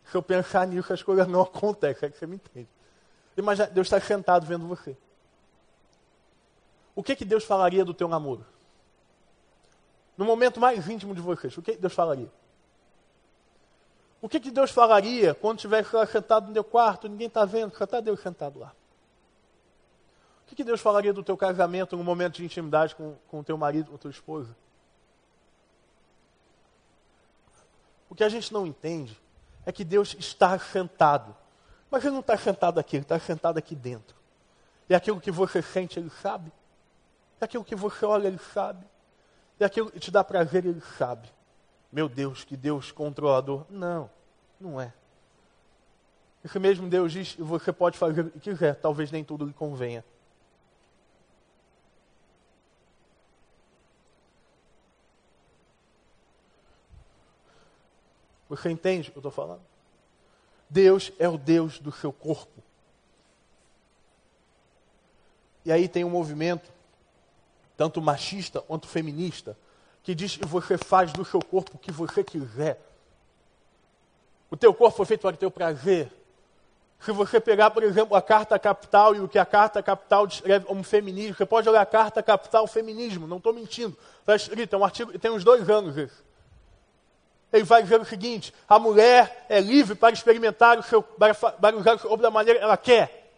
se 0.09 0.17
eu 0.17 0.23
pensar 0.23 0.65
nisso, 0.67 0.91
as 0.91 1.03
coisas 1.03 1.27
não 1.27 1.41
acontecem, 1.43 2.07
é 2.07 2.11
que 2.11 2.17
você 2.17 2.25
me 2.25 2.35
entende. 2.35 2.69
Imagina, 3.37 3.67
Deus 3.67 3.87
está 3.87 3.99
sentado 3.99 4.45
vendo 4.45 4.67
você. 4.67 4.97
O 6.95 7.03
que, 7.03 7.15
que 7.15 7.23
Deus 7.23 7.45
falaria 7.45 7.85
do 7.85 7.93
teu 7.93 8.07
namoro? 8.07 8.45
No 10.17 10.25
momento 10.25 10.59
mais 10.59 10.89
íntimo 10.89 11.15
de 11.15 11.21
vocês, 11.21 11.57
o 11.57 11.61
que 11.61 11.77
Deus 11.77 11.93
falaria? 11.93 12.29
O 14.21 14.27
que, 14.27 14.39
que 14.39 14.51
Deus 14.51 14.71
falaria 14.71 15.33
quando 15.33 15.59
estivesse 15.59 15.89
sentado 16.11 16.47
no 16.47 16.53
teu 16.53 16.63
quarto, 16.63 17.07
ninguém 17.07 17.27
está 17.27 17.45
vendo, 17.45 17.73
só 17.77 17.85
está 17.85 18.01
Deus 18.01 18.19
sentado 18.19 18.59
lá? 18.59 18.73
O 20.43 20.49
que, 20.49 20.55
que 20.55 20.63
Deus 20.63 20.81
falaria 20.81 21.13
do 21.13 21.23
teu 21.23 21.37
casamento 21.37 21.95
no 21.95 22.03
momento 22.03 22.35
de 22.35 22.43
intimidade 22.43 22.95
com, 22.95 23.15
com 23.29 23.39
o 23.39 23.43
teu 23.43 23.57
marido, 23.57 23.91
com 23.91 23.95
a 23.95 23.99
tua 23.99 24.11
esposa? 24.11 24.53
O 28.09 28.15
que 28.15 28.23
a 28.23 28.29
gente 28.29 28.51
não 28.51 28.67
entende 28.67 29.17
é 29.69 29.71
que 29.71 29.83
Deus 29.83 30.15
está 30.17 30.57
sentado. 30.57 31.35
Mas 31.91 32.03
Ele 32.03 32.13
não 32.13 32.21
está 32.21 32.35
sentado 32.35 32.79
aqui, 32.79 32.95
Ele 32.95 33.03
está 33.03 33.19
sentado 33.19 33.59
aqui 33.59 33.75
dentro. 33.75 34.17
E 34.89 34.95
aquilo 34.95 35.21
que 35.21 35.29
você 35.29 35.61
sente, 35.61 35.99
Ele 35.99 36.09
sabe. 36.09 36.51
E 37.39 37.45
aquilo 37.45 37.63
que 37.63 37.75
você 37.75 38.03
olha, 38.03 38.27
Ele 38.27 38.39
sabe. 38.39 38.83
E 39.59 39.63
aquilo 39.63 39.91
que 39.91 39.99
te 39.99 40.09
dá 40.09 40.23
prazer, 40.23 40.65
Ele 40.65 40.81
sabe. 40.97 41.29
Meu 41.91 42.09
Deus, 42.09 42.43
que 42.43 42.57
Deus 42.57 42.91
controlador. 42.91 43.63
Não, 43.69 44.09
não 44.59 44.81
é. 44.81 44.91
Esse 46.43 46.57
mesmo 46.57 46.89
Deus 46.89 47.11
diz, 47.11 47.35
você 47.35 47.71
pode 47.71 47.95
fazer 47.95 48.21
o 48.21 48.31
que 48.31 48.39
quiser, 48.39 48.73
talvez 48.73 49.11
nem 49.11 49.23
tudo 49.23 49.45
lhe 49.45 49.53
convenha. 49.53 50.03
Você 58.49 58.71
entende 58.71 59.09
o 59.09 59.11
que 59.11 59.17
eu 59.17 59.21
estou 59.21 59.31
falando? 59.31 59.61
Deus 60.67 61.11
é 61.19 61.29
o 61.29 61.37
Deus 61.37 61.79
do 61.79 61.91
seu 61.91 62.11
corpo. 62.11 62.63
E 65.63 65.71
aí 65.71 65.87
tem 65.87 66.03
um 66.03 66.09
movimento, 66.09 66.71
tanto 67.77 68.01
machista 68.01 68.59
quanto 68.59 68.87
feminista, 68.87 69.55
que 70.01 70.15
diz 70.15 70.35
que 70.35 70.45
você 70.45 70.77
faz 70.77 71.13
do 71.13 71.23
seu 71.23 71.39
corpo 71.39 71.75
o 71.75 71.79
que 71.79 71.91
você 71.91 72.23
quiser. 72.23 72.81
O 74.49 74.57
teu 74.57 74.73
corpo 74.73 74.97
foi 74.97 75.05
feito 75.05 75.21
para 75.21 75.35
o 75.35 75.37
teu 75.37 75.51
prazer. 75.51 76.11
Se 76.99 77.11
você 77.11 77.39
pegar, 77.39 77.69
por 77.69 77.83
exemplo, 77.83 78.15
a 78.15 78.21
carta 78.21 78.57
capital 78.57 79.15
e 79.15 79.19
o 79.19 79.27
que 79.27 79.37
a 79.37 79.45
carta 79.45 79.81
capital 79.81 80.25
descreve 80.25 80.65
como 80.65 80.83
feminismo, 80.83 81.35
você 81.35 81.45
pode 81.45 81.69
olhar 81.69 81.81
a 81.81 81.85
carta 81.85 82.21
capital 82.23 82.65
feminismo, 82.67 83.27
não 83.27 83.37
estou 83.37 83.53
mentindo. 83.53 83.95
Está 84.21 84.35
escrito, 84.35 84.75
é 84.75 84.77
um 84.79 84.83
artigo, 84.83 85.17
tem 85.19 85.31
uns 85.31 85.43
dois 85.43 85.69
anos 85.69 85.95
esse 85.95 86.28
ele 87.51 87.63
vai 87.63 87.81
dizer 87.81 87.99
o 87.99 88.05
seguinte: 88.05 88.53
a 88.67 88.77
mulher 88.77 89.45
é 89.49 89.59
livre 89.59 89.95
para 89.95 90.13
experimentar 90.13 90.77
o 90.77 90.83
seu, 90.83 91.01
para, 91.01 91.33
para 91.33 91.75
usar 91.75 91.95
o 91.95 91.99
seu 91.99 92.09
corpo 92.09 92.21
da 92.21 92.31
maneira 92.31 92.59
que 92.59 92.65
ela 92.65 92.77
quer. 92.77 93.31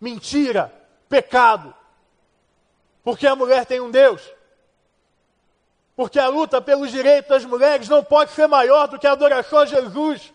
Mentira, 0.00 0.72
pecado. 1.08 1.74
Porque 3.02 3.26
a 3.26 3.36
mulher 3.36 3.64
tem 3.66 3.80
um 3.80 3.90
Deus. 3.90 4.22
Porque 5.96 6.18
a 6.18 6.28
luta 6.28 6.60
pelos 6.60 6.90
direitos 6.90 7.28
das 7.28 7.44
mulheres 7.44 7.88
não 7.88 8.02
pode 8.02 8.32
ser 8.32 8.46
maior 8.46 8.88
do 8.88 8.98
que 8.98 9.06
a 9.06 9.12
adoração 9.12 9.60
a 9.60 9.66
Jesus. 9.66 10.32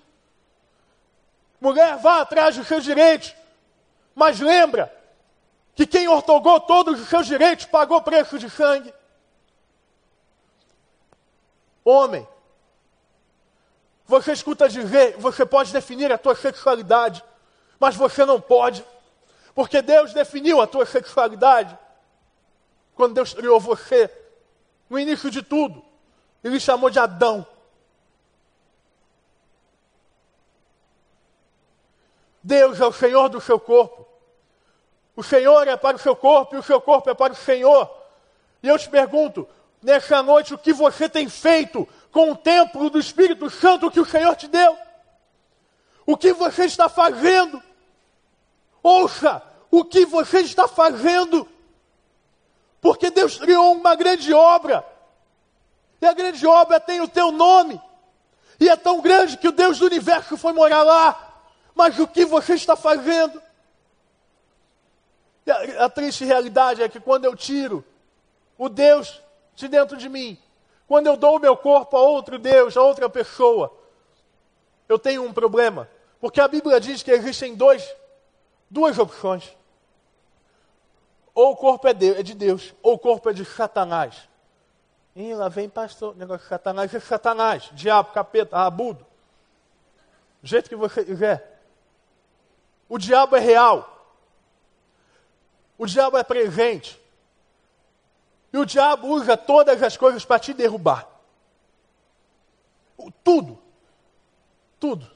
Mulher, 1.60 1.98
vá 1.98 2.22
atrás 2.22 2.56
dos 2.56 2.68
seus 2.68 2.84
direitos. 2.84 3.36
Mas 4.16 4.40
lembra 4.40 4.94
que 5.76 5.86
quem 5.86 6.08
ortogou 6.08 6.60
todos 6.62 7.00
os 7.02 7.10
seus 7.10 7.28
direitos 7.28 7.66
pagou 7.66 8.02
preço 8.02 8.40
de 8.40 8.50
sangue. 8.50 8.94
Homem, 11.84 12.28
você 14.06 14.32
escuta 14.32 14.68
dizer, 14.68 15.18
você 15.18 15.46
pode 15.46 15.72
definir 15.72 16.12
a 16.12 16.18
tua 16.18 16.36
sexualidade, 16.36 17.24
mas 17.80 17.96
você 17.96 18.26
não 18.26 18.42
pode, 18.42 18.86
porque 19.54 19.82
Deus 19.82 20.14
definiu 20.14 20.62
a 20.62 20.68
tua 20.68 20.86
sexualidade 20.86 21.78
quando 22.96 23.14
Deus 23.14 23.34
criou 23.34 23.60
você, 23.60 24.12
no 24.90 25.00
início 25.00 25.32
de 25.32 25.42
tudo, 25.42 25.86
Ele 26.44 26.60
chamou 26.60 26.90
de 26.90 27.00
Adão. 27.00 27.46
Deus 32.44 32.82
é 32.82 32.86
o 32.86 32.92
Senhor 32.92 33.30
do 33.30 33.40
seu 33.40 33.60
corpo. 33.60 34.08
O 35.16 35.24
Senhor 35.24 35.68
é 35.68 35.78
para 35.78 35.98
o 35.98 36.00
seu 36.00 36.16
corpo 36.16 36.56
e 36.56 36.58
o 36.58 36.64
seu 36.64 36.82
corpo 36.82 37.10
é 37.10 37.14
para 37.14 37.34
o 37.34 37.36
Senhor. 37.36 37.90
E 38.64 38.68
eu 38.68 38.78
te 38.78 38.90
pergunto: 38.90 39.48
nessa 39.82 40.22
noite 40.22 40.54
o 40.54 40.58
que 40.58 40.74
você 40.74 41.08
tem 41.08 41.30
feito 41.30 41.88
com 42.12 42.32
o 42.32 42.36
templo 42.36 42.90
do 42.90 43.00
Espírito 43.00 43.50
Santo 43.50 43.92
que 43.92 44.00
o 44.00 44.06
Senhor 44.06 44.36
te 44.36 44.48
deu. 44.48 44.78
O 46.06 46.18
que 46.18 46.34
você 46.34 46.66
está 46.66 46.90
fazendo? 46.90 47.62
Ouça, 48.82 49.42
o 49.70 49.86
que 49.86 50.06
você 50.06 50.40
está 50.40 50.68
fazendo? 50.68 51.48
Porque 52.82 53.10
Deus 53.10 53.38
criou 53.38 53.74
uma 53.74 53.96
grande 53.96 54.34
obra. 54.34 54.86
E 56.02 56.06
a 56.06 56.14
grande 56.14 56.46
obra 56.48 56.80
tem 56.80 57.02
o 57.02 57.08
teu 57.08 57.32
nome. 57.32 57.80
E 58.60 58.68
é 58.68 58.76
tão 58.76 59.02
grande 59.02 59.38
que 59.38 59.48
o 59.48 59.52
Deus 59.52 59.80
do 59.80 59.86
universo 59.86 60.38
foi 60.38 60.54
morar 60.54 60.84
lá. 60.84 61.44
Mas 61.76 62.00
o 62.00 62.08
que 62.08 62.26
você 62.26 62.56
está 62.56 62.76
fazendo? 62.76 63.42
A, 65.48 65.86
a 65.86 65.90
triste 65.90 66.26
realidade 66.26 66.82
é 66.82 66.90
que 66.90 67.00
quando 67.00 67.26
eu 67.26 67.36
tiro 67.36 67.86
o 68.58 68.68
Deus 68.68 69.22
de 69.60 69.68
dentro 69.68 69.98
de 69.98 70.08
mim. 70.08 70.38
Quando 70.88 71.08
eu 71.08 71.18
dou 71.18 71.36
o 71.36 71.40
meu 71.40 71.56
corpo 71.56 71.96
a 71.96 72.02
outro 72.02 72.40
Deus, 72.40 72.76
a 72.76 72.82
outra 72.82 73.10
pessoa, 73.10 73.72
eu 74.88 74.98
tenho 74.98 75.24
um 75.24 75.34
problema. 75.34 75.88
Porque 76.20 76.42
a 76.42 76.48
Bíblia 76.48 76.80
diz 76.80 77.04
que 77.04 77.12
existem 77.12 77.56
dois, 77.56 77.88
duas 78.70 78.98
opções. 78.98 79.56
Ou 81.34 81.52
o 81.52 81.56
corpo 81.56 81.88
é 81.88 81.94
de, 81.94 82.16
é 82.16 82.24
de 82.24 82.34
Deus, 82.34 82.74
ou 82.82 82.96
o 82.96 83.00
corpo 83.00 83.30
é 83.30 83.34
de 83.34 83.46
Satanás. 83.46 84.28
E 85.16 85.34
lá 85.34 85.48
vem 85.48 85.70
pastor, 85.70 86.16
negócio 86.16 86.44
de 86.44 86.50
Satanás 86.50 86.94
é 86.94 87.00
Satanás, 87.00 87.70
diabo, 87.74 88.12
capeta, 88.12 88.58
rabudo. 88.58 89.06
Do 90.42 90.48
jeito 90.48 90.70
que 90.70 90.76
você 90.76 91.04
quiser. 91.04 91.62
O 92.88 92.98
diabo 92.98 93.36
é 93.36 93.40
real. 93.40 93.98
O 95.78 95.86
diabo 95.86 96.18
é 96.18 96.24
presente. 96.24 97.00
E 98.52 98.58
o 98.58 98.66
diabo 98.66 99.08
usa 99.08 99.38
todas 99.38 99.82
as 99.84 99.96
coisas 99.96 100.26
para 100.26 100.40
te 100.40 100.54
derrubar. 100.54 101.08
Tudo. 103.24 103.60
Tudo. 104.80 105.10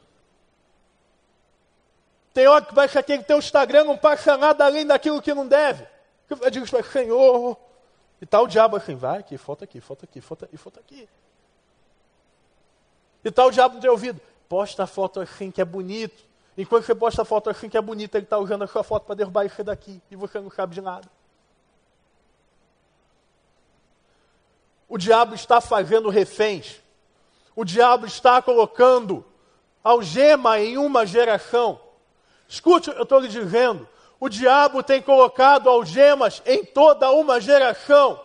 Tem 2.34 2.47
hora 2.47 2.65
que 2.65 2.73
vai 2.73 2.86
achar 2.86 3.03
que 3.03 3.17
teu 3.19 3.38
Instagram 3.38 3.84
não 3.84 3.97
passa 3.97 4.36
nada 4.38 4.65
além 4.65 4.86
daquilo 4.86 5.21
que 5.21 5.34
não 5.34 5.47
deve. 5.47 5.86
Eu 6.29 6.49
digo 6.49 6.67
para 6.69 6.84
Senhor. 6.84 7.57
E 8.21 8.25
tal 8.25 8.41
tá 8.41 8.45
o 8.45 8.47
diabo 8.47 8.77
assim, 8.77 8.95
vai 8.95 9.19
aqui, 9.19 9.38
falta 9.38 9.65
aqui, 9.65 9.81
falta 9.81 10.05
aqui, 10.05 10.21
falta 10.21 10.45
aqui, 10.45 10.57
falta 10.57 10.79
aqui. 10.79 11.09
E 13.23 13.31
tal 13.31 13.45
tá 13.45 13.49
o 13.49 13.51
diabo 13.51 13.75
no 13.75 13.81
teu 13.81 13.91
ouvido. 13.91 14.19
Posta 14.47 14.84
a 14.84 14.88
foto 14.88 15.19
assim 15.19 15.51
que 15.51 15.61
é 15.61 15.65
bonito. 15.65 16.23
Enquanto 16.57 16.86
você 16.86 16.95
posta 16.95 17.23
a 17.23 17.25
foto 17.25 17.49
assim 17.49 17.69
que 17.69 17.77
é 17.77 17.81
bonita, 17.81 18.17
ele 18.17 18.25
está 18.25 18.38
usando 18.38 18.63
a 18.63 18.67
sua 18.67 18.84
foto 18.84 19.05
para 19.05 19.15
derrubar 19.15 19.45
isso 19.45 19.63
daqui. 19.63 20.01
E 20.09 20.15
você 20.15 20.39
não 20.39 20.49
sabe 20.49 20.73
de 20.73 20.81
nada. 20.81 21.07
O 24.93 24.97
diabo 24.99 25.33
está 25.33 25.59
fazendo 25.59 26.07
reféns. 26.07 26.79
O 27.55 27.65
diabo 27.65 28.05
está 28.05 28.39
colocando 28.43 29.25
algema 29.83 30.59
em 30.59 30.77
uma 30.77 31.03
geração. 31.03 31.81
Escute, 32.47 32.91
eu 32.91 33.01
estou 33.01 33.19
lhe 33.19 33.27
dizendo. 33.27 33.89
O 34.19 34.29
diabo 34.29 34.83
tem 34.83 35.01
colocado 35.01 35.67
algemas 35.67 36.43
em 36.45 36.63
toda 36.63 37.09
uma 37.09 37.41
geração. 37.41 38.21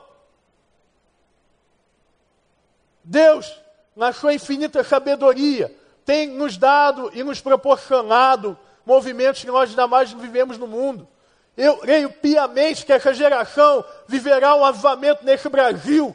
Deus, 3.03 3.51
na 3.97 4.13
sua 4.13 4.35
infinita 4.35 4.85
sabedoria, 4.85 5.75
tem 6.05 6.27
nos 6.27 6.59
dado 6.59 7.11
e 7.15 7.25
nos 7.25 7.41
proporcionado 7.41 8.59
movimentos 8.85 9.41
que 9.41 9.51
nós 9.51 9.71
jamais 9.71 10.13
vivemos 10.13 10.59
no 10.59 10.67
mundo. 10.67 11.09
Eu 11.57 11.79
creio 11.79 12.11
piamente 12.11 12.85
que 12.85 12.93
essa 12.93 13.15
geração 13.15 13.83
viverá 14.07 14.55
um 14.55 14.67
avivamento 14.67 15.25
nesse 15.25 15.49
Brasil 15.49 16.15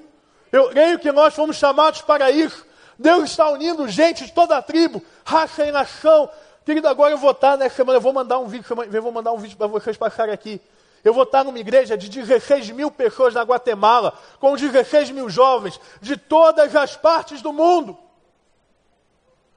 eu 0.54 0.70
creio 0.70 1.00
que 1.00 1.12
nós 1.12 1.34
fomos 1.34 1.58
chamados 1.58 2.04
para 2.04 2.30
isso. 2.30 2.64
Deus 2.98 3.32
está 3.32 3.50
unindo 3.50 3.88
gente 3.88 4.24
de 4.24 4.32
toda 4.32 4.56
a 4.56 4.62
tribo, 4.62 5.02
raça 5.26 5.66
e 5.66 5.72
nação. 5.72 6.30
Querido, 6.64 6.88
agora 6.88 7.12
eu 7.12 7.18
vou 7.18 7.32
estar 7.32 7.58
nessa 7.58 7.76
semana, 7.76 7.98
eu 7.98 8.02
vou 8.02 8.14
mandar 8.14 8.38
um 8.38 8.46
vídeo, 8.46 8.66
eu 8.94 9.02
vou 9.02 9.12
mandar 9.12 9.32
um 9.32 9.38
vídeo 9.40 9.58
para 9.58 9.66
vocês 9.66 9.98
passarem 9.98 10.32
aqui. 10.32 10.62
Eu 11.04 11.12
vou 11.12 11.24
estar 11.24 11.44
numa 11.44 11.58
igreja 11.58 11.98
de 11.98 12.08
16 12.08 12.70
mil 12.70 12.92
pessoas 12.92 13.34
na 13.34 13.42
Guatemala, 13.42 14.18
com 14.40 14.56
16 14.56 15.10
mil 15.10 15.28
jovens 15.28 15.80
de 16.00 16.16
todas 16.16 16.76
as 16.76 16.96
partes 16.96 17.42
do 17.42 17.52
mundo. 17.52 17.98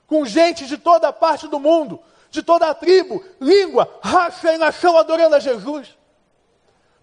Com 0.07 0.25
gente 0.25 0.65
de 0.65 0.79
toda 0.79 1.13
parte 1.13 1.47
do 1.47 1.61
mundo, 1.61 2.01
de 2.31 2.43
toda 2.43 2.71
a 2.71 2.75
tribo, 2.75 3.23
língua, 3.39 3.87
raça 4.03 4.51
e 4.55 4.57
nação 4.57 4.97
adorando 4.97 5.37
a 5.37 5.41
Jesus. 5.41 5.95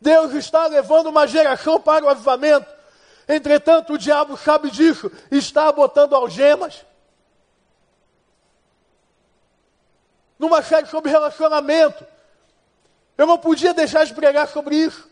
Deus 0.01 0.33
está 0.33 0.65
levando 0.65 1.07
uma 1.07 1.27
geração 1.27 1.79
para 1.79 2.03
o 2.03 2.09
avivamento. 2.09 2.65
Entretanto, 3.27 3.93
o 3.93 3.97
diabo 3.97 4.37
sabe 4.37 4.69
disso, 4.69 5.11
está 5.31 5.71
botando 5.71 6.15
algemas. 6.15 6.85
Numa 10.37 10.61
série 10.61 10.87
sobre 10.87 11.11
relacionamento. 11.11 12.05
Eu 13.17 13.27
não 13.27 13.37
podia 13.37 13.73
deixar 13.73 14.05
de 14.05 14.13
pregar 14.13 14.47
sobre 14.47 14.75
isso. 14.75 15.09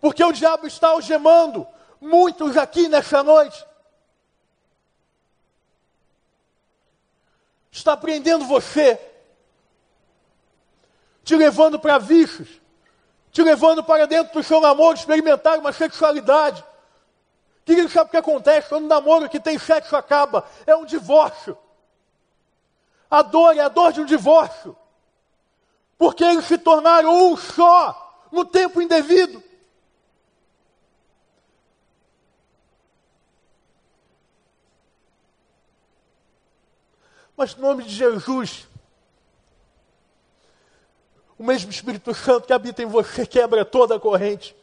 Porque 0.00 0.22
o 0.22 0.32
diabo 0.32 0.66
está 0.66 0.88
algemando 0.88 1.66
muitos 2.00 2.56
aqui 2.56 2.88
nessa 2.88 3.22
noite. 3.22 3.64
está 7.72 7.96
prendendo 7.96 8.44
você, 8.44 9.00
te 11.24 11.34
levando 11.34 11.80
para 11.80 11.96
vícios, 11.96 12.48
te 13.32 13.42
levando 13.42 13.82
para 13.82 14.06
dentro 14.06 14.34
do 14.34 14.42
seu 14.42 14.60
namoro, 14.60 14.96
experimentar 14.96 15.58
uma 15.58 15.72
sexualidade. 15.72 16.62
Querido, 17.64 17.88
sabe 17.88 18.08
o 18.08 18.10
que 18.10 18.16
acontece? 18.16 18.68
Quando 18.68 18.84
o 18.84 18.88
namoro 18.88 19.28
que 19.28 19.38
tem 19.38 19.58
sexo 19.58 19.94
acaba, 19.94 20.44
é 20.66 20.74
um 20.74 20.84
divórcio. 20.84 21.56
A 23.10 23.22
dor 23.22 23.56
é 23.56 23.60
a 23.60 23.68
dor 23.68 23.92
de 23.92 24.00
um 24.00 24.04
divórcio. 24.04 24.76
Porque 25.96 26.24
eles 26.24 26.46
se 26.46 26.58
tornaram 26.58 27.14
um 27.14 27.36
só 27.36 28.26
no 28.32 28.44
tempo 28.44 28.82
indevido. 28.82 29.42
Mas 37.36 37.54
no 37.54 37.62
nome 37.62 37.84
de 37.84 37.94
Jesus, 37.94 38.68
o 41.38 41.44
mesmo 41.44 41.70
Espírito 41.70 42.14
Santo 42.14 42.46
que 42.46 42.52
habita 42.52 42.82
em 42.82 42.86
você 42.86 43.26
quebra 43.26 43.64
toda 43.64 43.96
a 43.96 44.00
corrente. 44.00 44.56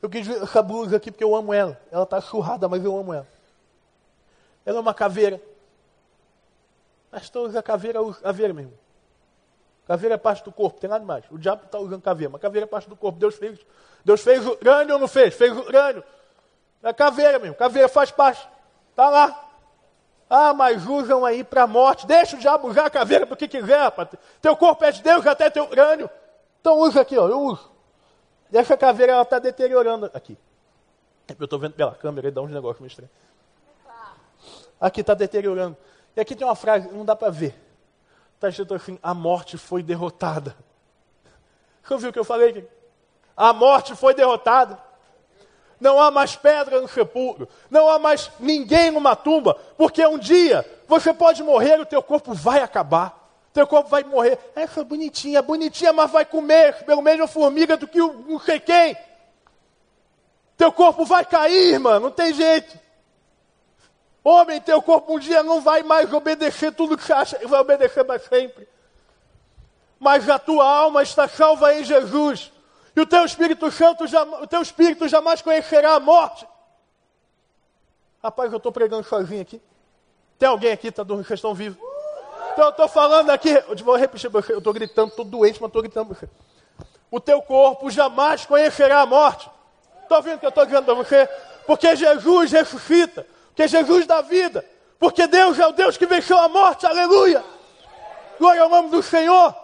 Eu 0.00 0.08
quis 0.08 0.26
ver 0.26 0.42
essa 0.42 0.62
blusa 0.62 0.96
aqui 0.96 1.10
porque 1.10 1.24
eu 1.24 1.34
amo 1.34 1.52
ela. 1.52 1.80
Ela 1.90 2.04
está 2.04 2.20
surrada, 2.20 2.68
mas 2.68 2.84
eu 2.84 2.96
amo 2.96 3.12
ela. 3.12 3.26
Ela 4.64 4.78
é 4.78 4.80
uma 4.80 4.94
caveira. 4.94 5.40
Pastor 7.10 7.48
usa 7.48 7.62
caveira, 7.62 8.02
usa 8.02 8.20
caveira 8.20 8.52
mesmo. 8.52 8.72
Caveira 9.86 10.14
é 10.16 10.18
parte 10.18 10.44
do 10.44 10.52
corpo, 10.52 10.78
tem 10.78 10.90
nada 10.90 11.04
mais. 11.04 11.24
O 11.30 11.38
diabo 11.38 11.64
está 11.64 11.78
usando 11.78 12.02
caveira, 12.02 12.30
mas 12.30 12.42
caveira 12.42 12.66
é 12.66 12.68
parte 12.68 12.88
do 12.88 12.94
corpo. 12.94 13.18
Deus 13.18 13.36
fez. 13.36 13.58
Deus 14.04 14.20
fez 14.20 14.46
o 14.46 14.50
urânio 14.52 14.94
ou 14.94 15.00
não 15.00 15.08
fez? 15.08 15.34
Fez 15.34 15.56
o 15.56 15.60
urânio. 15.60 16.04
É 16.82 16.92
caveira 16.92 17.38
mesmo. 17.38 17.56
Caveira 17.56 17.88
faz 17.88 18.10
parte. 18.10 18.46
Está 18.90 19.08
lá. 19.08 19.48
Ah, 20.28 20.52
mas 20.52 20.86
usam 20.86 21.24
aí 21.24 21.42
para 21.42 21.62
a 21.62 21.66
morte. 21.66 22.06
Deixa 22.06 22.36
o 22.36 22.38
diabo 22.38 22.68
usar 22.68 22.84
a 22.84 22.90
caveira 22.90 23.26
para 23.26 23.32
o 23.32 23.36
que 23.36 23.48
quiser, 23.48 23.78
rapaz. 23.78 24.10
Teu 24.42 24.54
corpo 24.54 24.84
é 24.84 24.92
de 24.92 25.02
Deus, 25.02 25.26
até 25.26 25.48
teu 25.48 25.64
urânio. 25.64 26.10
Então 26.60 26.78
usa 26.80 27.00
aqui, 27.00 27.16
ó. 27.16 27.26
Eu 27.26 27.40
uso. 27.40 27.77
Deixa 28.50 28.74
a 28.74 28.76
caveira, 28.76 29.12
ela 29.12 29.22
está 29.22 29.38
deteriorando 29.38 30.10
aqui. 30.14 30.36
Eu 31.38 31.44
estou 31.44 31.58
vendo 31.58 31.74
pela 31.74 31.94
câmera 31.94 32.28
e 32.28 32.30
dá 32.30 32.40
uns 32.40 32.50
negócios 32.50 32.80
meio 32.80 32.88
estranhos. 32.88 33.12
Aqui 34.80 35.00
está 35.00 35.14
deteriorando. 35.14 35.76
E 36.16 36.20
aqui 36.20 36.34
tem 36.34 36.46
uma 36.46 36.56
frase, 36.56 36.88
não 36.88 37.04
dá 37.04 37.14
para 37.14 37.30
ver. 37.30 37.54
Está 38.34 38.48
escrito 38.48 38.74
assim: 38.74 38.98
a 39.02 39.12
morte 39.12 39.58
foi 39.58 39.82
derrotada. 39.82 40.56
Você 41.82 41.94
ouviu 41.94 42.10
o 42.10 42.12
que 42.12 42.18
eu 42.18 42.24
falei? 42.24 42.68
A 43.36 43.52
morte 43.52 43.94
foi 43.94 44.14
derrotada. 44.14 44.78
Não 45.80 46.00
há 46.00 46.10
mais 46.10 46.36
pedra 46.36 46.80
no 46.80 46.88
sepulcro. 46.88 47.48
Não 47.70 47.88
há 47.88 47.98
mais 47.98 48.30
ninguém 48.38 48.90
numa 48.90 49.14
tumba. 49.14 49.54
Porque 49.76 50.04
um 50.06 50.18
dia 50.18 50.64
você 50.86 51.14
pode 51.14 51.42
morrer 51.42 51.78
e 51.78 51.82
o 51.82 51.86
teu 51.86 52.02
corpo 52.02 52.34
vai 52.34 52.60
acabar. 52.60 53.17
Teu 53.58 53.66
corpo 53.66 53.90
vai 53.90 54.04
morrer. 54.04 54.38
Essa 54.54 54.82
é 54.82 54.84
bonitinha, 54.84 55.42
bonitinha, 55.42 55.92
mas 55.92 56.08
vai 56.12 56.24
comer 56.24 56.84
pelo 56.84 57.02
menos 57.02 57.24
a 57.24 57.26
formiga 57.26 57.76
do 57.76 57.88
que 57.88 58.00
o 58.00 58.12
não 58.12 58.38
sei 58.38 58.60
quem. 58.60 58.96
Teu 60.56 60.70
corpo 60.70 61.04
vai 61.04 61.24
cair, 61.24 61.76
mano, 61.80 61.98
não 62.06 62.10
tem 62.12 62.32
jeito. 62.32 62.78
Homem, 64.22 64.60
teu 64.60 64.80
corpo 64.80 65.16
um 65.16 65.18
dia 65.18 65.42
não 65.42 65.60
vai 65.60 65.82
mais 65.82 66.12
obedecer 66.12 66.72
tudo 66.72 66.96
que 66.96 67.02
você 67.02 67.12
acha 67.12 67.48
vai 67.48 67.58
obedecer 67.58 68.04
para 68.04 68.20
sempre. 68.20 68.68
Mas 69.98 70.28
a 70.28 70.38
tua 70.38 70.64
alma 70.64 71.02
está 71.02 71.26
salva 71.26 71.74
em 71.74 71.82
Jesus. 71.82 72.52
E 72.94 73.00
o 73.00 73.06
teu 73.06 73.24
Espírito 73.24 73.72
Santo, 73.72 74.04
o 74.40 74.46
teu 74.46 74.62
Espírito 74.62 75.08
jamais 75.08 75.42
conhecerá 75.42 75.94
a 75.94 76.00
morte. 76.00 76.46
Rapaz, 78.22 78.52
eu 78.52 78.58
estou 78.58 78.70
pregando 78.70 79.02
sozinho 79.02 79.42
aqui. 79.42 79.60
Tem 80.38 80.48
alguém 80.48 80.70
aqui 80.70 80.92
que 80.92 81.00
está 81.00 81.02
vocês 81.02 81.38
estão 81.38 81.52
vivos? 81.52 81.87
Então 82.52 82.64
eu 82.66 82.70
estou 82.70 82.88
falando 82.88 83.30
aqui, 83.30 83.50
eu 83.50 83.76
vou 83.84 83.96
repetir 83.96 84.30
eu 84.32 84.58
estou 84.58 84.72
gritando, 84.72 85.08
estou 85.08 85.24
doente, 85.24 85.60
mas 85.60 85.68
estou 85.68 85.82
gritando. 85.82 86.16
O 87.10 87.20
teu 87.20 87.40
corpo 87.40 87.90
jamais 87.90 88.44
conhecerá 88.44 89.00
a 89.00 89.06
morte. 89.06 89.50
Está 90.02 90.16
ouvindo 90.16 90.36
o 90.36 90.38
que 90.38 90.46
eu 90.46 90.50
estou 90.50 90.64
dizendo 90.64 90.84
para 90.84 90.94
você? 90.94 91.26
Porque 91.66 91.94
Jesus 91.94 92.50
ressuscita, 92.50 93.26
porque 93.48 93.68
Jesus 93.68 94.06
dá 94.06 94.22
vida, 94.22 94.64
porque 94.98 95.26
Deus 95.26 95.58
é 95.58 95.66
o 95.66 95.72
Deus 95.72 95.96
que 95.96 96.06
venceu 96.06 96.38
a 96.38 96.48
morte, 96.48 96.86
aleluia. 96.86 97.44
Glória 98.38 98.62
ao 98.62 98.68
nome 98.68 98.90
do 98.90 99.02
Senhor. 99.02 99.54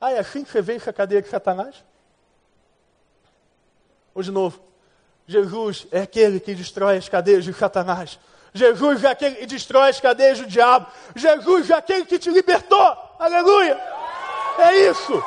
Ah, 0.00 0.12
é 0.12 0.18
assim 0.18 0.44
que 0.44 0.50
você 0.50 0.62
vence 0.62 0.88
a 0.88 0.92
cadeia 0.92 1.20
de 1.20 1.28
Satanás? 1.28 1.84
Ou 4.14 4.22
de 4.22 4.30
novo, 4.30 4.60
Jesus 5.26 5.86
é 5.90 6.00
aquele 6.02 6.40
que 6.40 6.54
destrói 6.54 6.96
as 6.96 7.08
cadeias 7.08 7.44
de 7.44 7.52
Satanás. 7.52 8.18
Jesus 8.52 9.04
é 9.04 9.08
aquele 9.08 9.36
que 9.36 9.46
destrói 9.46 9.90
as 9.90 10.00
cadeias 10.00 10.38
do 10.38 10.46
diabo. 10.46 10.86
Jesus 11.14 11.70
é 11.70 11.74
aquele 11.74 12.04
que 12.04 12.18
te 12.18 12.30
libertou. 12.30 12.96
Aleluia! 13.18 13.80
É 14.58 14.90
isso! 14.90 15.24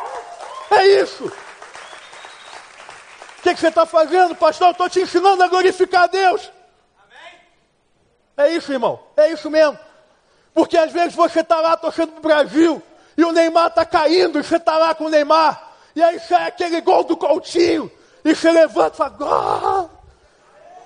É 0.70 0.86
isso! 1.02 1.26
O 1.26 3.42
que, 3.44 3.54
que 3.54 3.60
você 3.60 3.68
está 3.68 3.86
fazendo, 3.86 4.36
pastor? 4.36 4.68
Eu 4.68 4.72
estou 4.72 4.90
te 4.90 5.02
ensinando 5.02 5.44
a 5.44 5.48
glorificar 5.48 6.04
a 6.04 6.08
Deus. 6.08 6.52
É 8.38 8.50
isso, 8.50 8.72
irmão. 8.72 9.00
É 9.16 9.32
isso 9.32 9.50
mesmo. 9.50 9.78
Porque 10.54 10.78
às 10.78 10.92
vezes 10.92 11.16
você 11.16 11.42
está 11.42 11.60
lá 11.60 11.76
torcendo 11.78 12.12
para 12.12 12.20
o 12.20 12.22
Brasil 12.22 12.82
e 13.18 13.24
o 13.24 13.32
Neymar 13.32 13.68
está 13.68 13.86
caindo 13.86 14.40
e 14.40 14.44
você 14.44 14.58
está 14.58 14.78
lá 14.78 14.94
com 14.94 15.06
o 15.06 15.10
Neymar. 15.10 15.72
E 15.96 16.02
aí 16.02 16.20
sai 16.20 16.48
aquele 16.48 16.82
gol 16.82 17.04
do 17.04 17.18
Coutinho. 17.18 17.92
E 18.24 18.36
você 18.36 18.52
levanta 18.52 18.96
e 18.96 18.98
fala! 18.98 19.90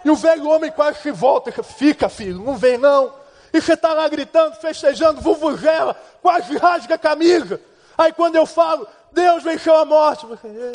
E 0.07 0.09
o 0.09 0.15
velho 0.15 0.47
homem 0.47 0.71
quase 0.71 1.01
se 1.01 1.11
volta, 1.11 1.51
fica 1.61 2.07
filho, 2.07 2.41
não 2.41 2.55
vem 2.55 2.77
não. 2.77 3.13
E 3.51 3.59
você 3.59 3.73
está 3.73 3.91
lá 3.91 4.07
gritando, 4.07 4.55
festejando, 4.55 5.19
vuvuzela, 5.19 6.01
quase 6.21 6.55
rasga 6.55 6.95
a 6.95 6.97
camisa. 6.97 7.59
Aí 7.97 8.13
quando 8.13 8.37
eu 8.37 8.45
falo, 8.45 8.87
Deus 9.11 9.43
venceu 9.43 9.75
a 9.75 9.83
morte, 9.83 10.25
você. 10.25 10.71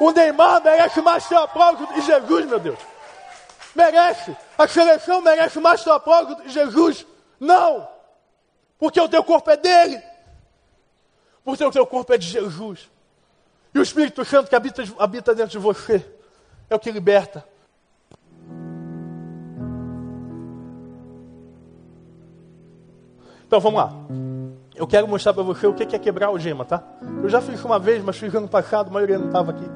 O 0.00 0.10
Neymar 0.10 0.64
merece 0.64 1.02
mais 1.02 1.28
teu 1.28 1.36
aplauso 1.36 1.86
de 1.88 2.00
Jesus, 2.00 2.46
meu 2.46 2.58
Deus. 2.58 2.78
Merece. 3.74 4.34
A 4.56 4.66
seleção 4.66 5.20
merece 5.20 5.60
mais 5.60 5.84
teu 5.84 5.92
aplauso 5.92 6.34
de 6.36 6.48
Jesus. 6.48 7.04
Não. 7.38 7.86
Porque 8.78 8.98
o 8.98 9.08
teu 9.10 9.22
corpo 9.22 9.50
é 9.50 9.56
dele. 9.58 10.02
Porque 11.44 11.62
o 11.62 11.70
teu 11.70 11.86
corpo 11.86 12.14
é 12.14 12.16
de 12.16 12.26
Jesus. 12.26 12.90
E 13.74 13.78
o 13.78 13.82
Espírito 13.82 14.24
Santo 14.24 14.48
que 14.48 14.56
habita, 14.56 14.82
habita 14.98 15.34
dentro 15.34 15.52
de 15.52 15.58
você 15.58 16.11
é 16.72 16.76
o 16.76 16.78
que 16.78 16.90
liberta. 16.90 17.44
Então 23.46 23.60
vamos 23.60 23.78
lá. 23.78 23.92
Eu 24.74 24.86
quero 24.86 25.06
mostrar 25.06 25.34
para 25.34 25.42
você 25.42 25.66
o 25.66 25.74
que 25.74 25.94
é 25.94 25.98
quebrar 25.98 26.30
o 26.30 26.38
gema, 26.38 26.64
tá? 26.64 26.82
Eu 27.22 27.28
já 27.28 27.40
fiz 27.40 27.62
uma 27.62 27.78
vez, 27.78 28.02
mas 28.02 28.16
fiz 28.16 28.34
ano 28.34 28.48
passado, 28.48 28.88
a 28.88 28.90
maioria 28.90 29.18
não 29.18 29.26
estava 29.26 29.50
aqui. 29.50 29.68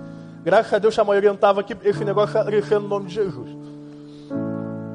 Graças 0.42 0.72
a 0.72 0.78
Deus 0.78 0.98
a 0.98 1.04
maioria 1.04 1.28
não 1.28 1.34
estava 1.34 1.60
aqui, 1.60 1.76
esse 1.82 2.04
negócio 2.04 2.38
está 2.38 2.44
crescendo 2.44 2.82
no 2.82 2.88
nome 2.88 3.06
de 3.06 3.14
Jesus. 3.14 3.50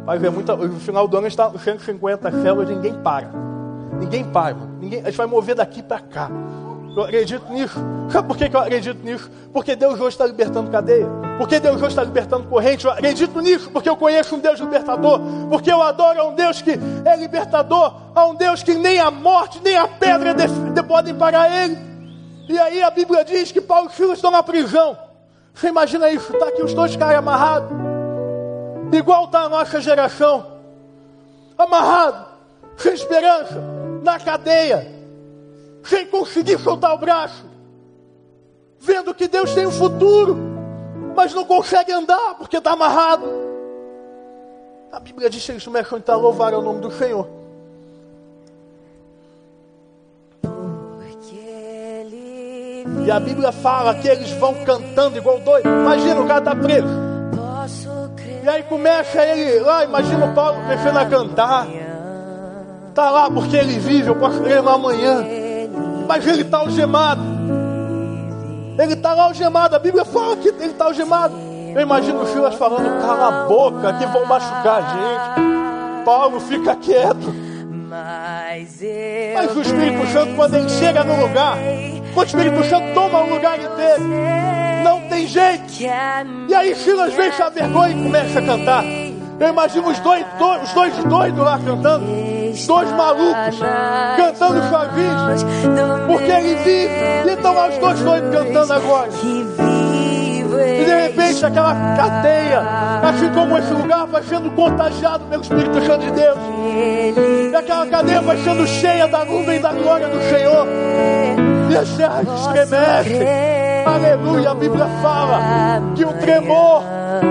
Mas 0.04 0.24
é 0.24 0.30
muita, 0.30 0.56
no 0.56 0.80
final 0.80 1.08
do 1.08 1.16
ano 1.18 1.28
está 1.28 1.52
150 1.52 2.32
células, 2.41 2.70
ninguém 2.70 2.93
para. 2.95 3.30
Ninguém 3.99 4.26
para, 4.26 4.56
mano. 4.56 4.78
Ninguém, 4.80 5.02
a 5.02 5.06
gente 5.06 5.18
vai 5.18 5.28
mover 5.28 5.54
daqui 5.54 5.84
para 5.84 5.99
cá. 5.99 6.32
Eu 6.95 7.04
acredito 7.04 7.54
nisso. 7.54 7.80
Sabe 8.10 8.28
por 8.28 8.36
que 8.36 8.54
eu 8.54 8.60
acredito 8.60 9.04
nisso? 9.04 9.30
Porque 9.54 9.76
Deus 9.76 9.99
hoje 9.99 10.10
está 10.10 10.26
libertando 10.26 10.72
cadeia. 10.72 11.08
Porque 11.42 11.60
Deus 11.60 11.78
hoje 11.78 11.88
está 11.88 12.04
libertando 12.04 12.48
corrente. 12.48 12.86
Eu 12.86 12.92
acredito 12.92 13.42
nisso 13.42 13.72
porque 13.72 13.89
eu 13.89 13.98
conheço 13.98 14.36
um 14.36 14.39
Deus 14.39 14.60
libertador. 14.60 15.20
Porque 15.50 15.72
eu 15.72 15.82
adoro 15.82 16.22
a 16.22 16.28
um 16.28 16.36
Deus 16.36 16.62
que 16.62 16.78
é 17.04 17.16
libertador. 17.16 17.96
A 18.14 18.28
um 18.28 18.36
Deus 18.36 18.62
que 18.62 18.76
nem 18.76 19.00
a 19.00 19.10
morte, 19.10 19.60
nem 19.64 19.76
a 19.76 19.88
pedra 19.88 20.36
de, 20.36 20.46
de, 20.48 20.84
podem 20.84 21.16
parar 21.16 21.50
ele. 21.50 21.80
E 22.48 22.60
aí 22.60 22.84
a 22.84 22.92
Bíblia 22.92 23.26
diz 23.26 23.52
que 23.52 23.60
Paulo 23.60 23.89
e 23.92 23.96
Silas 23.96 24.20
estão 24.20 24.30
na 24.30 24.44
prisão. 24.44 24.96
Você 25.52 25.70
imagina 25.70 26.12
isso? 26.12 26.32
Está 26.32 26.50
aqui 26.50 26.62
os 26.62 26.76
dois 26.76 26.96
caras 26.96 27.18
amarrados. 27.18 27.72
Igual 28.94 29.26
está 29.26 29.39
a 29.39 29.50
nossa 29.50 29.82
geração. 29.82 30.46
Amarrado. 31.58 32.24
Sem 32.78 32.94
esperança. 32.94 33.60
Na 34.04 34.20
cadeia 34.20 35.02
sem 35.84 36.06
conseguir 36.06 36.60
soltar 36.60 36.94
o 36.94 37.00
braço, 37.00 37.44
vendo 38.80 39.12
que 39.16 39.28
Deus 39.28 39.56
tem 39.56 39.66
um 39.66 39.72
futuro, 39.72 40.51
mas 41.16 41.34
não 41.34 41.45
consegue 41.45 41.91
andar 41.91 42.36
porque 42.36 42.57
está 42.57 42.72
amarrado. 42.72 43.26
A 44.91 44.99
Bíblia 44.99 45.30
diz 45.30 45.45
que 45.45 45.51
eles 45.51 45.64
começam 45.64 46.01
a 46.05 46.16
louvar 46.16 46.53
o 46.53 46.62
nome 46.62 46.82
do 46.82 46.91
Senhor. 46.91 47.28
E 53.05 53.09
a 53.09 53.20
Bíblia 53.20 53.51
fala 53.51 53.95
que 53.95 54.07
eles 54.07 54.32
vão 54.32 54.53
cantando 54.64 55.18
igual 55.18 55.39
doido. 55.39 55.68
Imagina, 55.68 56.22
o 56.22 56.28
cara 56.28 56.39
está 56.39 56.55
preso. 56.55 56.88
E 58.43 58.49
aí 58.49 58.64
começa 58.64 59.24
ele 59.24 59.59
lá, 59.59 59.84
imagina 59.84 60.26
o 60.26 60.34
Paulo 60.34 60.62
começando 60.62 60.97
a 60.97 61.05
cantar. 61.05 61.68
Está 62.89 63.09
lá 63.09 63.32
porque 63.32 63.55
ele 63.55 63.80
vive, 63.80 64.09
eu 64.09 64.16
posso 64.16 64.41
ler 64.41 64.62
no 64.62 64.70
amanhã 64.70 65.41
mas 66.12 66.28
ele 66.28 66.41
está 66.41 66.57
algemado. 66.57 67.31
Ele 68.78 68.93
está 68.93 69.13
lá 69.13 69.24
algemado. 69.26 69.76
A 69.76 69.80
Bíblia 69.80 70.05
fala 70.05 70.36
que 70.38 70.47
ele 70.49 70.65
está 70.65 70.86
algemado. 70.86 71.36
Eu 71.74 71.82
imagino 71.82 72.22
o 72.22 72.28
Silas 72.28 72.55
falando, 72.55 73.01
cala 73.05 73.28
a 73.28 73.45
boca, 73.47 73.93
que 73.93 74.05
vão 74.07 74.26
machucar 74.26 74.78
a 74.78 74.82
gente. 74.82 76.03
Paulo, 76.05 76.39
fica 76.39 76.76
quieto. 76.76 77.34
Mas 77.89 78.80
Mas 79.36 79.55
o 79.55 79.61
Espírito 79.61 80.07
Santo, 80.07 80.36
quando 80.36 80.55
ele 80.55 80.69
chega 80.69 81.03
no 81.03 81.19
lugar, 81.28 81.57
quando 82.13 82.26
o 82.26 82.30
Espírito 82.30 82.63
Santo 82.65 82.93
toma 82.93 83.19
o 83.22 83.30
lugar 83.30 83.57
inteiro, 83.59 84.03
não 84.84 85.01
tem 85.09 85.28
jeito. 85.28 85.63
E 86.47 86.53
aí 86.55 86.74
Silas 86.76 87.13
vence 87.13 87.41
a 87.41 87.49
vergonha 87.49 87.95
e 87.95 88.03
começa 88.03 88.39
a 88.39 88.41
cantar. 88.41 88.84
Eu 88.86 89.47
imagino 89.49 89.89
os 89.89 89.99
dois, 89.99 90.26
do- 90.38 90.61
os 90.61 90.74
dois 90.74 90.95
doidos 91.05 91.39
lá 91.43 91.59
cantando, 91.59 92.05
os 92.05 92.41
dois 92.68 92.91
malucos 92.91 93.60
cantando 94.18 94.62
chavinhos, 94.70 95.45
porque 96.08 96.32
ele 96.32 96.56
vive. 96.56 96.93
E 97.28 97.32
então 97.32 97.54
lá 97.54 97.68
os 97.70 97.78
dois 97.78 97.99
doidos 97.99 98.36
cantando 98.36 98.74
agora. 98.74 99.10
E 99.22 100.84
de 100.86 100.93
repente 100.93 101.45
aquela 101.45 101.74
cadeia, 101.95 102.62
assim 103.04 103.30
como 103.30 103.58
esse 103.58 103.74
lugar 103.74 104.06
vai 104.08 104.24
sendo 104.24 104.52
contagiado 104.52 105.24
pelo 105.26 105.41
Espírito 105.41 105.86
Santo 105.86 106.06
de 106.06 106.12
Deus. 106.12 106.38
E 107.52 107.56
aquela 107.56 107.88
cadeia 107.88 108.22
vai 108.22 108.38
sendo 108.38 108.68
cheia 108.68 109.08
da 109.08 109.24
nuvem 109.26 109.60
da 109.62 109.72
glória 109.72 110.08
do 110.08 110.20
Senhor. 110.30 110.68
E 111.70 111.78
as 111.78 111.89
terras 111.95 112.28
estremecem. 112.28 113.28
Aleluia, 113.86 114.52
a 114.52 114.56
Bíblia 114.56 114.88
fala 115.02 115.39
que 115.95 116.04
o 116.04 116.14
tremor 116.14 116.84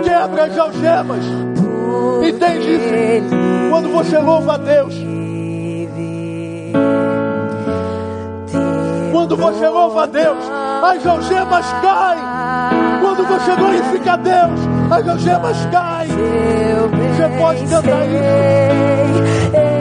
quebra 0.03 0.45
as 0.45 0.59
algemas. 0.59 1.25
Entende 2.27 2.75
isso? 2.75 3.60
Quando 3.71 3.89
você 3.93 4.19
louva 4.19 4.55
a 4.55 4.57
Deus, 4.57 4.95
quando 9.13 9.37
você 9.37 9.69
louva 9.69 10.03
a 10.03 10.07
Deus, 10.07 10.39
as 10.83 11.07
algemas 11.07 11.67
caem. 11.81 12.21
Quando 13.01 13.25
você 13.25 13.55
glorifica 13.55 14.13
a 14.15 14.17
Deus, 14.17 14.61
as 14.91 15.09
algemas 15.09 15.67
caem. 15.67 16.11
Você 16.11 17.29
pode 17.39 17.61
cantar 17.67 18.07
isso. 18.07 18.25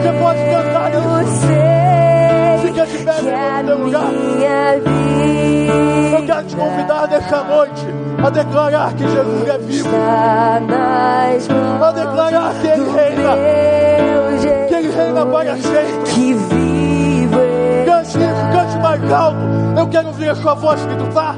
Você 0.02 0.12
pode 0.22 0.38
cantar 0.50 0.90
isso. 1.24 1.46
Fica 2.62 2.86
de 2.86 2.98
pé 2.98 3.62
no 3.62 3.66
teu 3.66 3.78
lugar. 3.78 4.89
Quero 6.40 6.48
te 6.48 6.56
convidar 6.56 7.06
nessa 7.06 7.44
noite 7.44 7.86
a 8.24 8.30
declarar 8.30 8.94
que 8.94 9.06
Jesus 9.06 9.46
é 9.46 9.58
vivo. 9.58 9.90
A 9.94 11.92
declarar 11.92 12.54
que 12.54 12.66
Ele 12.66 12.90
reina. 12.90 13.36
Que 14.66 14.74
Ele 14.74 14.90
reina 14.90 15.26
para 15.26 15.56
sempre. 15.56 16.32
Vivo 16.32 17.40
Cante 17.84 18.18
isso, 18.18 18.42
cante 18.52 18.78
mais 18.78 19.12
alto. 19.12 19.36
Eu 19.76 19.86
quero 19.88 20.08
ouvir 20.08 20.30
a 20.30 20.34
sua 20.34 20.54
voz 20.54 20.80
que 20.80 20.96
tu 20.96 21.06
tá. 21.12 21.34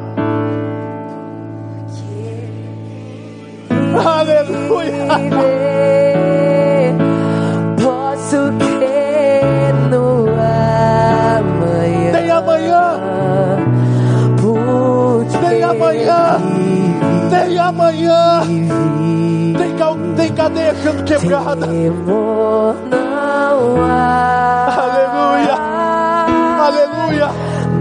Aleluia. 4.20 5.06
Tem 17.42 17.58
amanhã. 17.58 18.40
Tem, 19.58 19.76
cal- 19.76 19.96
tem 20.16 20.32
cadeia 20.32 20.74
sendo 20.76 21.04
quebrada. 21.04 21.66
Temor 21.66 22.74
não 22.90 23.84
há. 23.84 24.76
Aleluia. 24.78 25.56
Aleluia. 26.66 27.28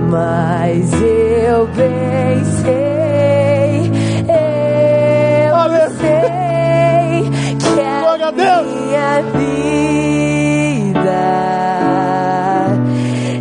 Mas 0.10 0.92
eu 1.02 1.68
bem 1.68 2.44
sei, 2.64 3.92
eu 5.48 5.56
Aleluia. 5.56 5.90
sei 5.92 7.30
que 7.60 7.80
a 7.80 8.00
Glória 8.02 8.28
a 8.28 8.32
Deus. 8.32 8.68
minha 8.68 9.22
vida 9.34 11.12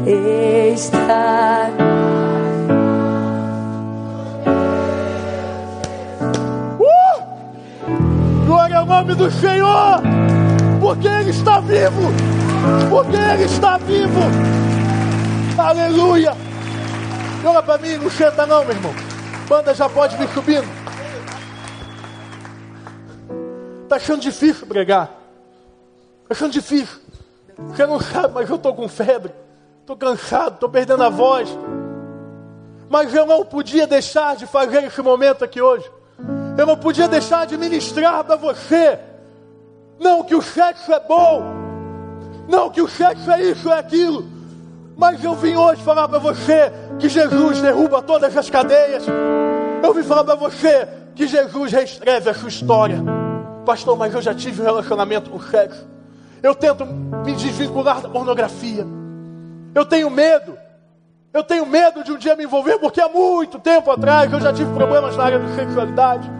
está 0.06 1.70
nome 8.90 9.14
do 9.14 9.30
Senhor. 9.30 10.02
Porque 10.80 11.06
Ele 11.06 11.30
está 11.30 11.60
vivo. 11.60 12.02
Porque 12.90 13.16
Ele 13.16 13.44
está 13.44 13.78
vivo. 13.78 14.20
Aleluia. 15.56 16.36
Olha 17.44 17.62
para 17.62 17.78
mim, 17.78 17.96
não 17.96 18.10
senta 18.10 18.44
não, 18.44 18.64
meu 18.64 18.74
irmão. 18.74 18.92
Banda 19.48 19.72
já 19.72 19.88
pode 19.88 20.16
vir 20.16 20.28
subindo. 20.30 20.68
Tá 23.88 23.96
achando 23.96 24.20
difícil 24.20 24.66
pregar. 24.66 25.06
Tá 25.06 26.34
achando 26.34 26.52
difícil. 26.52 26.98
Você 27.68 27.86
não 27.86 28.00
sabe, 28.00 28.34
mas 28.34 28.50
eu 28.50 28.58
tô 28.58 28.74
com 28.74 28.88
febre. 28.88 29.32
Tô 29.86 29.96
cansado, 29.96 30.58
tô 30.58 30.68
perdendo 30.68 31.04
a 31.04 31.08
voz. 31.08 31.48
Mas 32.88 33.14
eu 33.14 33.24
não 33.24 33.44
podia 33.44 33.86
deixar 33.86 34.34
de 34.34 34.46
fazer 34.46 34.82
esse 34.82 35.00
momento 35.00 35.44
aqui 35.44 35.60
hoje. 35.60 35.88
Eu 36.56 36.66
não 36.66 36.76
podia 36.76 37.08
deixar 37.08 37.46
de 37.46 37.56
ministrar 37.56 38.24
para 38.24 38.36
você. 38.36 38.98
Não 39.98 40.22
que 40.24 40.34
o 40.34 40.42
sexo 40.42 40.92
é 40.92 41.00
bom. 41.00 41.42
Não 42.48 42.70
que 42.70 42.82
o 42.82 42.88
sexo 42.88 43.30
é 43.30 43.42
isso, 43.42 43.70
é 43.70 43.78
aquilo. 43.78 44.24
Mas 44.96 45.22
eu 45.22 45.34
vim 45.34 45.56
hoje 45.56 45.82
falar 45.82 46.08
para 46.08 46.18
você 46.18 46.72
que 46.98 47.08
Jesus 47.08 47.60
derruba 47.60 48.02
todas 48.02 48.36
as 48.36 48.50
cadeias. 48.50 49.04
Eu 49.82 49.94
vim 49.94 50.02
falar 50.02 50.24
para 50.24 50.34
você 50.34 50.86
que 51.14 51.26
Jesus 51.26 51.72
reescreve 51.72 52.28
a 52.28 52.34
sua 52.34 52.48
história. 52.48 53.02
Pastor, 53.64 53.96
mas 53.96 54.14
eu 54.14 54.20
já 54.20 54.34
tive 54.34 54.60
um 54.60 54.64
relacionamento 54.64 55.30
com 55.30 55.40
sexo. 55.40 55.86
Eu 56.42 56.54
tento 56.54 56.84
me 56.86 57.34
desvincular 57.34 58.00
da 58.00 58.08
pornografia. 58.08 58.86
Eu 59.74 59.84
tenho 59.84 60.10
medo. 60.10 60.56
Eu 61.32 61.44
tenho 61.44 61.64
medo 61.64 62.02
de 62.02 62.10
um 62.10 62.18
dia 62.18 62.34
me 62.34 62.44
envolver, 62.44 62.78
porque 62.78 63.00
há 63.00 63.08
muito 63.08 63.58
tempo 63.58 63.90
atrás 63.90 64.32
eu 64.32 64.40
já 64.40 64.52
tive 64.52 64.72
problemas 64.74 65.16
na 65.16 65.24
área 65.24 65.38
de 65.38 65.54
sexualidade. 65.54 66.39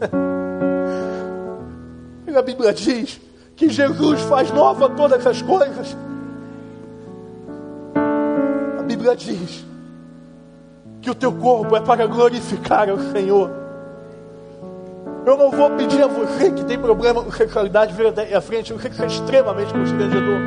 E 2.28 2.36
a 2.36 2.42
Bíblia 2.42 2.72
diz 2.72 3.20
que 3.54 3.70
Jesus 3.70 4.20
faz 4.22 4.50
nova 4.50 4.90
todas 4.90 5.26
as 5.26 5.40
coisas. 5.40 5.96
A 8.78 8.82
Bíblia 8.82 9.16
diz 9.16 9.64
que 11.00 11.10
o 11.10 11.14
teu 11.14 11.32
corpo 11.32 11.74
é 11.76 11.80
para 11.80 12.06
glorificar 12.06 12.90
ao 12.90 12.98
Senhor. 12.98 13.50
Eu 15.24 15.36
não 15.36 15.50
vou 15.50 15.70
pedir 15.70 16.02
a 16.02 16.06
você 16.06 16.50
que 16.50 16.64
tem 16.64 16.78
problema 16.78 17.22
com 17.22 17.32
sexualidade 17.32 17.94
vir 17.94 18.12
à 18.34 18.40
frente, 18.40 18.70
eu 18.70 18.78
sei 18.78 18.90
que 18.90 18.96
isso 18.96 19.04
é 19.04 19.06
extremamente 19.06 19.72
constrangedor. 19.72 20.40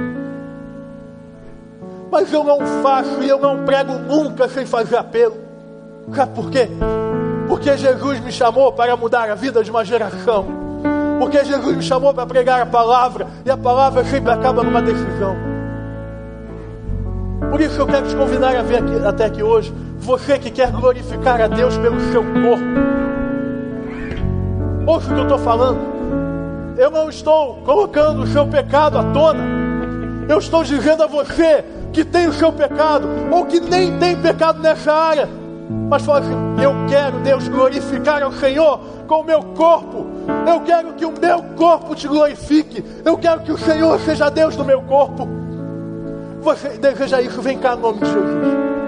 Mas 2.12 2.32
eu 2.32 2.44
não 2.44 2.60
faço 2.84 3.24
e 3.24 3.30
eu 3.30 3.40
não 3.40 3.66
prego 3.66 3.94
nunca 3.94 4.48
sem 4.48 4.66
fazer 4.66 4.98
apelo. 4.98 5.38
Sabe 6.14 6.36
por 6.36 6.50
quê? 6.50 6.68
Porque 7.50 7.76
Jesus 7.76 8.20
me 8.20 8.32
chamou 8.32 8.72
para 8.72 8.96
mudar 8.96 9.28
a 9.28 9.34
vida 9.34 9.64
de 9.64 9.72
uma 9.72 9.84
geração. 9.84 10.46
Porque 11.20 11.44
Jesus 11.44 11.76
me 11.76 11.82
chamou 11.82 12.14
para 12.14 12.28
pregar 12.28 12.62
a 12.62 12.66
palavra. 12.68 13.26
E 13.44 13.50
a 13.50 13.58
palavra 13.58 14.04
sempre 14.04 14.32
acaba 14.32 14.64
numa 14.64 14.84
decisão. 14.84 15.36
Por 17.50 17.60
isso 17.60 17.82
eu 17.82 17.88
quero 17.88 18.08
te 18.08 18.16
convidar 18.16 18.56
a 18.56 18.62
vir 18.62 18.78
aqui, 18.78 19.04
até 19.04 19.26
aqui 19.26 19.42
hoje. 19.42 19.74
Você 19.98 20.38
que 20.38 20.52
quer 20.52 20.72
glorificar 20.72 21.42
a 21.42 21.48
Deus 21.48 21.76
pelo 21.80 22.00
seu 22.12 22.24
corpo. 22.24 22.64
Ouça 24.86 25.10
o 25.10 25.14
que 25.16 25.20
eu 25.20 25.24
estou 25.24 25.40
falando. 25.40 25.80
Eu 26.78 26.92
não 26.92 27.10
estou 27.10 27.56
colocando 27.66 28.22
o 28.22 28.28
seu 28.28 28.46
pecado 28.46 29.00
à 29.00 29.04
tona. 29.06 29.44
Eu 30.30 30.38
estou 30.38 30.64
dizendo 30.64 31.02
a 31.02 31.08
você 31.08 31.66
que 31.92 32.06
tem 32.06 32.28
o 32.28 32.34
seu 32.34 32.54
pecado, 32.54 33.10
ou 33.32 33.48
que 33.48 33.60
nem 33.60 33.98
tem 33.98 34.16
pecado 34.16 34.62
nessa 34.62 34.94
área. 34.94 35.28
Mas 35.70 36.04
fala 36.04 36.20
assim: 36.20 36.34
eu 36.62 36.74
quero, 36.88 37.20
Deus, 37.20 37.48
glorificar 37.48 38.24
ao 38.24 38.32
Senhor 38.32 38.80
com 39.08 39.22
o 39.22 39.24
meu 39.24 39.44
corpo. 39.44 40.08
Eu 40.48 40.62
quero 40.62 40.94
que 40.94 41.06
o 41.06 41.12
meu 41.12 41.44
corpo 41.56 41.96
te 41.96 42.08
glorifique. 42.08 42.84
Eu 43.06 43.18
quero 43.18 43.42
que 43.42 43.52
o 43.52 43.58
Senhor 43.58 44.00
seja 44.00 44.30
Deus 44.30 44.56
do 44.56 44.66
meu 44.66 44.82
corpo. 44.82 45.28
Você 46.42 46.70
deseja 46.70 47.22
isso? 47.22 47.42
Vem 47.42 47.58
cá 47.60 47.76
no 47.76 47.82
nome 47.82 48.00
de 48.00 48.06
Jesus. 48.06 48.79